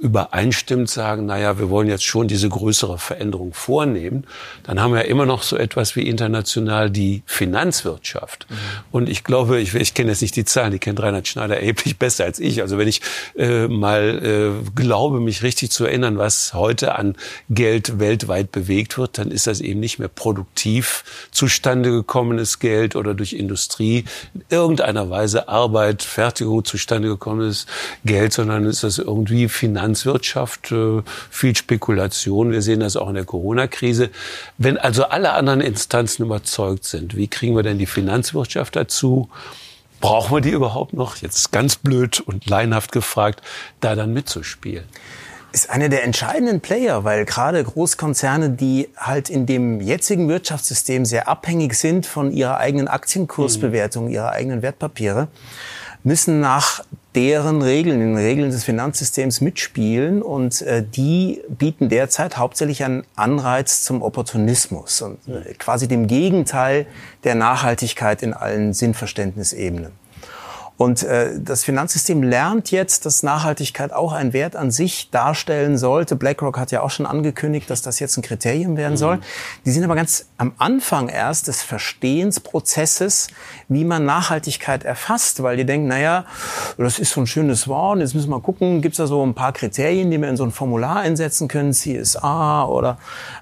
übereinstimmt 0.04 0.90
sagen, 0.90 1.26
naja, 1.26 1.58
wir 1.60 1.70
wollen 1.70 1.88
jetzt 1.88 2.04
schon 2.04 2.28
diese 2.28 2.50
größere 2.50 2.98
Veränderung 2.98 3.54
vornehmen, 3.54 4.26
dann 4.64 4.82
haben 4.82 4.94
wir 4.94 5.02
ja 5.02 5.08
immer 5.08 5.26
noch 5.26 5.44
so 5.44 5.56
etwas 5.56 5.96
wie 5.96 6.02
international 6.02 6.92
die 6.92 7.24
Finanzwirtschaft. 7.26 8.46
Mhm. 8.50 8.56
Und 8.92 9.10
ich 9.10 9.24
glaube, 9.24 9.62
ich, 9.62 9.74
ich 9.74 9.94
kenne 9.94 10.12
jetzt 10.12 10.22
nicht 10.22 10.36
die 10.36 10.44
Zahlen, 10.44 10.74
die 10.74 10.80
kennt 10.80 11.02
Reinhard 11.02 11.26
Schneider 11.30 11.58
erheblich 11.58 11.98
besser 11.98 12.26
als 12.26 12.40
ich. 12.40 12.62
Also 12.62 12.78
wenn 12.78 12.90
ich 12.90 13.00
äh, 13.38 13.70
mal 13.70 14.20
äh, 14.66 14.72
glaube, 14.76 15.22
mich 15.22 15.42
richtig 15.42 15.72
zu 15.72 15.86
erinnern, 15.86 16.18
was 16.18 16.54
heute 16.54 16.96
an 16.96 17.16
Geld 17.50 17.98
weltweit 18.00 18.52
bewegt 18.52 18.98
wird, 18.98 19.18
dann 19.18 19.32
ist 19.32 19.48
das 19.48 19.62
eben 19.62 19.80
nicht 19.80 20.00
mehr 20.00 20.10
produktiv 20.10 21.06
zustande 21.32 21.92
gekommenes 21.92 22.60
Geld 22.60 22.98
oder 22.98 23.14
durch 23.14 23.32
Industrie 23.32 24.04
in 24.34 24.44
irgendeiner 24.50 25.10
Weise 25.10 25.48
Arbeit, 25.48 26.04
Fertigung 26.04 26.66
zustande 26.66 27.08
gekommenes 27.08 27.68
Geld, 28.04 28.34
sondern 28.34 28.66
ist 28.66 28.84
das 28.84 28.98
irgendwie 28.98 29.48
Finanz 29.48 29.93
Finanzwirtschaft, 29.94 30.72
äh, 30.72 31.02
viel 31.30 31.56
Spekulation. 31.56 32.52
Wir 32.52 32.62
sehen 32.62 32.80
das 32.80 32.96
auch 32.96 33.10
in 33.10 33.16
der 33.16 33.26
Corona-Krise. 33.26 34.10
Wenn 34.58 34.78
also 34.78 35.06
alle 35.06 35.34
anderen 35.34 35.62
Instanzen 35.62 36.24
überzeugt 36.24 36.86
sind, 36.86 37.16
wie 37.16 37.28
kriegen 37.28 37.56
wir 37.56 37.64
denn 37.64 37.78
die 37.78 37.86
Finanzwirtschaft 37.86 38.76
dazu? 38.76 39.30
Brauchen 40.02 40.36
wir 40.36 40.42
die 40.42 40.50
überhaupt 40.50 40.94
noch? 40.94 41.18
Jetzt 41.18 41.52
ganz 41.52 41.78
blöd 41.78 42.20
und 42.20 42.50
laienhaft 42.50 42.92
gefragt, 42.92 43.42
da 43.80 43.96
dann 43.96 44.14
mitzuspielen 44.14 44.84
ist 45.54 45.70
einer 45.70 45.88
der 45.88 46.04
entscheidenden 46.04 46.62
Player, 46.62 47.04
weil 47.04 47.26
gerade 47.26 47.64
Großkonzerne, 47.64 48.50
die 48.50 48.90
halt 48.98 49.30
in 49.30 49.46
dem 49.46 49.82
jetzigen 49.82 50.28
Wirtschaftssystem 50.28 51.06
sehr 51.06 51.28
abhängig 51.28 51.76
sind 51.76 52.08
von 52.08 52.32
ihrer 52.32 52.58
eigenen 52.58 52.88
Aktienkursbewertung, 52.88 54.10
ihrer 54.10 54.32
eigenen 54.32 54.64
Wertpapiere, 54.64 55.28
müssen 56.04 56.40
nach 56.40 56.84
deren 57.16 57.62
Regeln, 57.62 58.00
den 58.00 58.18
Regeln 58.18 58.50
des 58.50 58.64
Finanzsystems 58.64 59.42
mitspielen 59.42 60.22
und 60.22 60.62
äh, 60.64 60.84
die 60.84 61.42
bieten 61.48 61.90
derzeit 61.90 62.38
hauptsächlich 62.38 62.84
einen 62.84 63.04
Anreiz 63.16 63.84
zum 63.84 64.02
Opportunismus 64.02 65.02
und 65.02 65.20
äh, 65.28 65.54
quasi 65.54 65.88
dem 65.88 66.08
Gegenteil 66.08 66.88
der 67.24 67.36
Nachhaltigkeit 67.36 68.24
in 68.24 68.34
allen 68.34 68.74
Sinnverständnisebenen. 68.74 69.92
Und 70.84 71.02
äh, 71.04 71.40
das 71.40 71.64
Finanzsystem 71.64 72.24
lernt 72.24 72.70
jetzt, 72.72 73.06
dass 73.06 73.24
Nachhaltigkeit 73.24 73.94
auch 73.94 74.12
einen 74.12 74.34
Wert 74.34 74.58
an 74.58 74.70
sich 74.70 75.10
darstellen 75.12 75.78
sollte. 75.78 76.18
BlackRock 76.18 76.60
hat 76.60 76.72
ja 76.72 76.82
auch 76.82 76.90
schon 76.90 77.06
angekündigt, 77.06 77.70
dass 77.70 77.82
das 77.82 78.02
jetzt 78.02 78.18
ein 78.18 78.22
Kriterium 78.22 78.76
werden 78.76 78.98
soll. 78.98 79.18
Mhm. 79.18 79.22
Die 79.66 79.72
sind 79.72 79.86
aber 79.86 79.96
ganz 79.96 80.26
am 80.38 80.52
Anfang 80.58 81.08
erst 81.08 81.48
des 81.48 81.64
Verstehensprozesses, 81.64 83.30
wie 83.70 83.86
man 83.86 84.04
Nachhaltigkeit 84.04 84.84
erfasst, 84.84 85.42
weil 85.42 85.56
die 85.56 85.66
denken, 85.66 85.88
naja, 85.88 86.26
das 86.78 87.00
ist 87.00 87.14
so 87.14 87.22
ein 87.22 87.28
schönes 87.28 87.70
Wort, 87.70 88.00
jetzt 88.00 88.14
müssen 88.14 88.28
wir 88.28 88.36
mal 88.36 88.42
gucken, 88.42 88.82
gibt 88.82 88.94
es 88.94 88.98
da 88.98 89.08
so 89.08 89.26
ein 89.26 89.34
paar 89.34 89.54
Kriterien, 89.54 90.12
die 90.12 90.20
wir 90.20 90.28
in 90.28 90.36
so 90.36 90.44
ein 90.44 90.52
Formular 90.52 90.98
einsetzen 90.98 91.48
können, 91.48 91.72
CSA 91.72 92.66
oder 92.66 92.98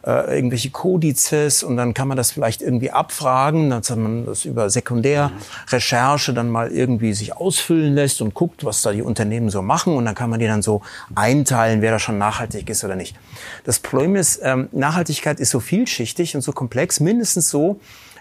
äh, 0.06 0.36
irgendwelche 0.36 0.69
Kodizes 0.69 1.63
und 1.63 1.75
dann 1.75 1.95
kann 1.95 2.08
man 2.08 2.17
das 2.17 2.30
vielleicht 2.30 2.62
irgendwie 2.62 2.91
abfragen, 2.91 3.71
dann 3.71 3.80
hat 3.80 3.97
man 3.97 4.27
das 4.27 4.45
über 4.45 4.69
Sekundärrecherche 4.69 6.36
dann 6.36 6.51
mal 6.51 6.69
irgendwie 6.69 7.13
sich 7.13 7.31
ausfüllen 7.38 7.96
lässt 7.96 8.22
und 8.22 8.34
guckt, 8.34 8.65
was 8.65 8.82
da 8.82 8.91
die 8.91 9.02
Unternehmen 9.02 9.50
so 9.50 9.62
machen 9.62 9.96
und 9.96 10.06
dann 10.06 10.15
kann 10.15 10.30
man 10.30 10.39
die 10.39 10.48
dann 10.48 10.62
so 10.62 10.82
einteilen, 11.15 11.82
wer 11.82 11.91
da 11.91 12.00
schon 12.00 12.17
nachhaltig 12.17 12.70
ist 12.70 12.84
oder 12.84 12.96
nicht. 12.96 13.15
Das 13.63 13.80
Problem 13.80 14.15
ist, 14.15 14.39
ähm, 14.44 14.70
Nachhaltigkeit 14.72 15.39
ist 15.39 15.50
so 15.50 15.60
vielschichtig 15.60 16.36
und 16.36 16.41
so 16.41 16.52
komplex, 16.52 17.00
mindestens 17.00 17.50
so 17.50 17.80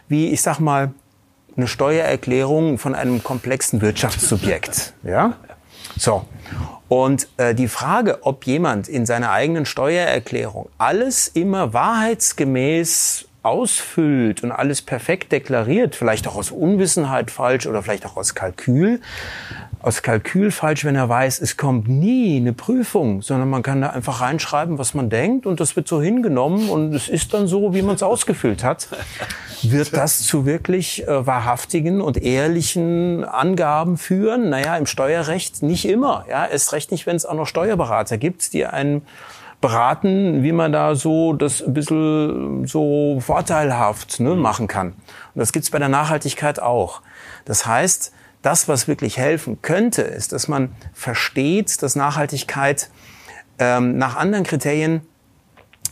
wie, 0.09 0.29
ich 0.29 0.43
sag 0.43 0.59
mal, 0.59 0.93
eine 1.57 1.67
Steuererklärung 1.67 2.79
von 2.79 2.95
einem 2.95 3.23
komplexen 3.23 3.81
Wirtschaftssubjekt. 3.81 4.95
Ja? 5.03 5.35
So. 5.97 6.25
Und 6.89 7.29
äh, 7.37 7.55
die 7.55 7.69
Frage, 7.69 8.19
ob 8.23 8.47
jemand 8.47 8.89
in 8.89 9.07
seiner 9.07 9.31
eigenen 9.31 9.65
Steuererklärung 9.65 10.69
alles 10.79 11.29
immer 11.29 11.73
wahrheitsgemäß 11.73 13.27
ausfüllt 13.43 14.43
und 14.43 14.53
alles 14.53 14.83
perfekt 14.83 15.33
deklariert, 15.33 15.97
vielleicht 15.97 16.29
auch 16.29 16.37
aus 16.37 16.51
Unwissenheit 16.51 17.31
falsch 17.31 17.67
oder 17.67 17.83
vielleicht 17.83 18.05
auch 18.05 18.17
aus 18.17 18.35
Kalkül, 18.35 19.01
aus 19.83 20.03
Kalkül 20.03 20.51
falsch, 20.51 20.85
wenn 20.85 20.95
er 20.95 21.09
weiß, 21.09 21.41
es 21.41 21.57
kommt 21.57 21.89
nie 21.89 22.37
eine 22.37 22.53
Prüfung, 22.53 23.23
sondern 23.23 23.49
man 23.49 23.63
kann 23.63 23.81
da 23.81 23.91
einfach 23.91 24.21
reinschreiben, 24.21 24.77
was 24.77 24.93
man 24.93 25.09
denkt 25.09 25.47
und 25.47 25.59
das 25.59 25.75
wird 25.75 25.89
so 25.89 26.03
hingenommen 26.03 26.69
und 26.69 26.93
es 26.93 27.09
ist 27.09 27.33
dann 27.33 27.47
so, 27.47 27.73
wie 27.73 27.81
man 27.81 27.95
es 27.95 28.03
ausgefüllt 28.03 28.63
hat. 28.63 28.89
Wird 29.63 29.97
das 29.97 30.23
zu 30.23 30.45
wirklich 30.45 31.07
äh, 31.07 31.27
wahrhaftigen 31.27 32.01
und 32.01 32.19
ehrlichen 32.19 33.25
Angaben 33.25 33.97
führen? 33.97 34.51
Naja, 34.51 34.77
im 34.77 34.87
Steuerrecht 34.87 35.63
nicht 35.63 35.87
immer. 35.87 36.25
Ja, 36.29 36.47
erst 36.47 36.73
recht 36.73 36.91
nicht, 36.93 37.07
wenn 37.07 37.17
es 37.17 37.25
auch 37.27 37.35
noch 37.35 37.47
Steuerberater 37.47 38.19
gibt, 38.19 38.53
die 38.53 38.67
einen 38.67 39.03
beraten, 39.61 40.43
wie 40.43 40.53
man 40.53 40.73
da 40.73 40.95
so 40.95 41.35
das 41.35 41.63
ein 41.63 41.75
bisschen 41.75 42.67
so 42.67 43.19
vorteilhaft 43.21 44.21
ne, 44.21 44.35
mhm. 44.35 44.41
machen 44.41 44.67
kann. 44.67 44.89
Und 44.89 45.39
das 45.39 45.53
gibt's 45.53 45.71
bei 45.71 45.79
der 45.79 45.89
Nachhaltigkeit 45.89 46.61
auch. 46.61 47.03
Das 47.45 47.67
heißt, 47.67 48.13
das, 48.43 48.69
was 48.69 48.89
wirklich 48.89 49.19
helfen 49.19 49.61
könnte, 49.61 50.03
ist, 50.03 50.33
dass 50.33 50.49
man 50.49 50.75
versteht, 50.95 51.83
dass 51.83 51.95
Nachhaltigkeit 51.95 52.91
ähm, 53.59 53.99
nach 53.99 54.17
anderen 54.17 54.45
Kriterien 54.45 55.03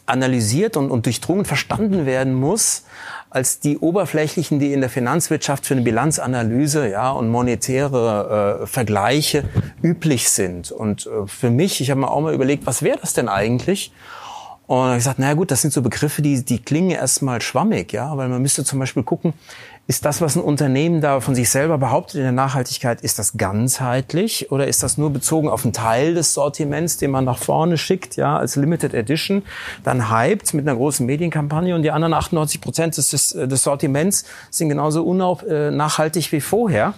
analysiert 0.08 0.76
und, 0.76 0.90
und 0.90 1.06
durchdrungen 1.06 1.44
verstanden 1.44 2.06
werden 2.06 2.34
muss, 2.34 2.84
als 3.30 3.60
die 3.60 3.78
oberflächlichen, 3.78 4.58
die 4.58 4.72
in 4.72 4.80
der 4.80 4.90
Finanzwirtschaft 4.90 5.66
für 5.66 5.74
eine 5.74 5.82
Bilanzanalyse 5.82 6.88
ja, 6.88 7.10
und 7.10 7.28
monetäre 7.28 8.60
äh, 8.62 8.66
Vergleiche 8.66 9.44
üblich 9.82 10.30
sind. 10.30 10.72
Und 10.72 11.06
äh, 11.06 11.26
für 11.26 11.50
mich, 11.50 11.80
ich 11.80 11.90
habe 11.90 12.00
mir 12.00 12.10
auch 12.10 12.20
mal 12.20 12.34
überlegt, 12.34 12.66
was 12.66 12.82
wäre 12.82 12.98
das 12.98 13.12
denn 13.12 13.28
eigentlich? 13.28 13.92
Und 14.66 14.90
ich 14.90 14.96
gesagt, 14.96 15.18
naja 15.18 15.34
gut, 15.34 15.50
das 15.50 15.62
sind 15.62 15.72
so 15.72 15.80
Begriffe, 15.80 16.20
die, 16.20 16.44
die 16.44 16.58
klingen 16.58 16.90
erstmal 16.90 17.40
schwammig, 17.40 17.92
ja, 17.92 18.14
weil 18.16 18.28
man 18.28 18.42
müsste 18.42 18.64
zum 18.64 18.78
Beispiel 18.78 19.02
gucken, 19.02 19.32
ist 19.88 20.04
das, 20.04 20.20
was 20.20 20.36
ein 20.36 20.42
Unternehmen 20.42 21.00
da 21.00 21.20
von 21.20 21.34
sich 21.34 21.48
selber 21.48 21.78
behauptet 21.78 22.16
in 22.16 22.22
der 22.22 22.32
Nachhaltigkeit, 22.32 23.00
ist 23.00 23.18
das 23.18 23.38
ganzheitlich 23.38 24.52
oder 24.52 24.68
ist 24.68 24.82
das 24.82 24.98
nur 24.98 25.08
bezogen 25.08 25.48
auf 25.48 25.64
einen 25.64 25.72
Teil 25.72 26.12
des 26.12 26.34
Sortiments, 26.34 26.98
den 26.98 27.10
man 27.10 27.24
nach 27.24 27.38
vorne 27.38 27.78
schickt, 27.78 28.16
ja, 28.16 28.36
als 28.36 28.54
Limited 28.56 28.92
Edition, 28.92 29.42
dann 29.84 30.10
hypt 30.14 30.52
mit 30.52 30.68
einer 30.68 30.76
großen 30.76 31.06
Medienkampagne 31.06 31.74
und 31.74 31.84
die 31.84 31.90
anderen 31.90 32.12
98 32.12 32.60
Prozent 32.60 32.98
des, 32.98 33.08
des 33.08 33.62
Sortiments 33.62 34.26
sind 34.50 34.68
genauso 34.68 35.02
unnachhaltig 35.04 36.32
wie 36.32 36.42
vorher. 36.42 36.92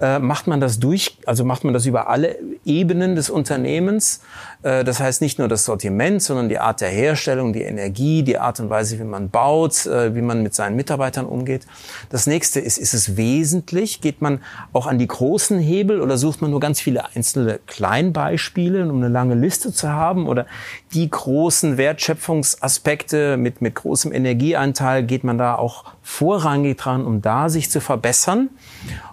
Äh, 0.00 0.18
macht 0.18 0.48
man 0.48 0.60
das 0.60 0.80
durch, 0.80 1.18
also 1.26 1.44
macht 1.44 1.62
man 1.62 1.74
das 1.74 1.86
über 1.86 2.08
alle 2.08 2.36
Ebenen 2.64 3.14
des 3.14 3.30
Unternehmens. 3.30 4.20
Äh, 4.62 4.84
das 4.84 5.00
heißt 5.00 5.20
nicht 5.20 5.38
nur 5.38 5.48
das 5.48 5.64
Sortiment, 5.64 6.22
sondern 6.22 6.48
die 6.48 6.58
Art 6.58 6.80
der 6.80 6.88
Herstellung, 6.88 7.52
die 7.52 7.62
Energie, 7.62 8.22
die 8.22 8.38
Art 8.38 8.60
und 8.60 8.70
Weise, 8.70 8.98
wie 8.98 9.04
man 9.04 9.30
baut, 9.30 9.86
äh, 9.86 10.14
wie 10.14 10.22
man 10.22 10.42
mit 10.42 10.54
seinen 10.54 10.76
Mitarbeitern 10.76 11.26
umgeht. 11.26 11.66
Das 12.10 12.26
nächste 12.26 12.60
ist, 12.60 12.78
ist 12.78 12.94
es 12.94 13.16
wesentlich? 13.16 14.00
Geht 14.00 14.22
man 14.22 14.40
auch 14.72 14.86
an 14.86 14.98
die 14.98 15.06
großen 15.06 15.58
Hebel 15.58 16.00
oder 16.00 16.18
sucht 16.18 16.42
man 16.42 16.50
nur 16.50 16.60
ganz 16.60 16.80
viele 16.80 17.06
einzelne 17.14 17.60
Kleinbeispiele, 17.66 18.88
um 18.88 18.98
eine 18.98 19.08
lange 19.08 19.34
Liste 19.34 19.72
zu 19.72 19.88
haben? 19.88 20.26
Oder 20.26 20.46
die 20.92 21.08
großen 21.08 21.76
Wertschöpfungsaspekte 21.76 23.36
mit, 23.36 23.60
mit 23.60 23.74
großem 23.74 24.12
Energieanteil, 24.12 25.02
geht 25.02 25.24
man 25.24 25.38
da 25.38 25.56
auch 25.56 25.84
vorrangig 26.02 26.78
dran, 26.78 27.04
um 27.04 27.22
da 27.22 27.48
sich 27.48 27.70
zu 27.70 27.80
verbessern? 27.80 28.50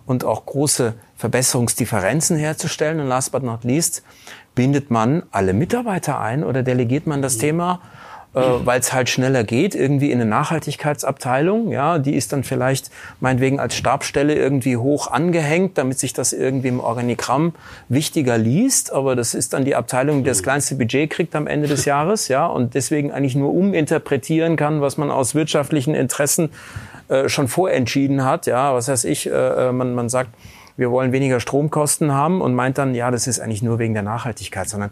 und 0.10 0.24
auch 0.24 0.48
große 0.48 0.96
Verbesserungsdifferenzen 1.18 2.36
herzustellen. 2.36 3.00
Und 3.00 3.08
last 3.10 3.32
but 3.32 3.44
not 3.44 3.64
least, 3.64 4.02
bindet 4.56 4.92
man 4.92 5.24
alle 5.32 5.54
Mitarbeiter 5.54 6.20
ein 6.20 6.44
oder 6.44 6.64
delegiert 6.64 7.08
man 7.08 7.22
das 7.22 7.38
Thema 7.38 7.80
äh, 8.36 8.42
weil 8.64 8.80
es 8.80 8.94
halt 8.94 9.10
schneller 9.10 9.44
geht, 9.44 9.74
irgendwie 9.74 10.12
in 10.12 10.22
eine 10.22 10.30
Nachhaltigkeitsabteilung. 10.30 11.72
Ja, 11.72 11.98
die 11.98 12.14
ist 12.14 12.32
dann 12.32 12.44
vielleicht 12.44 12.92
meinetwegen 13.20 13.60
als 13.60 13.76
Stabstelle 13.76 14.36
irgendwie 14.36 14.78
hoch 14.78 15.08
angehängt, 15.10 15.80
damit 15.80 15.98
sich 15.98 16.14
das 16.14 16.32
irgendwie 16.32 16.68
im 16.68 16.80
Organigramm 16.80 17.54
wichtiger 17.88 18.38
liest. 18.38 18.94
Aber 18.94 19.16
das 19.16 19.34
ist 19.34 19.54
dann 19.54 19.66
die 19.66 19.76
Abteilung, 19.76 20.24
die 20.24 20.30
das 20.30 20.44
kleinste 20.44 20.76
Budget 20.76 21.10
kriegt 21.10 21.36
am 21.36 21.48
Ende 21.48 21.68
des 21.68 21.86
Jahres, 21.86 22.28
ja, 22.28 22.46
und 22.46 22.76
deswegen 22.76 23.12
eigentlich 23.12 23.36
nur 23.36 23.52
uminterpretieren 23.52 24.58
kann, 24.58 24.80
was 24.80 24.98
man 24.98 25.10
aus 25.10 25.34
wirtschaftlichen 25.34 25.96
Interessen 25.96 26.52
äh, 27.08 27.30
schon 27.30 27.48
vorentschieden 27.48 28.24
hat. 28.24 28.46
Ja, 28.46 28.76
was 28.76 28.90
heißt 28.90 29.06
ich? 29.06 29.26
Äh, 29.26 29.32
äh, 29.32 29.72
man, 29.72 29.96
man 29.96 30.08
sagt, 30.08 30.30
wir 30.80 30.92
wollen 30.92 31.12
weniger 31.12 31.42
Stromkosten 31.42 32.14
haben 32.14 32.42
und 32.42 32.56
meint 32.56 32.78
dann, 32.78 32.96
ja, 32.96 33.12
das 33.12 33.28
ist 33.28 33.40
eigentlich 33.40 33.62
nur 33.62 33.80
wegen 33.80 33.94
der 33.94 34.04
Nachhaltigkeit, 34.04 34.70
sondern 34.70 34.92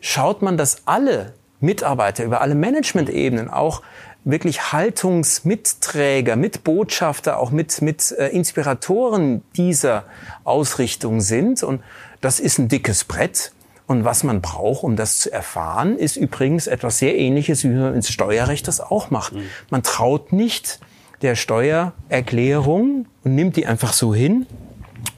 schaut 0.00 0.40
man, 0.40 0.56
dass 0.56 0.86
alle 0.86 1.34
Mitarbeiter 1.60 2.24
über 2.24 2.40
alle 2.40 2.54
Management-Ebenen 2.54 3.50
auch 3.50 3.82
wirklich 4.24 4.72
Haltungsmitträger, 4.72 6.36
Mitbotschafter, 6.36 7.38
auch 7.38 7.50
mit, 7.50 7.82
mit 7.82 8.12
äh, 8.12 8.28
Inspiratoren 8.28 9.42
dieser 9.54 10.04
Ausrichtung 10.44 11.20
sind. 11.20 11.62
Und 11.62 11.82
das 12.20 12.40
ist 12.40 12.58
ein 12.58 12.68
dickes 12.68 13.04
Brett. 13.04 13.52
Und 13.86 14.04
was 14.04 14.24
man 14.24 14.40
braucht, 14.40 14.82
um 14.82 14.96
das 14.96 15.18
zu 15.18 15.32
erfahren, 15.32 15.98
ist 15.98 16.16
übrigens 16.16 16.68
etwas 16.68 16.98
sehr 16.98 17.18
Ähnliches, 17.18 17.64
wie 17.64 17.68
man 17.68 17.94
ins 17.94 18.08
Steuerrecht 18.08 18.66
das 18.66 18.80
auch 18.80 19.10
macht. 19.10 19.34
Mhm. 19.34 19.42
Man 19.70 19.82
traut 19.82 20.32
nicht 20.32 20.80
der 21.20 21.34
Steuererklärung 21.34 23.06
und 23.24 23.34
nimmt 23.34 23.56
die 23.56 23.66
einfach 23.66 23.92
so 23.92 24.14
hin, 24.14 24.46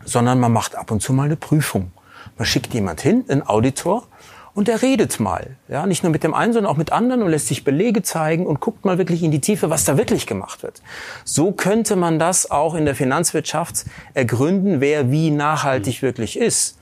sondern 0.05 0.41
man 0.41 0.53
macht 0.53 0.77
ab 0.77 0.91
und 0.91 1.01
zu 1.01 1.13
mal 1.13 1.25
eine 1.25 1.37
Prüfung. 1.37 1.93
Man 2.37 2.47
schickt 2.47 2.75
jemand 2.75 3.01
hin, 3.01 3.25
einen 3.29 3.47
Auditor, 3.47 4.07
und 4.55 4.69
er 4.69 4.83
redet 4.83 5.19
mal. 5.19 5.57
Ja, 5.69 5.85
nicht 5.85 6.05
nur 6.05 6.13
mit 6.13 6.23
dem 6.23 6.33
einen, 6.33 6.53
sondern 6.53 6.73
auch 6.73 6.77
mit 6.77 6.93
anderen 6.93 7.23
und 7.23 7.31
lässt 7.31 7.49
sich 7.49 7.65
Belege 7.65 8.03
zeigen 8.03 8.47
und 8.47 8.61
guckt 8.61 8.85
mal 8.85 8.99
wirklich 8.99 9.23
in 9.23 9.33
die 9.33 9.41
Tiefe, 9.41 9.69
was 9.69 9.85
da 9.85 9.99
wirklich 9.99 10.27
gemacht 10.27 10.63
wird. 10.63 10.81
So 11.25 11.51
könnte 11.51 11.97
man 11.97 12.21
das 12.21 12.51
auch 12.51 12.75
in 12.75 12.85
der 12.85 12.95
Finanzwirtschaft 12.95 13.85
ergründen, 14.15 14.81
wer 14.81 15.11
wie 15.11 15.31
nachhaltig 15.31 16.03
wirklich 16.03 16.39
ist. 16.39 16.79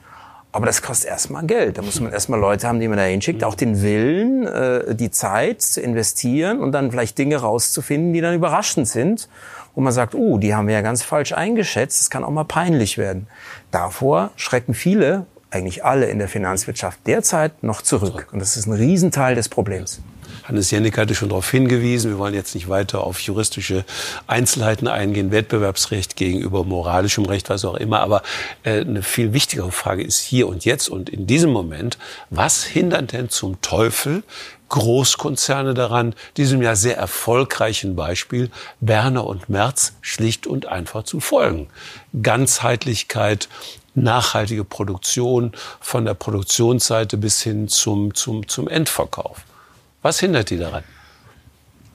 Aber 0.55 0.67
das 0.67 0.83
kostet 0.83 1.09
erstmal 1.09 1.47
Geld. 1.47 1.79
Da 1.79 1.83
muss 1.83 1.99
man 1.99 2.13
erstmal 2.13 2.39
Leute 2.39 2.69
haben, 2.69 2.79
die 2.79 2.87
man 2.87 2.99
da 2.99 3.05
hinschickt, 3.05 3.43
auch 3.43 3.55
den 3.55 3.81
Willen, 3.81 4.47
äh, 4.47 4.95
die 4.95 5.11
Zeit 5.11 5.63
zu 5.63 5.81
investieren 5.81 6.61
und 6.61 6.73
dann 6.73 6.91
vielleicht 6.91 7.17
Dinge 7.17 7.37
rauszufinden, 7.37 8.13
die 8.13 8.21
dann 8.21 8.35
überraschend 8.35 8.87
sind, 8.87 9.31
wo 9.75 9.81
man 9.81 9.93
sagt, 9.93 10.15
oh, 10.15 10.39
die 10.39 10.55
haben 10.55 10.67
wir 10.67 10.75
ja 10.75 10.83
ganz 10.83 11.03
falsch 11.03 11.33
eingeschätzt, 11.33 12.01
das 12.01 12.11
kann 12.11 12.25
auch 12.25 12.31
mal 12.31 12.45
peinlich 12.45 12.99
werden. 12.99 13.27
Davor 13.71 14.31
schrecken 14.37 14.75
viele 14.75 15.27
eigentlich 15.51 15.85
alle 15.85 16.07
in 16.07 16.19
der 16.19 16.29
Finanzwirtschaft 16.29 16.99
derzeit 17.07 17.63
noch 17.63 17.83
zurück. 17.83 18.29
Und 18.33 18.39
das 18.39 18.57
ist 18.57 18.67
ein 18.67 18.73
Riesenteil 18.73 19.35
des 19.35 19.49
Problems. 19.49 20.01
Hannes 20.45 20.71
Jennick 20.71 20.99
hatte 20.99 21.15
schon 21.15 21.29
darauf 21.29 21.49
hingewiesen, 21.51 22.11
wir 22.11 22.19
wollen 22.19 22.35
jetzt 22.35 22.55
nicht 22.55 22.69
weiter 22.69 23.05
auf 23.05 23.21
juristische 23.21 23.85
Einzelheiten 24.27 24.89
eingehen, 24.89 25.31
Wettbewerbsrecht 25.31 26.17
gegenüber 26.17 26.65
moralischem 26.65 27.27
Recht, 27.27 27.49
was 27.49 27.65
auch 27.65 27.77
immer. 27.77 28.01
Aber 28.01 28.23
äh, 28.65 28.81
eine 28.81 29.03
viel 29.03 29.33
wichtigere 29.33 29.71
Frage 29.71 30.03
ist 30.03 30.19
hier 30.19 30.49
und 30.49 30.65
jetzt 30.65 30.89
und 30.89 31.11
in 31.11 31.27
diesem 31.27 31.51
Moment, 31.51 31.97
was 32.31 32.65
hindert 32.65 33.13
denn 33.13 33.29
zum 33.29 33.61
Teufel 33.61 34.25
Großkonzerne 34.73 35.75
daran, 35.75 36.15
diesem 36.39 36.63
ja 36.63 36.75
sehr 36.75 36.97
erfolgreichen 36.97 37.95
Beispiel 37.95 38.51
Werner 38.81 39.27
und 39.27 39.51
Merz 39.51 39.93
schlicht 40.01 40.47
und 40.47 40.67
einfach 40.67 41.05
zu 41.05 41.21
folgen. 41.21 41.69
Ganzheitlichkeit, 42.23 43.51
nachhaltige 43.95 44.65
Produktion 44.65 45.53
von 45.81 46.07
der 46.07 46.15
Produktionsseite 46.15 47.19
bis 47.19 47.43
hin 47.43 47.69
zum, 47.69 48.15
zum, 48.15 48.49
zum 48.49 48.67
Endverkauf. 48.67 49.43
Was 50.01 50.21
hindert 50.21 50.49
die 50.49 50.57
daran? 50.59 50.85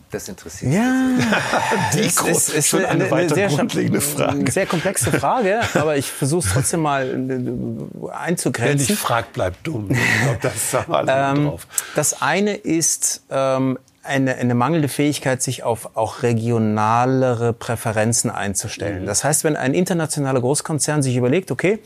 Das 0.09 0.29
interessiert 0.29 0.73
ja, 0.73 1.17
die 1.93 1.99
ist, 1.99 2.21
ist, 2.21 2.49
ist 2.49 2.67
schon 2.69 2.85
eine, 2.85 3.03
eine 3.03 3.11
weiter 3.11 3.35
sehr, 3.35 3.49
grundlegende 3.49 3.99
Frage. 3.99 4.49
Sehr 4.49 4.65
komplexe 4.65 5.11
Frage, 5.11 5.59
aber 5.73 5.97
ich 5.97 6.09
versuche 6.09 6.47
es 6.47 6.53
trotzdem 6.53 6.81
mal 6.81 7.07
äh, 7.07 8.11
einzugrenzen. 8.11 8.87
Wer 8.87 8.95
nicht 8.95 9.01
fragt, 9.01 9.33
bleibt 9.33 9.67
dumm. 9.67 9.89
Ich 9.91 10.21
glaube, 10.21 10.39
das 10.41 10.73
haben 10.73 10.93
alle 10.93 11.11
ähm, 11.11 11.45
drauf. 11.47 11.67
Das 11.95 12.21
eine 12.21 12.55
ist 12.55 13.23
ähm, 13.29 13.77
eine, 14.07 14.35
eine 14.35 14.55
mangelnde 14.55 14.87
Fähigkeit, 14.87 15.43
sich 15.43 15.63
auf 15.63 15.97
auch 15.97 16.23
regionalere 16.23 17.53
Präferenzen 17.53 18.31
einzustellen. 18.31 19.03
Mhm. 19.03 19.07
Das 19.07 19.23
heißt, 19.23 19.43
wenn 19.43 19.55
ein 19.55 19.73
internationaler 19.73 20.39
Großkonzern 20.39 21.03
sich 21.03 21.17
überlegt, 21.17 21.51
okay, 21.51 21.79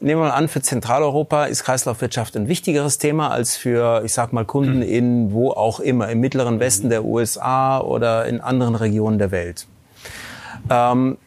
nehmen 0.00 0.20
wir 0.20 0.28
mal 0.28 0.30
an, 0.30 0.48
für 0.48 0.62
Zentraleuropa 0.62 1.46
ist 1.46 1.64
Kreislaufwirtschaft 1.64 2.36
ein 2.36 2.48
wichtigeres 2.48 2.98
Thema 2.98 3.30
als 3.30 3.56
für, 3.56 4.02
ich 4.04 4.12
sag 4.12 4.32
mal, 4.32 4.44
Kunden 4.44 4.76
mhm. 4.76 4.82
in 4.82 5.32
wo 5.32 5.50
auch 5.50 5.80
immer, 5.80 6.08
im 6.08 6.20
mittleren 6.20 6.60
Westen 6.60 6.90
der 6.90 7.04
USA 7.04 7.80
oder 7.80 8.26
in 8.26 8.40
anderen 8.40 8.74
Regionen 8.74 9.18
der 9.18 9.30
Welt. 9.30 9.66
Ähm, 10.70 11.18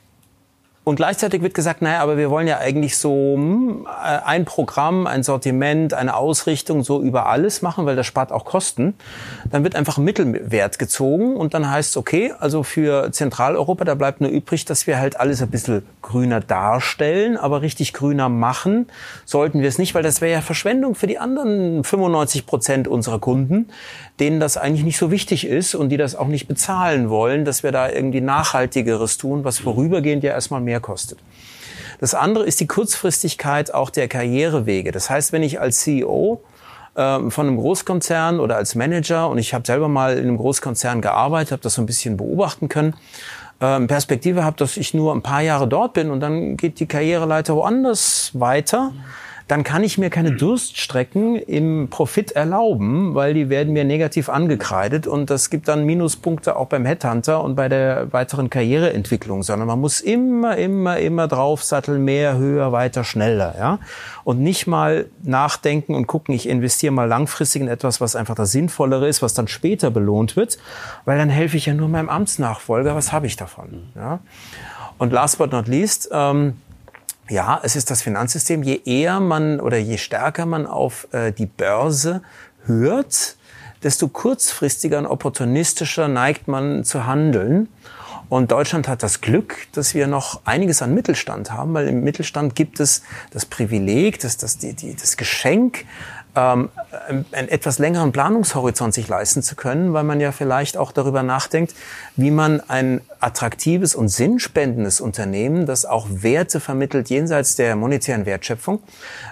und 0.84 0.96
gleichzeitig 0.96 1.44
wird 1.44 1.54
gesagt, 1.54 1.84
naja, 1.84 2.00
aber 2.00 2.18
wir 2.18 2.32
wollen 2.32 2.48
ja 2.48 2.58
eigentlich 2.58 2.98
so 2.98 3.36
hm, 3.36 3.88
ein 4.26 4.46
Programm, 4.46 5.06
ein 5.06 5.22
Sortiment, 5.22 5.94
eine 5.94 6.16
Ausrichtung 6.16 6.84
so 6.84 7.04
über 7.04 7.28
alles 7.28 7.62
machen, 7.62 7.86
weil 7.86 7.96
das 7.96 8.08
spart 8.08 8.32
auch 8.32 8.46
Kosten. 8.46 8.96
Dann 9.52 9.64
wird 9.64 9.76
einfach 9.76 10.00
ein 10.00 10.04
Mittelwert 10.04 10.80
gezogen 10.80 11.36
und 11.36 11.54
dann 11.54 11.70
heißt 11.70 11.92
es, 11.92 11.98
okay, 11.98 12.34
also 12.40 12.64
für 12.64 13.12
Zentraleuropa, 13.12 13.86
da 13.86 13.94
bleibt 13.94 14.22
nur 14.22 14.32
übrig, 14.32 14.66
dass 14.66 14.88
wir 14.88 14.98
halt 14.98 15.20
alles 15.20 15.44
ein 15.44 15.52
bisschen 15.52 15.84
grüner 16.02 16.40
darstellen, 16.40 17.38
aber 17.38 17.62
richtig 17.62 17.94
grüner 17.94 18.28
machen 18.30 18.88
sollten 19.26 19.62
wir 19.62 19.70
es 19.70 19.78
nicht, 19.78 19.94
weil 19.94 20.02
das 20.02 20.20
wäre 20.20 20.32
ja 20.32 20.42
Verschwendung 20.42 20.96
für 20.96 21.06
die 21.06 21.20
anderen 21.20 21.84
95 21.84 22.48
Prozent 22.48 22.88
unserer 22.88 23.20
Kunden, 23.20 23.70
denen 24.20 24.40
das 24.40 24.58
eigentlich 24.58 24.84
nicht 24.84 24.98
so 24.98 25.12
wichtig 25.12 25.46
ist 25.46 25.76
und 25.76 25.90
die 25.90 25.98
das 25.98 26.16
auch 26.16 26.28
nicht 26.28 26.48
bezahlen 26.48 27.12
wollen, 27.12 27.46
dass 27.46 27.62
wir 27.62 27.72
da 27.72 27.88
irgendwie 27.88 28.22
Nachhaltigeres 28.22 29.20
tun, 29.20 29.44
was 29.44 29.60
vorübergehend 29.60 30.24
ja 30.24 30.32
erstmal 30.32 30.62
mehr 30.62 30.71
kostet. 30.80 31.20
Das 32.00 32.16
andere 32.16 32.46
ist 32.46 32.60
die 32.60 32.68
Kurzfristigkeit 32.68 33.74
auch 33.74 33.90
der 33.90 34.08
Karrierewege. 34.08 34.92
Das 34.92 35.10
heißt, 35.10 35.34
wenn 35.34 35.44
ich 35.44 35.60
als 35.60 35.82
CEO 35.82 36.42
ähm, 36.96 37.32
von 37.32 37.48
einem 37.48 37.58
Großkonzern 37.58 38.40
oder 38.40 38.58
als 38.58 38.76
Manager 38.76 39.30
und 39.30 39.38
ich 39.38 39.54
habe 39.54 39.66
selber 39.66 39.88
mal 39.88 40.18
in 40.18 40.24
einem 40.24 40.38
Großkonzern 40.38 41.02
gearbeitet, 41.02 41.52
habe 41.52 41.62
das 41.62 41.76
so 41.76 41.82
ein 41.82 41.86
bisschen 41.86 42.18
beobachten 42.18 42.70
können, 42.70 42.96
ähm, 43.62 43.88
Perspektive 43.88 44.44
habe, 44.44 44.58
dass 44.58 44.78
ich 44.78 44.94
nur 44.94 45.14
ein 45.14 45.22
paar 45.22 45.42
Jahre 45.42 45.68
dort 45.68 45.94
bin 45.94 46.10
und 46.10 46.20
dann 46.20 46.58
geht 46.58 46.80
die 46.80 46.88
Karriereleiter 46.88 47.56
woanders 47.56 48.32
weiter 48.34 48.92
dann 49.48 49.64
kann 49.64 49.84
ich 49.84 49.98
mir 49.98 50.10
keine 50.10 50.32
Durststrecken 50.32 51.36
im 51.36 51.90
Profit 51.90 52.32
erlauben, 52.32 53.16
weil 53.16 53.34
die 53.34 53.50
werden 53.50 53.74
mir 53.74 53.84
negativ 53.84 54.30
angekreidet 54.30 55.08
und 55.08 55.30
das 55.30 55.50
gibt 55.50 55.68
dann 55.68 55.86
Minuspunkte 55.86 56.56
auch 56.56 56.68
beim 56.68 56.86
Headhunter 56.86 57.44
und 57.44 57.56
bei 57.56 57.70
der 57.70 58.12
weiteren 58.14 58.50
Karriereentwicklung, 58.50 59.44
sondern 59.44 59.68
man 59.68 59.80
muss 59.80 60.00
immer, 60.00 60.58
immer, 60.58 61.00
immer 61.00 61.28
draufsatteln, 61.28 62.04
mehr, 62.04 62.38
höher, 62.38 62.72
weiter, 62.72 63.04
schneller, 63.04 63.56
ja. 63.58 63.80
Und 64.24 64.40
nicht 64.40 64.68
mal 64.68 65.08
nachdenken 65.24 65.96
und 65.96 66.08
gucken, 66.08 66.36
ich 66.36 66.48
investiere 66.48 66.94
mal 66.94 67.08
langfristig 67.08 67.62
in 67.62 67.68
etwas, 67.68 68.02
was 68.02 68.16
einfach 68.16 68.36
das 68.36 68.52
Sinnvollere 68.52 69.08
ist, 69.08 69.22
was 69.22 69.34
dann 69.34 69.48
später 69.48 69.92
belohnt 69.92 70.36
wird, 70.36 70.60
weil 71.06 71.18
dann 71.18 71.30
helfe 71.30 71.58
ich 71.58 71.66
ja 71.66 71.74
nur 71.74 71.88
meinem 71.88 72.10
Amtsnachfolger, 72.10 72.96
was 72.96 73.12
habe 73.12 73.28
ich 73.28 73.36
davon, 73.36 73.90
ja. 73.96 74.20
Und 74.98 75.12
last 75.12 75.40
but 75.40 75.52
not 75.52 75.68
least, 75.68 76.10
ähm, 76.12 76.54
ja, 77.32 77.62
es 77.64 77.76
ist 77.76 77.90
das 77.90 78.02
Finanzsystem. 78.02 78.62
Je 78.62 78.82
eher 78.86 79.20
man 79.20 79.60
oder 79.60 79.78
je 79.78 79.98
stärker 79.98 80.46
man 80.46 80.68
auf 80.68 81.08
äh, 81.14 81.32
die 81.32 81.46
Börse 81.46 82.22
hört, 82.66 83.38
desto 83.84 84.10
kurzfristiger 84.10 85.00
und 85.00 85.06
opportunistischer 85.08 86.08
neigt 86.08 86.48
man 86.48 86.84
zu 86.84 87.06
handeln. 87.08 87.70
Und 88.28 88.52
Deutschland 88.52 88.88
hat 88.88 89.04
das 89.04 89.22
Glück, 89.22 89.68
dass 89.74 89.94
wir 89.94 90.08
noch 90.08 90.42
einiges 90.46 90.82
an 90.82 90.94
Mittelstand 90.94 91.52
haben, 91.52 91.74
weil 91.74 91.88
im 91.88 92.04
Mittelstand 92.04 92.56
gibt 92.56 92.80
es 92.80 93.02
das 93.32 93.46
Privileg, 93.46 94.20
das, 94.20 94.38
das, 94.38 94.58
die, 94.58 94.74
die, 94.74 94.96
das 94.96 95.18
Geschenk, 95.18 95.86
ähm, 96.36 96.70
einen 97.32 97.50
etwas 97.50 97.78
längeren 97.80 98.12
Planungshorizont 98.12 98.94
sich 98.94 99.08
leisten 99.08 99.44
zu 99.44 99.56
können, 99.56 99.94
weil 99.94 100.04
man 100.04 100.22
ja 100.22 100.32
vielleicht 100.32 100.78
auch 100.78 100.92
darüber 100.92 101.24
nachdenkt, 101.24 101.74
wie 102.16 102.32
man 102.32 102.62
ein 102.70 103.02
attraktives 103.20 103.96
und 103.96 104.08
sinnspendendes 104.08 105.02
Unternehmen, 105.02 105.66
das 105.66 105.86
auch 105.86 106.08
Werte 106.10 106.60
vermittelt 106.60 107.10
jenseits 107.10 107.56
der 107.56 107.76
monetären 107.76 108.26
Wertschöpfung, 108.26 108.82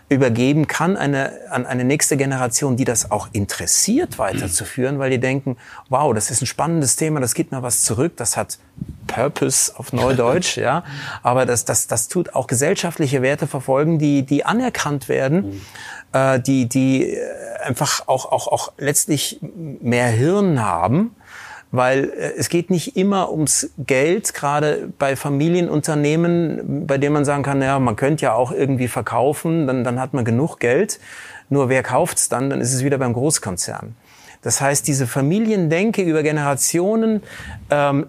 übergeben 0.10 0.68
kann 0.68 0.98
eine, 0.98 1.32
an 1.50 1.66
eine 1.66 1.86
nächste 1.86 2.18
Generation, 2.18 2.76
die 2.76 2.86
das 2.86 3.12
auch 3.12 3.30
interessiert 3.32 4.20
weiterzuführen, 4.20 5.00
weil 5.00 5.12
die 5.12 5.20
denken, 5.20 5.58
wow, 5.88 6.14
das 6.14 6.32
ist 6.32 6.42
ein 6.42 6.48
spannendes 6.48 6.98
Thema, 6.98 7.22
das 7.22 7.34
gibt 7.34 7.52
mir 7.52 7.64
was 7.64 7.84
zurück, 7.84 8.18
das 8.18 8.36
hat 8.36 8.58
Purpose 9.14 9.74
auf 9.78 9.92
Neudeutsch, 9.94 10.58
ja, 10.70 10.84
aber 11.24 11.46
das, 11.46 11.66
das, 11.66 11.88
das 11.88 12.08
tut 12.08 12.36
auch 12.36 12.48
gesellschaftliche 12.48 13.22
Werte 13.22 13.48
verfolgen, 13.48 14.00
die, 14.00 14.24
die 14.24 14.46
anerkannt 14.46 15.10
werden 15.10 15.62
äh, 16.14 16.40
die, 16.40 16.68
die 16.68 17.14
äh, 17.14 17.20
einfach 17.64 18.08
auch, 18.08 18.32
auch, 18.32 18.48
auch 18.48 18.74
letztlich 18.78 19.40
mehr 19.42 20.08
Hirn 20.08 20.64
haben. 20.64 21.16
Weil 21.72 22.06
äh, 22.06 22.34
es 22.38 22.50
geht 22.50 22.70
nicht 22.70 22.98
immer 22.98 23.32
ums 23.32 23.70
Geld, 23.78 24.34
gerade 24.34 24.90
bei 24.98 25.16
Familienunternehmen, 25.16 26.88
bei 26.88 26.98
denen 26.98 27.14
man 27.14 27.26
sagen 27.26 27.44
kann, 27.44 27.62
ja, 27.62 27.78
man 27.80 27.96
könnte 27.96 28.26
ja 28.26 28.34
auch 28.34 28.52
irgendwie 28.52 28.88
verkaufen, 28.88 29.68
dann, 29.68 29.84
dann 29.84 30.00
hat 30.00 30.14
man 30.14 30.26
genug 30.26 30.60
Geld. 30.60 31.00
Nur 31.50 31.70
wer 31.70 31.84
kauft's 31.84 32.30
dann? 32.30 32.50
Dann 32.50 32.62
ist 32.62 32.74
es 32.74 32.84
wieder 32.84 32.98
beim 32.98 33.14
Großkonzern. 33.14 33.96
Das 34.42 34.62
heißt, 34.62 34.88
diese 34.88 35.06
Familiendenke 35.06 36.02
über 36.02 36.24
Generationen, 36.24 37.22
ähm, 37.70 38.08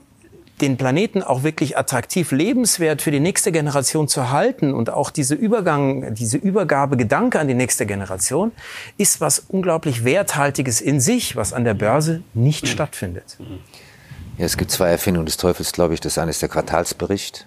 den 0.61 0.77
Planeten 0.77 1.23
auch 1.23 1.43
wirklich 1.43 1.77
attraktiv 1.77 2.33
lebenswert 2.33 3.03
für 3.03 3.11
die 3.11 3.21
nächste 3.21 3.53
Generation 3.53 4.09
zu 4.09 4.31
halten 4.31 4.75
und 4.75 4.91
auch 4.91 5.11
diese 5.11 5.35
Übergang, 5.35 6.15
diese 6.15 6.37
Übergabegedanke 6.37 7.39
an 7.39 7.49
die 7.49 7.55
nächste 7.55 7.87
Generation 7.87 8.53
ist 8.99 9.21
was 9.21 9.39
unglaublich 9.39 10.05
Werthaltiges 10.05 10.81
in 10.81 11.01
sich, 11.01 11.37
was 11.37 11.53
an 11.53 11.65
der 11.65 11.75
Börse 11.75 12.23
nicht 12.35 12.69
stattfindet. 12.69 13.39
Ja, 14.39 14.47
es 14.47 14.57
gibt 14.57 14.71
zwei 14.71 14.91
Erfindungen 14.91 15.27
des 15.27 15.37
Teufels, 15.37 15.73
glaube 15.73 15.95
ich. 15.95 16.01
Das 16.01 16.19
eine 16.19 16.31
ist 16.31 16.43
der 16.43 16.49
Quartalsbericht, 16.49 17.47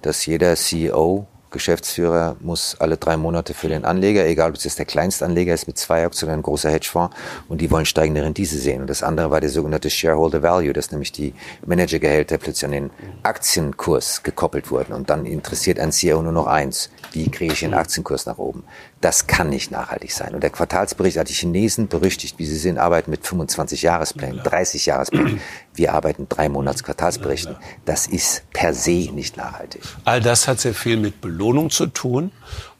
dass 0.00 0.24
jeder 0.26 0.54
CEO 0.56 1.26
Geschäftsführer 1.52 2.36
muss 2.40 2.76
alle 2.78 2.96
drei 2.96 3.16
Monate 3.16 3.54
für 3.54 3.68
den 3.68 3.84
Anleger, 3.84 4.26
egal 4.26 4.50
ob 4.50 4.56
es 4.56 4.64
jetzt 4.64 4.78
der 4.78 4.86
Kleinstanleger 4.86 5.54
ist 5.54 5.66
mit 5.66 5.78
zwei 5.78 6.04
Aktien 6.04 6.30
ein 6.30 6.42
großer 6.42 6.70
Hedgefonds, 6.70 7.14
und 7.48 7.60
die 7.60 7.70
wollen 7.70 7.86
steigende 7.86 8.22
Rendite 8.22 8.56
sehen. 8.56 8.82
Und 8.82 8.90
das 8.90 9.02
andere 9.02 9.30
war 9.30 9.40
der 9.40 9.50
sogenannte 9.50 9.90
Shareholder 9.90 10.42
Value, 10.42 10.72
dass 10.72 10.90
nämlich 10.90 11.12
die 11.12 11.34
Managergehälter 11.64 12.38
plötzlich 12.38 12.64
an 12.64 12.72
den 12.72 12.90
Aktienkurs 13.22 14.22
gekoppelt 14.22 14.70
wurden. 14.70 14.92
Und 14.92 15.10
dann 15.10 15.26
interessiert 15.26 15.78
ein 15.78 15.92
CEO 15.92 16.22
nur 16.22 16.32
noch 16.32 16.46
eins. 16.46 16.90
Wie 17.12 17.30
kriege 17.30 17.52
ich 17.52 17.60
den 17.60 17.74
Aktienkurs 17.74 18.26
nach 18.26 18.38
oben? 18.38 18.64
Das 19.02 19.26
kann 19.26 19.48
nicht 19.48 19.72
nachhaltig 19.72 20.12
sein. 20.12 20.32
Und 20.32 20.42
der 20.42 20.50
Quartalsbericht 20.50 21.18
hat 21.18 21.28
die 21.28 21.34
Chinesen 21.34 21.88
berüchtigt, 21.88 22.38
wie 22.38 22.46
sie 22.46 22.56
sind, 22.56 22.78
arbeiten 22.78 23.10
mit 23.10 23.26
25 23.26 23.82
Jahresplänen, 23.82 24.40
30 24.44 24.86
Jahresplänen. 24.86 25.40
Wir 25.74 25.92
arbeiten 25.92 26.28
drei 26.28 26.48
Monats 26.48 26.84
Quartalsberichten. 26.84 27.56
Das 27.84 28.06
ist 28.06 28.44
per 28.52 28.72
se 28.72 29.10
nicht 29.12 29.36
nachhaltig. 29.36 29.82
All 30.04 30.20
das 30.20 30.46
hat 30.46 30.60
sehr 30.60 30.72
viel 30.72 30.96
mit 30.98 31.20
Belohnung 31.20 31.70
zu 31.70 31.88
tun. 31.88 32.30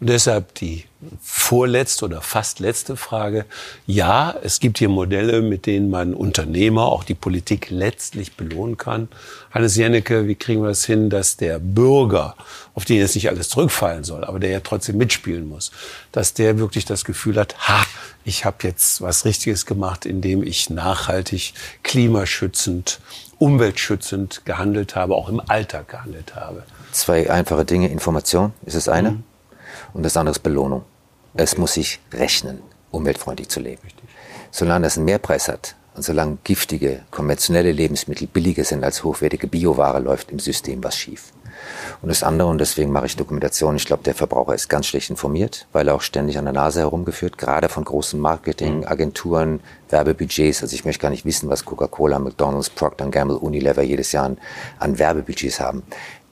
Und 0.02 0.08
deshalb 0.08 0.56
die 0.56 0.82
vorletzte 1.20 2.06
oder 2.06 2.22
fast 2.22 2.58
letzte 2.58 2.96
Frage. 2.96 3.44
Ja, 3.86 4.34
es 4.42 4.58
gibt 4.58 4.78
hier 4.78 4.88
Modelle, 4.88 5.42
mit 5.42 5.64
denen 5.64 5.90
man 5.90 6.12
Unternehmer, 6.12 6.86
auch 6.86 7.04
die 7.04 7.14
Politik 7.14 7.70
letztlich 7.70 8.32
belohnen 8.36 8.76
kann. 8.76 9.06
Hannes 9.52 9.76
Jennecke, 9.76 10.26
wie 10.26 10.34
kriegen 10.34 10.60
wir 10.60 10.70
es 10.70 10.80
das 10.80 10.86
hin, 10.86 11.08
dass 11.08 11.36
der 11.36 11.60
Bürger, 11.60 12.34
auf 12.74 12.84
den 12.84 12.96
jetzt 12.96 13.14
nicht 13.14 13.28
alles 13.28 13.48
zurückfallen 13.48 14.02
soll, 14.02 14.24
aber 14.24 14.40
der 14.40 14.50
ja 14.50 14.58
trotzdem 14.58 14.96
mitspielen 14.96 15.48
muss, 15.48 15.70
dass 16.10 16.34
der 16.34 16.58
wirklich 16.58 16.84
das 16.84 17.04
Gefühl 17.04 17.36
hat, 17.36 17.54
ha, 17.68 17.86
ich 18.24 18.44
habe 18.44 18.56
jetzt 18.62 19.02
was 19.02 19.24
Richtiges 19.24 19.66
gemacht, 19.66 20.04
indem 20.04 20.42
ich 20.42 20.68
nachhaltig, 20.68 21.54
klimaschützend, 21.84 22.98
umweltschützend 23.38 24.44
gehandelt 24.44 24.96
habe, 24.96 25.14
auch 25.14 25.28
im 25.28 25.40
Alltag 25.46 25.86
gehandelt 25.86 26.34
habe. 26.34 26.64
Zwei 26.90 27.30
einfache 27.30 27.64
Dinge. 27.64 27.86
Information 27.86 28.52
ist 28.66 28.74
das 28.74 28.88
eine. 28.88 29.12
Mhm. 29.12 29.31
Und 29.92 30.02
das 30.02 30.16
andere 30.16 30.32
ist 30.32 30.42
Belohnung. 30.42 30.84
Es 31.34 31.56
muss 31.56 31.74
sich 31.74 32.00
rechnen, 32.12 32.62
umweltfreundlich 32.90 33.48
zu 33.48 33.60
leben. 33.60 33.82
Solange 34.50 34.86
es 34.86 34.96
einen 34.96 35.06
Mehrpreis 35.06 35.48
hat 35.48 35.76
und 35.94 36.02
solange 36.02 36.38
giftige, 36.44 37.00
konventionelle 37.10 37.72
Lebensmittel 37.72 38.26
billiger 38.26 38.64
sind 38.64 38.84
als 38.84 39.02
hochwertige 39.02 39.46
Bioware, 39.46 39.98
läuft 39.98 40.30
im 40.30 40.38
System 40.38 40.84
was 40.84 40.96
schief. 40.96 41.32
Und 42.00 42.08
das 42.08 42.22
andere, 42.22 42.48
und 42.48 42.58
deswegen 42.58 42.90
mache 42.92 43.06
ich 43.06 43.16
Dokumentation, 43.16 43.76
ich 43.76 43.84
glaube, 43.84 44.02
der 44.02 44.14
Verbraucher 44.14 44.54
ist 44.54 44.68
ganz 44.68 44.86
schlecht 44.86 45.10
informiert, 45.10 45.66
weil 45.72 45.88
er 45.88 45.94
auch 45.94 46.02
ständig 46.02 46.38
an 46.38 46.44
der 46.44 46.54
Nase 46.54 46.80
herumgeführt, 46.80 47.38
gerade 47.38 47.68
von 47.68 47.84
großen 47.84 48.18
Marketingagenturen, 48.18 49.60
Werbebudgets. 49.90 50.62
Also 50.62 50.74
ich 50.74 50.84
möchte 50.84 51.02
gar 51.02 51.10
nicht 51.10 51.24
wissen, 51.24 51.48
was 51.48 51.64
Coca-Cola, 51.64 52.18
McDonald's, 52.18 52.70
Procter 52.70 53.08
Gamble, 53.10 53.36
Unilever 53.36 53.82
jedes 53.82 54.12
Jahr 54.12 54.26
an, 54.26 54.38
an 54.78 54.98
Werbebudgets 54.98 55.60
haben 55.60 55.82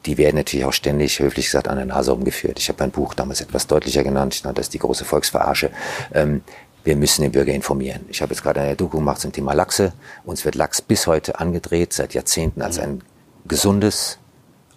die 0.07 0.17
werden 0.19 0.37
natürlich 0.37 0.65
auch 0.65 0.73
ständig, 0.73 1.19
höflich 1.19 1.47
gesagt, 1.47 1.69
an 1.69 1.77
der 1.77 1.87
Nase 1.87 2.13
umgeführt. 2.15 2.59
Ich 2.59 2.69
habe 2.69 2.79
mein 2.81 2.91
Buch 2.91 3.15
damals 3.15 3.41
etwas 3.41 3.67
deutlicher 3.67 4.03
genannt, 4.03 4.35
ich 4.35 4.45
nannte 4.45 4.61
das 4.61 4.71
die 4.71 4.79
große 4.79 5.05
Volksverarsche. 5.05 5.71
Ähm, 6.13 6.43
wir 6.83 6.97
müssen 6.97 7.23
den 7.23 7.33
Bürger 7.33 7.53
informieren. 7.53 8.07
Ich 8.09 8.23
habe 8.23 8.33
jetzt 8.33 8.43
gerade 8.43 8.61
eine 8.61 8.77
Doku 8.77 8.99
gemacht 8.99 9.21
zum 9.21 9.33
Thema 9.33 9.53
Lachse. 9.53 9.93
Uns 10.25 10.47
wird 10.47 10.55
Lachs 10.55 10.81
bis 10.81 11.07
heute 11.07 11.39
angedreht, 11.39 11.93
seit 11.93 12.15
Jahrzehnten, 12.15 12.63
als 12.63 12.79
ein 12.79 13.03
gesundes, 13.47 14.19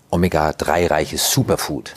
Omega-3-reiches 0.09 1.31
Superfood. 1.31 1.95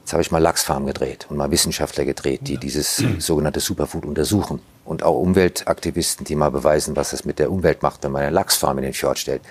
Jetzt 0.00 0.12
habe 0.12 0.22
ich 0.22 0.30
mal 0.30 0.38
Lachsfarmen 0.38 0.86
gedreht 0.86 1.26
und 1.30 1.38
mal 1.38 1.50
Wissenschaftler 1.50 2.04
gedreht, 2.04 2.42
die 2.44 2.58
dieses 2.58 2.96
sogenannte 3.18 3.60
Superfood 3.60 4.04
untersuchen. 4.04 4.60
Und 4.84 5.02
auch 5.02 5.18
Umweltaktivisten, 5.18 6.24
die 6.24 6.34
mal 6.34 6.50
beweisen, 6.50 6.96
was 6.96 7.12
es 7.12 7.24
mit 7.24 7.38
der 7.38 7.50
Umwelt 7.50 7.82
macht, 7.82 8.04
wenn 8.04 8.12
man 8.12 8.22
eine 8.22 8.30
Lachsfarm 8.30 8.78
in 8.78 8.84
den 8.84 8.94
Fjord 8.94 9.18
stellt 9.18 9.42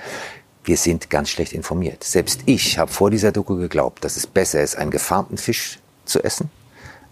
wir 0.67 0.77
sind 0.77 1.09
ganz 1.09 1.29
schlecht 1.29 1.53
informiert. 1.53 2.03
Selbst 2.03 2.41
ich 2.45 2.77
habe 2.77 2.91
vor 2.91 3.09
dieser 3.09 3.31
Doku 3.31 3.55
geglaubt, 3.55 4.03
dass 4.03 4.17
es 4.17 4.27
besser 4.27 4.61
ist, 4.61 4.75
einen 4.75 4.91
gefarmten 4.91 5.37
Fisch 5.37 5.79
zu 6.03 6.21
essen, 6.23 6.49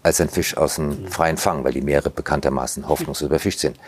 als 0.02 0.20
einen 0.20 0.30
Fisch 0.30 0.56
aus 0.56 0.76
dem 0.76 1.08
freien 1.08 1.38
Fang, 1.38 1.64
weil 1.64 1.72
die 1.72 1.80
Meere 1.80 2.10
bekanntermaßen 2.10 2.86
hoffnungslos 2.86 3.26
überfischt 3.28 3.60
sind. 3.60 3.78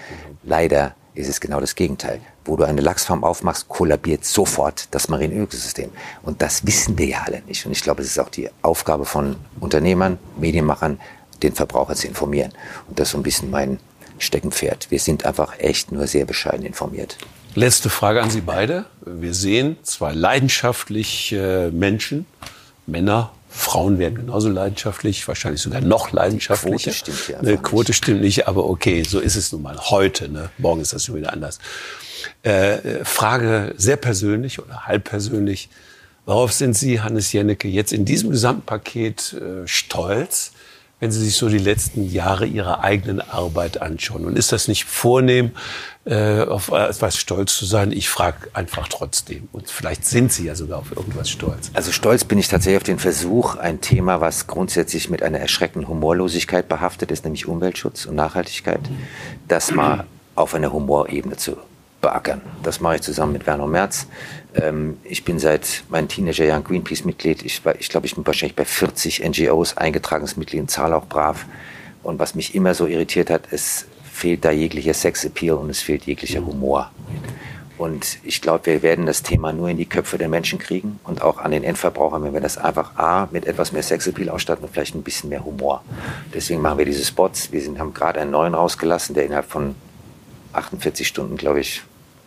Leider 0.43 0.95
ist 1.15 1.29
es 1.29 1.41
genau 1.41 1.61
das 1.61 1.75
Gegenteil. 1.75 2.21
Wo 2.45 2.57
du 2.57 2.65
eine 2.65 2.81
Lachsfarm 2.81 3.25
aufmachst, 3.25 3.69
kollabiert 3.69 4.25
sofort 4.25 4.89
das 4.93 5.09
marine 5.09 5.35
Ökosystem. 5.35 5.91
Und 6.23 6.41
das 6.41 6.67
wissen 6.67 6.97
wir 6.97 7.07
ja 7.07 7.23
alle 7.27 7.43
nicht. 7.43 7.67
Und 7.67 7.73
ich 7.73 7.83
glaube, 7.83 8.03
es 8.03 8.09
ist 8.09 8.19
auch 8.19 8.31
die 8.31 8.49
Aufgabe 8.63 9.05
von 9.05 9.37
Unternehmern, 9.61 10.19
Medienmachern, 10.39 10.99
den 11.43 11.55
Verbraucher 11.55 11.95
zu 11.95 12.09
informieren. 12.09 12.53
Und 12.89 12.99
das 12.99 13.09
ist 13.09 13.13
so 13.13 13.19
ein 13.19 13.23
bisschen 13.23 13.51
mein 13.51 13.79
Steckenpferd. 14.19 14.91
Wir 14.91 14.99
sind 14.99 15.27
einfach 15.27 15.59
echt 15.59 15.93
nur 15.93 16.07
sehr 16.07 16.25
bescheiden 16.25 16.65
informiert. 16.65 17.19
Letzte 17.59 17.91
Frage 17.91 18.23
an 18.23 18.31
Sie 18.31 18.41
beide. 18.41 18.85
Wir 19.05 19.35
sehen 19.35 19.79
zwei 19.83 20.13
leidenschaftliche 20.13 21.73
Menschen, 21.75 22.25
Männer, 22.87 23.33
Frauen 23.49 23.99
werden 23.99 24.15
genauso 24.15 24.49
leidenschaftlich, 24.49 25.27
wahrscheinlich 25.27 25.61
sogar 25.61 25.81
noch 25.81 26.13
leidenschaftlicher. 26.13 26.93
Die 26.93 26.97
Quote 27.01 27.13
stimmt 27.13 27.29
ja. 27.29 27.39
Eine 27.41 27.59
Quote 27.59 27.93
stimmt 27.95 28.21
nicht, 28.21 28.47
aber 28.47 28.71
okay, 28.71 29.03
so 29.03 29.19
ist 29.19 29.35
es 29.35 29.51
nun 29.51 29.63
mal 29.63 29.77
heute. 29.77 30.29
Ne? 30.29 30.51
Morgen 30.59 30.81
ist 30.81 30.93
das 30.93 31.07
schon 31.07 31.17
wieder 31.17 31.33
anders. 31.33 31.59
Äh, 32.45 33.05
Frage 33.05 33.75
sehr 33.77 33.97
persönlich 33.97 34.61
oder 34.61 34.87
halb 34.87 35.03
persönlich. 35.03 35.69
Worauf 36.27 36.53
sind 36.53 36.77
Sie, 36.77 37.01
Hannes 37.01 37.33
Jennecke, 37.33 37.67
jetzt 37.67 37.93
in 37.93 38.05
diesem 38.05 38.31
Gesamtpaket 38.31 39.33
äh, 39.33 39.67
stolz? 39.67 40.53
Wenn 41.01 41.13
Sie 41.13 41.25
sich 41.25 41.37
so 41.37 41.49
die 41.49 41.59
letzten 41.59 42.09
Jahre 42.11 42.47
Ihrer 42.47 42.83
eigenen 42.83 43.21
Arbeit 43.21 43.81
anschauen? 43.81 44.25
Und 44.25 44.37
ist 44.37 44.53
das 44.53 44.67
nicht 44.69 44.85
vornehm, 44.85 45.53
äh, 46.05 46.43
auf 46.43 46.71
etwas 46.71 47.17
stolz 47.17 47.57
zu 47.57 47.67
sein? 47.67 47.93
Ich 47.93 48.09
frage 48.09 48.49
einfach 48.53 48.89
trotzdem. 48.89 49.49
Und 49.53 49.71
vielleicht 49.71 50.05
sind 50.05 50.33
Sie 50.33 50.47
ja 50.47 50.55
sogar 50.55 50.81
auf 50.81 50.91
irgendwas 50.91 51.31
stolz. 51.31 51.71
Also 51.75 51.93
stolz 51.93 52.25
bin 52.25 52.39
ich 52.39 52.49
tatsächlich 52.49 52.79
auf 52.79 52.83
den 52.83 52.99
Versuch, 52.99 53.57
ein 53.57 53.81
Thema, 53.81 54.21
was 54.21 54.47
grundsätzlich 54.47 55.09
mit 55.09 55.23
einer 55.23 55.39
erschreckenden 55.39 55.89
Humorlosigkeit 55.89 56.69
behaftet 56.69 57.11
ist, 57.11 57.25
nämlich 57.25 57.47
Umweltschutz 57.47 58.07
und 58.07 58.17
Nachhaltigkeit, 58.17 58.81
das 59.47 59.71
mal 59.73 60.05
auf 60.35 60.55
einer 60.55 60.73
Humorebene 60.73 61.37
zu 61.37 61.57
beackern. 62.01 62.41
Das 62.63 62.81
mache 62.81 62.97
ich 62.97 63.03
zusammen 63.03 63.33
mit 63.33 63.47
Werner 63.47 63.67
Merz. 63.67 64.07
Ähm, 64.55 64.99
ich 65.05 65.25
bin 65.25 65.39
seit 65.39 65.85
meinen 65.89 66.09
Teenagerjahren 66.09 66.65
Greenpeace-Mitglied. 66.65 67.43
Ich, 67.43 67.63
ich 67.79 67.89
glaube, 67.89 68.07
ich 68.07 68.15
bin 68.15 68.27
wahrscheinlich 68.27 68.57
bei 68.57 68.65
40 68.65 69.25
NGOs 69.29 69.77
eingetragenes 69.77 70.37
Mitglied 70.37 70.71
zahle 70.71 70.97
auch 70.97 71.07
brav. 71.07 71.47
Und 72.03 72.19
was 72.19 72.35
mich 72.35 72.55
immer 72.55 72.75
so 72.75 72.87
irritiert 72.87 73.31
hat, 73.31 73.49
es 73.51 73.87
fehlt 74.11 74.45
da 74.45 74.51
jeglicher 74.51 74.95
Sexappeal 74.95 75.57
und 75.57 75.71
es 75.71 75.81
fehlt 75.81 76.05
jeglicher 76.05 76.45
Humor. 76.45 76.91
Und 77.79 78.19
ich 78.25 78.43
glaube, 78.43 78.67
wir 78.67 78.83
werden 78.83 79.07
das 79.07 79.23
Thema 79.23 79.53
nur 79.53 79.69
in 79.69 79.77
die 79.77 79.87
Köpfe 79.87 80.19
der 80.19 80.29
Menschen 80.29 80.59
kriegen 80.59 80.99
und 81.05 81.23
auch 81.23 81.39
an 81.39 81.53
den 81.53 81.63
Endverbrauchern, 81.63 82.25
wenn 82.25 82.35
wir 82.35 82.41
das 82.41 82.59
einfach 82.59 82.97
A, 82.97 83.29
mit 83.31 83.47
etwas 83.47 83.71
mehr 83.71 83.85
Sexappeal 83.85 84.31
ausstatten 84.31 84.65
und 84.65 84.73
vielleicht 84.73 84.97
ein 84.97 85.05
bisschen 85.05 85.31
mehr 85.31 85.45
Humor. 85.45 85.85
Deswegen 86.35 86.61
machen 86.61 86.79
wir 86.79 86.85
diese 86.85 87.05
Spots. 87.05 87.53
Wir 87.53 87.61
sind, 87.61 87.79
haben 87.79 87.95
gerade 87.95 88.21
einen 88.21 88.33
neuen 88.33 88.55
rausgelassen, 88.55 89.15
der 89.15 89.27
innerhalb 89.27 89.47
von 89.47 89.77
48 90.59 91.07
Stunden, 91.07 91.37
glaube 91.37 91.61
ich, 91.61 91.83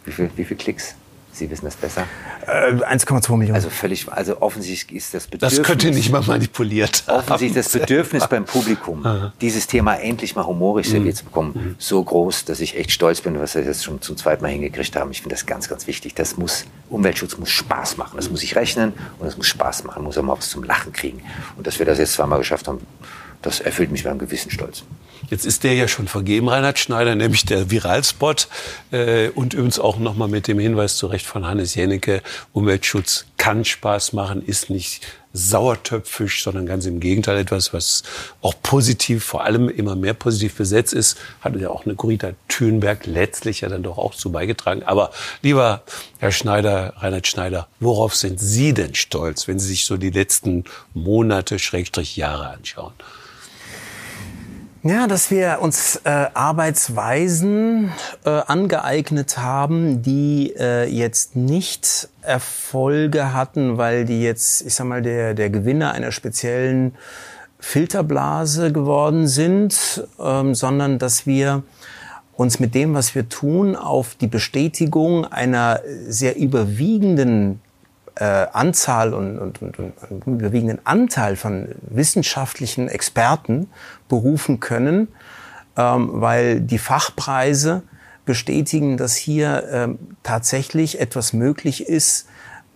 wie 0.05 0.11
viel, 0.11 0.32
wie 0.36 0.45
viel 0.45 0.57
Klicks? 0.57 0.95
Sie 1.34 1.49
wissen 1.49 1.63
das 1.63 1.77
besser. 1.77 2.03
Äh, 2.45 2.73
1,2 2.73 3.38
Millionen. 3.38 3.55
Also 3.55 3.69
völlig, 3.69 4.11
also 4.11 4.41
offensichtlich 4.41 4.97
ist 4.97 5.13
das 5.13 5.27
Bedürfnis. 5.27 5.59
Das 5.59 5.65
könnte 5.65 5.89
nicht 5.91 6.11
mal 6.11 6.21
manipuliert 6.21 7.05
haben. 7.07 7.19
Offensichtlich 7.32 7.63
das 7.63 7.71
Bedürfnis 7.71 8.27
beim 8.27 8.43
Publikum, 8.43 9.32
dieses 9.39 9.65
Thema 9.65 9.95
endlich 9.95 10.36
mal 10.36 10.45
humorisch 10.45 10.88
mhm. 10.88 10.91
serviert 10.91 11.15
zu 11.15 11.25
bekommen, 11.25 11.51
mhm. 11.53 11.75
so 11.77 12.03
groß, 12.03 12.45
dass 12.45 12.59
ich 12.59 12.77
echt 12.77 12.91
stolz 12.91 13.21
bin, 13.21 13.39
was 13.39 13.55
wir 13.55 13.63
jetzt 13.63 13.86
schon 13.86 14.01
zum 14.01 14.17
zweiten 14.17 14.43
Mal 14.43 14.49
hingekriegt 14.49 14.95
haben. 14.97 15.11
Ich 15.11 15.21
finde 15.21 15.36
das 15.36 15.45
ganz, 15.45 15.69
ganz 15.69 15.88
wichtig. 15.88 16.15
Das 16.15 16.36
muss, 16.36 16.65
Umweltschutz 16.89 17.38
muss 17.38 17.49
Spaß 17.49 17.95
machen. 17.95 18.17
Das 18.17 18.29
muss 18.29 18.41
sich 18.41 18.57
rechnen 18.57 18.91
und 19.19 19.27
es 19.27 19.38
muss 19.38 19.47
Spaß 19.47 19.86
machen. 19.86 20.03
Muss 20.03 20.17
auch 20.17 20.23
mal 20.23 20.38
was 20.38 20.49
zum 20.49 20.63
Lachen 20.63 20.91
kriegen. 20.91 21.21
Und 21.55 21.65
dass 21.65 21.79
wir 21.79 21.86
das 21.86 21.97
jetzt 21.97 22.13
zweimal 22.13 22.39
geschafft 22.39 22.67
haben, 22.67 22.86
das 23.41 23.59
erfüllt 23.59 23.91
mich 23.91 24.03
mit 24.03 24.11
einem 24.11 24.19
gewissen 24.19 24.51
Stolz. 24.51 24.83
Jetzt 25.29 25.45
ist 25.45 25.63
der 25.63 25.75
ja 25.75 25.87
schon 25.87 26.07
vergeben, 26.07 26.49
Reinhard 26.49 26.79
Schneider, 26.79 27.15
nämlich 27.15 27.45
der 27.45 27.69
Viralspot. 27.69 28.47
Äh, 28.91 29.29
und 29.29 29.53
übrigens 29.53 29.79
auch 29.79 29.97
nochmal 29.97 30.27
mit 30.27 30.47
dem 30.47 30.59
Hinweis 30.59 30.97
zurecht 30.97 31.25
von 31.25 31.45
Hannes 31.45 31.75
Jennecke, 31.75 32.21
Umweltschutz 32.53 33.25
kann 33.37 33.63
Spaß 33.63 34.13
machen, 34.13 34.43
ist 34.45 34.69
nicht 34.69 35.01
sauertöpfisch, 35.33 36.43
sondern 36.43 36.65
ganz 36.65 36.85
im 36.85 36.99
Gegenteil 36.99 37.37
etwas, 37.37 37.73
was 37.73 38.03
auch 38.41 38.53
positiv, 38.61 39.23
vor 39.23 39.43
allem 39.43 39.69
immer 39.69 39.95
mehr 39.95 40.13
positiv 40.13 40.55
besetzt 40.55 40.93
ist, 40.93 41.17
hat 41.39 41.55
ja 41.55 41.69
auch 41.69 41.85
eine 41.85 41.95
Corita 41.95 42.31
Thünberg 42.49 43.05
letztlich 43.05 43.61
ja 43.61 43.69
dann 43.69 43.83
doch 43.83 43.97
auch 43.97 44.13
zu 44.13 44.31
beigetragen. 44.31 44.83
Aber 44.83 45.11
lieber 45.41 45.83
Herr 46.19 46.31
Schneider, 46.31 46.93
Reinhard 46.97 47.27
Schneider, 47.27 47.67
worauf 47.79 48.15
sind 48.15 48.39
Sie 48.39 48.73
denn 48.73 48.95
stolz, 48.95 49.47
wenn 49.47 49.59
Sie 49.59 49.67
sich 49.67 49.85
so 49.85 49.97
die 49.97 50.09
letzten 50.09 50.65
Monate, 50.93 51.59
Schrägstrich 51.59 52.17
Jahre 52.17 52.49
anschauen? 52.49 52.93
Ja, 54.84 55.05
dass 55.05 55.29
wir 55.29 55.59
uns 55.61 56.01
äh, 56.05 56.09
Arbeitsweisen 56.34 57.91
äh, 58.25 58.29
angeeignet 58.29 59.38
haben, 59.38 60.01
die 60.01 60.55
äh, 60.57 60.89
jetzt 60.89 61.36
nicht 61.36 62.09
Erfolge 62.23 63.32
hatten, 63.32 63.77
weil 63.77 64.05
die 64.05 64.23
jetzt, 64.23 64.65
ich 64.65 64.73
sag 64.73 64.88
mal, 64.88 65.03
der, 65.03 65.36
der 65.36 65.51
Gewinner 65.51 65.91
einer 65.91 66.11
speziellen 66.11 66.95
Filterblase 67.59 68.71
geworden 68.71 69.27
sind, 69.27 70.03
ähm, 70.19 70.55
sondern 70.55 70.97
dass 70.97 71.27
wir 71.27 71.61
uns 72.36 72.59
mit 72.59 72.73
dem, 72.73 72.95
was 72.95 73.13
wir 73.13 73.29
tun, 73.29 73.75
auf 73.75 74.15
die 74.15 74.25
Bestätigung 74.25 75.25
einer 75.25 75.82
sehr 76.07 76.36
überwiegenden 76.38 77.61
äh, 78.22 78.45
Anzahl 78.53 79.15
und, 79.15 79.39
und, 79.39 79.61
und, 79.63 79.93
und 80.11 80.28
überwiegenden 80.28 80.80
Anteil 80.84 81.36
von 81.36 81.69
wissenschaftlichen 81.82 82.88
Experten 82.88 83.67
berufen 84.09 84.59
können, 84.59 85.07
ähm, 85.76 86.09
weil 86.13 86.61
die 86.61 86.78
Fachpreise 86.78 87.82
bestätigen, 88.24 88.97
dass 88.97 89.15
hier 89.15 89.67
ähm, 89.72 89.97
tatsächlich 90.22 90.99
etwas 90.99 91.34
möglich 91.34 91.88
ist 91.88 92.28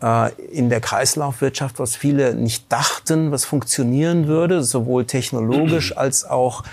äh, 0.02 0.34
in 0.46 0.72
der 0.72 0.82
Kreislaufwirtschaft, 0.82 1.78
was 1.78 1.96
viele 1.96 2.34
nicht 2.34 2.72
dachten, 2.72 3.32
was 3.32 3.46
funktionieren 3.46 4.26
würde, 4.26 4.64
sowohl 4.64 5.06
technologisch 5.06 5.96
als 5.98 6.26
auch 6.26 6.64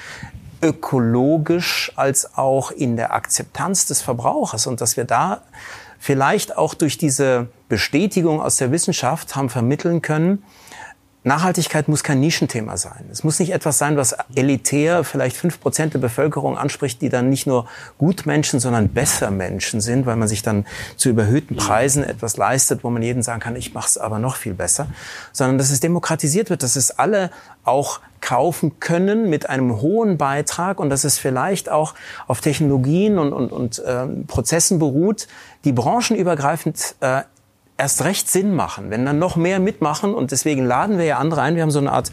ökologisch 0.63 1.93
als 1.97 2.39
auch 2.39 2.71
in 2.71 2.97
der 2.97 3.13
Akzeptanz 3.13 3.85
des 3.85 4.01
Verbrauchers. 4.01 4.67
Und 4.67 4.81
dass 4.81 4.97
wir 4.97 5.05
da 5.05 5.43
vielleicht 5.99 6.57
auch 6.57 6.73
durch 6.73 6.97
diese 6.97 7.49
Bestätigung 7.73 8.43
aus 8.43 8.59
der 8.59 8.71
Wissenschaft 8.71 9.35
haben 9.35 9.49
vermitteln 9.49 10.03
können, 10.03 10.43
Nachhaltigkeit 11.25 11.89
muss 11.89 12.03
kein 12.03 12.21
Nischenthema 12.21 12.77
sein. 12.77 13.07
Es 13.11 13.25
muss 13.25 13.39
nicht 13.39 13.55
etwas 13.55 13.79
sein, 13.79 13.97
was 13.97 14.15
elitär 14.35 15.05
vielleicht 15.05 15.39
fünf 15.39 15.59
Prozent 15.59 15.95
der 15.95 16.01
Bevölkerung 16.01 16.59
anspricht, 16.59 17.01
die 17.01 17.09
dann 17.09 17.31
nicht 17.31 17.47
nur 17.47 17.67
Gutmenschen, 17.97 18.61
sondern 18.61 18.89
besser 18.91 19.31
Menschen 19.31 19.81
sind, 19.81 20.05
weil 20.05 20.17
man 20.17 20.29
sich 20.29 20.43
dann 20.43 20.67
zu 20.97 21.09
überhöhten 21.09 21.57
Preisen 21.57 22.05
etwas 22.05 22.37
leistet, 22.37 22.85
wo 22.85 22.91
man 22.91 23.03
jeden 23.03 23.23
sagen 23.23 23.41
kann, 23.41 23.57
ich 23.57 23.73
mache 23.73 23.89
es 23.89 23.97
aber 23.97 24.19
noch 24.19 24.37
viel 24.37 24.53
besser, 24.53 24.89
sondern 25.33 25.57
dass 25.57 25.71
es 25.71 25.81
demokratisiert 25.81 26.51
wird, 26.51 26.63
dass 26.63 26.77
es 26.77 26.99
alle 26.99 27.31
auch 27.65 28.01
kaufen 28.21 28.81
können 28.81 29.31
mit 29.31 29.49
einem 29.49 29.81
hohen 29.81 30.19
Beitrag 30.19 30.81
und 30.81 30.91
dass 30.91 31.05
es 31.05 31.19
vielleicht 31.19 31.71
auch 31.71 31.95
auf 32.27 32.41
Technologien 32.41 33.19
und, 33.19 33.33
und, 33.33 33.53
und 33.53 33.79
äh, 33.79 34.07
Prozessen 34.27 34.79
beruht, 34.79 35.29
die 35.65 35.73
branchenübergreifend 35.73 36.97
äh, 37.01 37.23
erst 37.83 38.05
recht 38.05 38.31
Sinn 38.31 38.55
machen, 38.55 38.91
wenn 38.91 39.05
dann 39.05 39.19
noch 39.19 39.35
mehr 39.35 39.59
mitmachen. 39.59 40.15
Und 40.15 40.31
deswegen 40.31 40.65
laden 40.65 40.99
wir 40.99 41.05
ja 41.05 41.19
andere 41.19 41.43
ein. 41.43 41.57
Wir 41.57 41.63
haben 41.63 41.73
so 41.73 41.81
eine 41.81 41.91
Art 41.91 42.13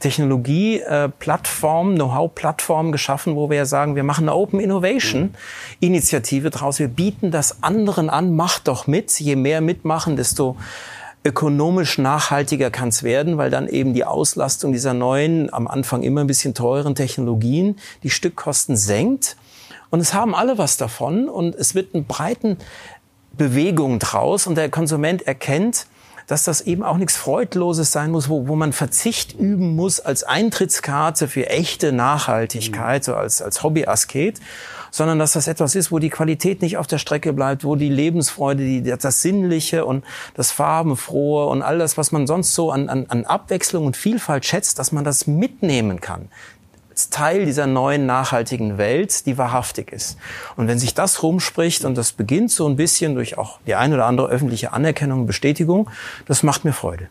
Technologie-Plattform, 0.00 1.94
Know-how-Plattform 1.94 2.90
geschaffen, 2.90 3.36
wo 3.36 3.48
wir 3.48 3.58
ja 3.58 3.64
sagen, 3.64 3.94
wir 3.94 4.02
machen 4.02 4.24
eine 4.28 4.36
Open 4.36 4.58
Innovation-Initiative 4.58 6.50
draus. 6.50 6.80
Wir 6.80 6.88
bieten 6.88 7.30
das 7.30 7.62
anderen 7.62 8.10
an, 8.10 8.34
macht 8.34 8.66
doch 8.66 8.88
mit. 8.88 9.18
Je 9.20 9.36
mehr 9.36 9.60
mitmachen, 9.60 10.16
desto 10.16 10.56
ökonomisch 11.22 11.96
nachhaltiger 11.98 12.70
kann 12.70 12.88
es 12.88 13.04
werden, 13.04 13.38
weil 13.38 13.50
dann 13.50 13.68
eben 13.68 13.94
die 13.94 14.04
Auslastung 14.04 14.72
dieser 14.72 14.94
neuen, 14.94 15.50
am 15.54 15.68
Anfang 15.68 16.02
immer 16.02 16.22
ein 16.22 16.26
bisschen 16.26 16.54
teuren 16.54 16.96
Technologien 16.96 17.76
die 18.02 18.10
Stückkosten 18.10 18.76
senkt. 18.76 19.36
Und 19.90 20.00
es 20.00 20.12
haben 20.12 20.34
alle 20.34 20.58
was 20.58 20.76
davon 20.76 21.28
und 21.28 21.54
es 21.54 21.76
wird 21.76 21.94
einen 21.94 22.04
breiten 22.04 22.58
Bewegung 23.36 23.98
draus. 23.98 24.46
Und 24.46 24.56
der 24.56 24.68
Konsument 24.68 25.22
erkennt, 25.22 25.86
dass 26.26 26.44
das 26.44 26.62
eben 26.62 26.82
auch 26.82 26.96
nichts 26.96 27.16
Freudloses 27.16 27.92
sein 27.92 28.10
muss, 28.10 28.28
wo, 28.28 28.48
wo 28.48 28.56
man 28.56 28.72
Verzicht 28.72 29.34
üben 29.38 29.76
muss 29.76 30.00
als 30.00 30.24
Eintrittskarte 30.24 31.28
für 31.28 31.48
echte 31.48 31.92
Nachhaltigkeit, 31.92 33.04
so 33.04 33.14
als, 33.14 33.42
als 33.42 33.62
Hobbyasket, 33.62 34.40
sondern 34.90 35.18
dass 35.18 35.32
das 35.32 35.48
etwas 35.48 35.74
ist, 35.74 35.90
wo 35.90 35.98
die 35.98 36.08
Qualität 36.08 36.62
nicht 36.62 36.78
auf 36.78 36.86
der 36.86 36.98
Strecke 36.98 37.32
bleibt, 37.32 37.64
wo 37.64 37.76
die 37.76 37.88
Lebensfreude, 37.88 38.62
die, 38.62 38.82
das 38.82 39.22
Sinnliche 39.22 39.84
und 39.84 40.04
das 40.34 40.50
Farbenfrohe 40.50 41.46
und 41.46 41.62
all 41.62 41.78
das, 41.78 41.98
was 41.98 42.12
man 42.12 42.26
sonst 42.26 42.54
so 42.54 42.70
an, 42.70 42.88
an, 42.88 43.06
an 43.08 43.24
Abwechslung 43.24 43.86
und 43.86 43.96
Vielfalt 43.96 44.46
schätzt, 44.46 44.78
dass 44.78 44.92
man 44.92 45.04
das 45.04 45.26
mitnehmen 45.26 46.00
kann 46.00 46.28
Teil 46.94 47.44
dieser 47.44 47.66
neuen 47.66 48.06
nachhaltigen 48.06 48.78
Welt, 48.78 49.26
die 49.26 49.38
wahrhaftig 49.38 49.92
ist. 49.92 50.16
Und 50.56 50.68
wenn 50.68 50.78
sich 50.78 50.94
das 50.94 51.22
rumspricht 51.22 51.84
und 51.84 51.96
das 51.96 52.12
beginnt 52.12 52.50
so 52.50 52.68
ein 52.68 52.76
bisschen 52.76 53.14
durch 53.14 53.38
auch 53.38 53.58
die 53.66 53.74
eine 53.74 53.94
oder 53.94 54.06
andere 54.06 54.28
öffentliche 54.28 54.72
Anerkennung 54.72 55.20
und 55.20 55.26
Bestätigung, 55.26 55.90
das 56.26 56.42
macht 56.42 56.64
mir 56.64 56.72
Freude. 56.72 57.08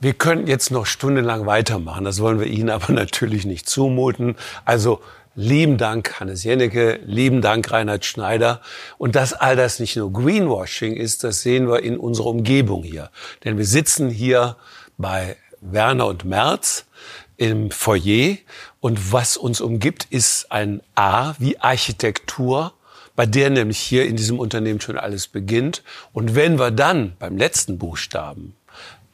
Wir 0.00 0.12
können 0.12 0.46
jetzt 0.46 0.70
noch 0.70 0.86
stundenlang 0.86 1.46
weitermachen, 1.46 2.04
das 2.04 2.20
wollen 2.20 2.38
wir 2.38 2.46
Ihnen 2.46 2.70
aber 2.70 2.92
natürlich 2.92 3.46
nicht 3.46 3.68
zumuten. 3.68 4.36
Also 4.64 5.00
lieben 5.34 5.78
Dank 5.78 6.20
Hannes 6.20 6.44
Jennecke, 6.44 7.00
lieben 7.04 7.40
Dank 7.40 7.70
Reinhard 7.70 8.04
Schneider. 8.04 8.60
Und 8.98 9.16
dass 9.16 9.32
all 9.32 9.56
das 9.56 9.80
nicht 9.80 9.96
nur 9.96 10.12
Greenwashing 10.12 10.94
ist, 10.94 11.24
das 11.24 11.42
sehen 11.42 11.68
wir 11.68 11.82
in 11.82 11.96
unserer 11.96 12.26
Umgebung 12.26 12.82
hier. 12.82 13.10
Denn 13.44 13.58
wir 13.58 13.66
sitzen 13.66 14.10
hier 14.10 14.56
bei 14.96 15.36
Werner 15.60 16.06
und 16.06 16.24
Merz 16.24 16.84
im 17.36 17.70
Foyer 17.70 18.36
und 18.80 19.12
was 19.12 19.36
uns 19.36 19.60
umgibt, 19.60 20.06
ist 20.10 20.50
ein 20.52 20.80
A 20.94 21.34
wie 21.38 21.58
Architektur, 21.58 22.72
bei 23.16 23.26
der 23.26 23.50
nämlich 23.50 23.78
hier 23.78 24.06
in 24.06 24.16
diesem 24.16 24.38
Unternehmen 24.38 24.80
schon 24.80 24.98
alles 24.98 25.28
beginnt. 25.28 25.82
Und 26.12 26.34
wenn 26.34 26.58
wir 26.58 26.70
dann 26.70 27.14
beim 27.18 27.36
letzten 27.36 27.78
Buchstaben, 27.78 28.56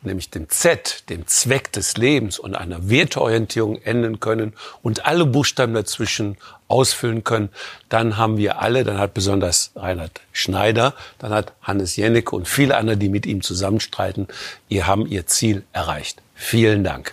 nämlich 0.03 0.31
dem 0.31 0.49
Z, 0.49 1.05
dem 1.11 1.27
Zweck 1.27 1.73
des 1.73 1.97
Lebens 1.97 2.39
und 2.39 2.55
einer 2.55 2.89
Werteorientierung 2.89 3.77
enden 3.83 4.21
können 4.21 4.55
und 4.83 5.07
alle 5.07 5.27
Buchstaben 5.27 5.75
dazwischen 5.75 6.37
ausfüllen 6.69 7.25
können, 7.25 7.51
dann 7.89 8.17
haben 8.17 8.39
wir 8.39 8.63
alle, 8.63 8.85
dann 8.85 8.99
hat 8.99 9.13
besonders 9.15 9.73
Reinhard 9.77 10.21
Schneider, 10.33 10.95
dann 11.19 11.33
hat 11.33 11.53
Hannes 11.63 11.97
Jennecke 11.97 12.35
und 12.35 12.49
viele 12.49 12.77
andere, 12.77 12.97
die 12.97 13.09
mit 13.09 13.27
ihm 13.27 13.43
zusammenstreiten, 13.43 14.29
ihr 14.69 14.87
haben 14.87 15.07
ihr 15.07 15.27
Ziel 15.27 15.65
erreicht. 15.73 16.23
Vielen 16.35 16.85
Dank. 16.85 17.13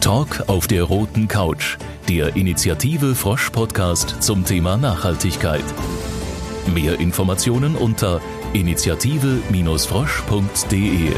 Talk 0.00 0.48
auf 0.48 0.66
der 0.66 0.82
roten 0.84 1.28
Couch, 1.28 1.76
der 2.08 2.34
Initiative 2.34 3.14
Frosch 3.14 3.50
Podcast 3.50 4.22
zum 4.22 4.46
Thema 4.46 4.78
Nachhaltigkeit. 4.78 5.62
Mehr 6.74 6.98
Informationen 6.98 7.76
unter 7.76 8.22
initiative-frosch.de. 8.54 11.12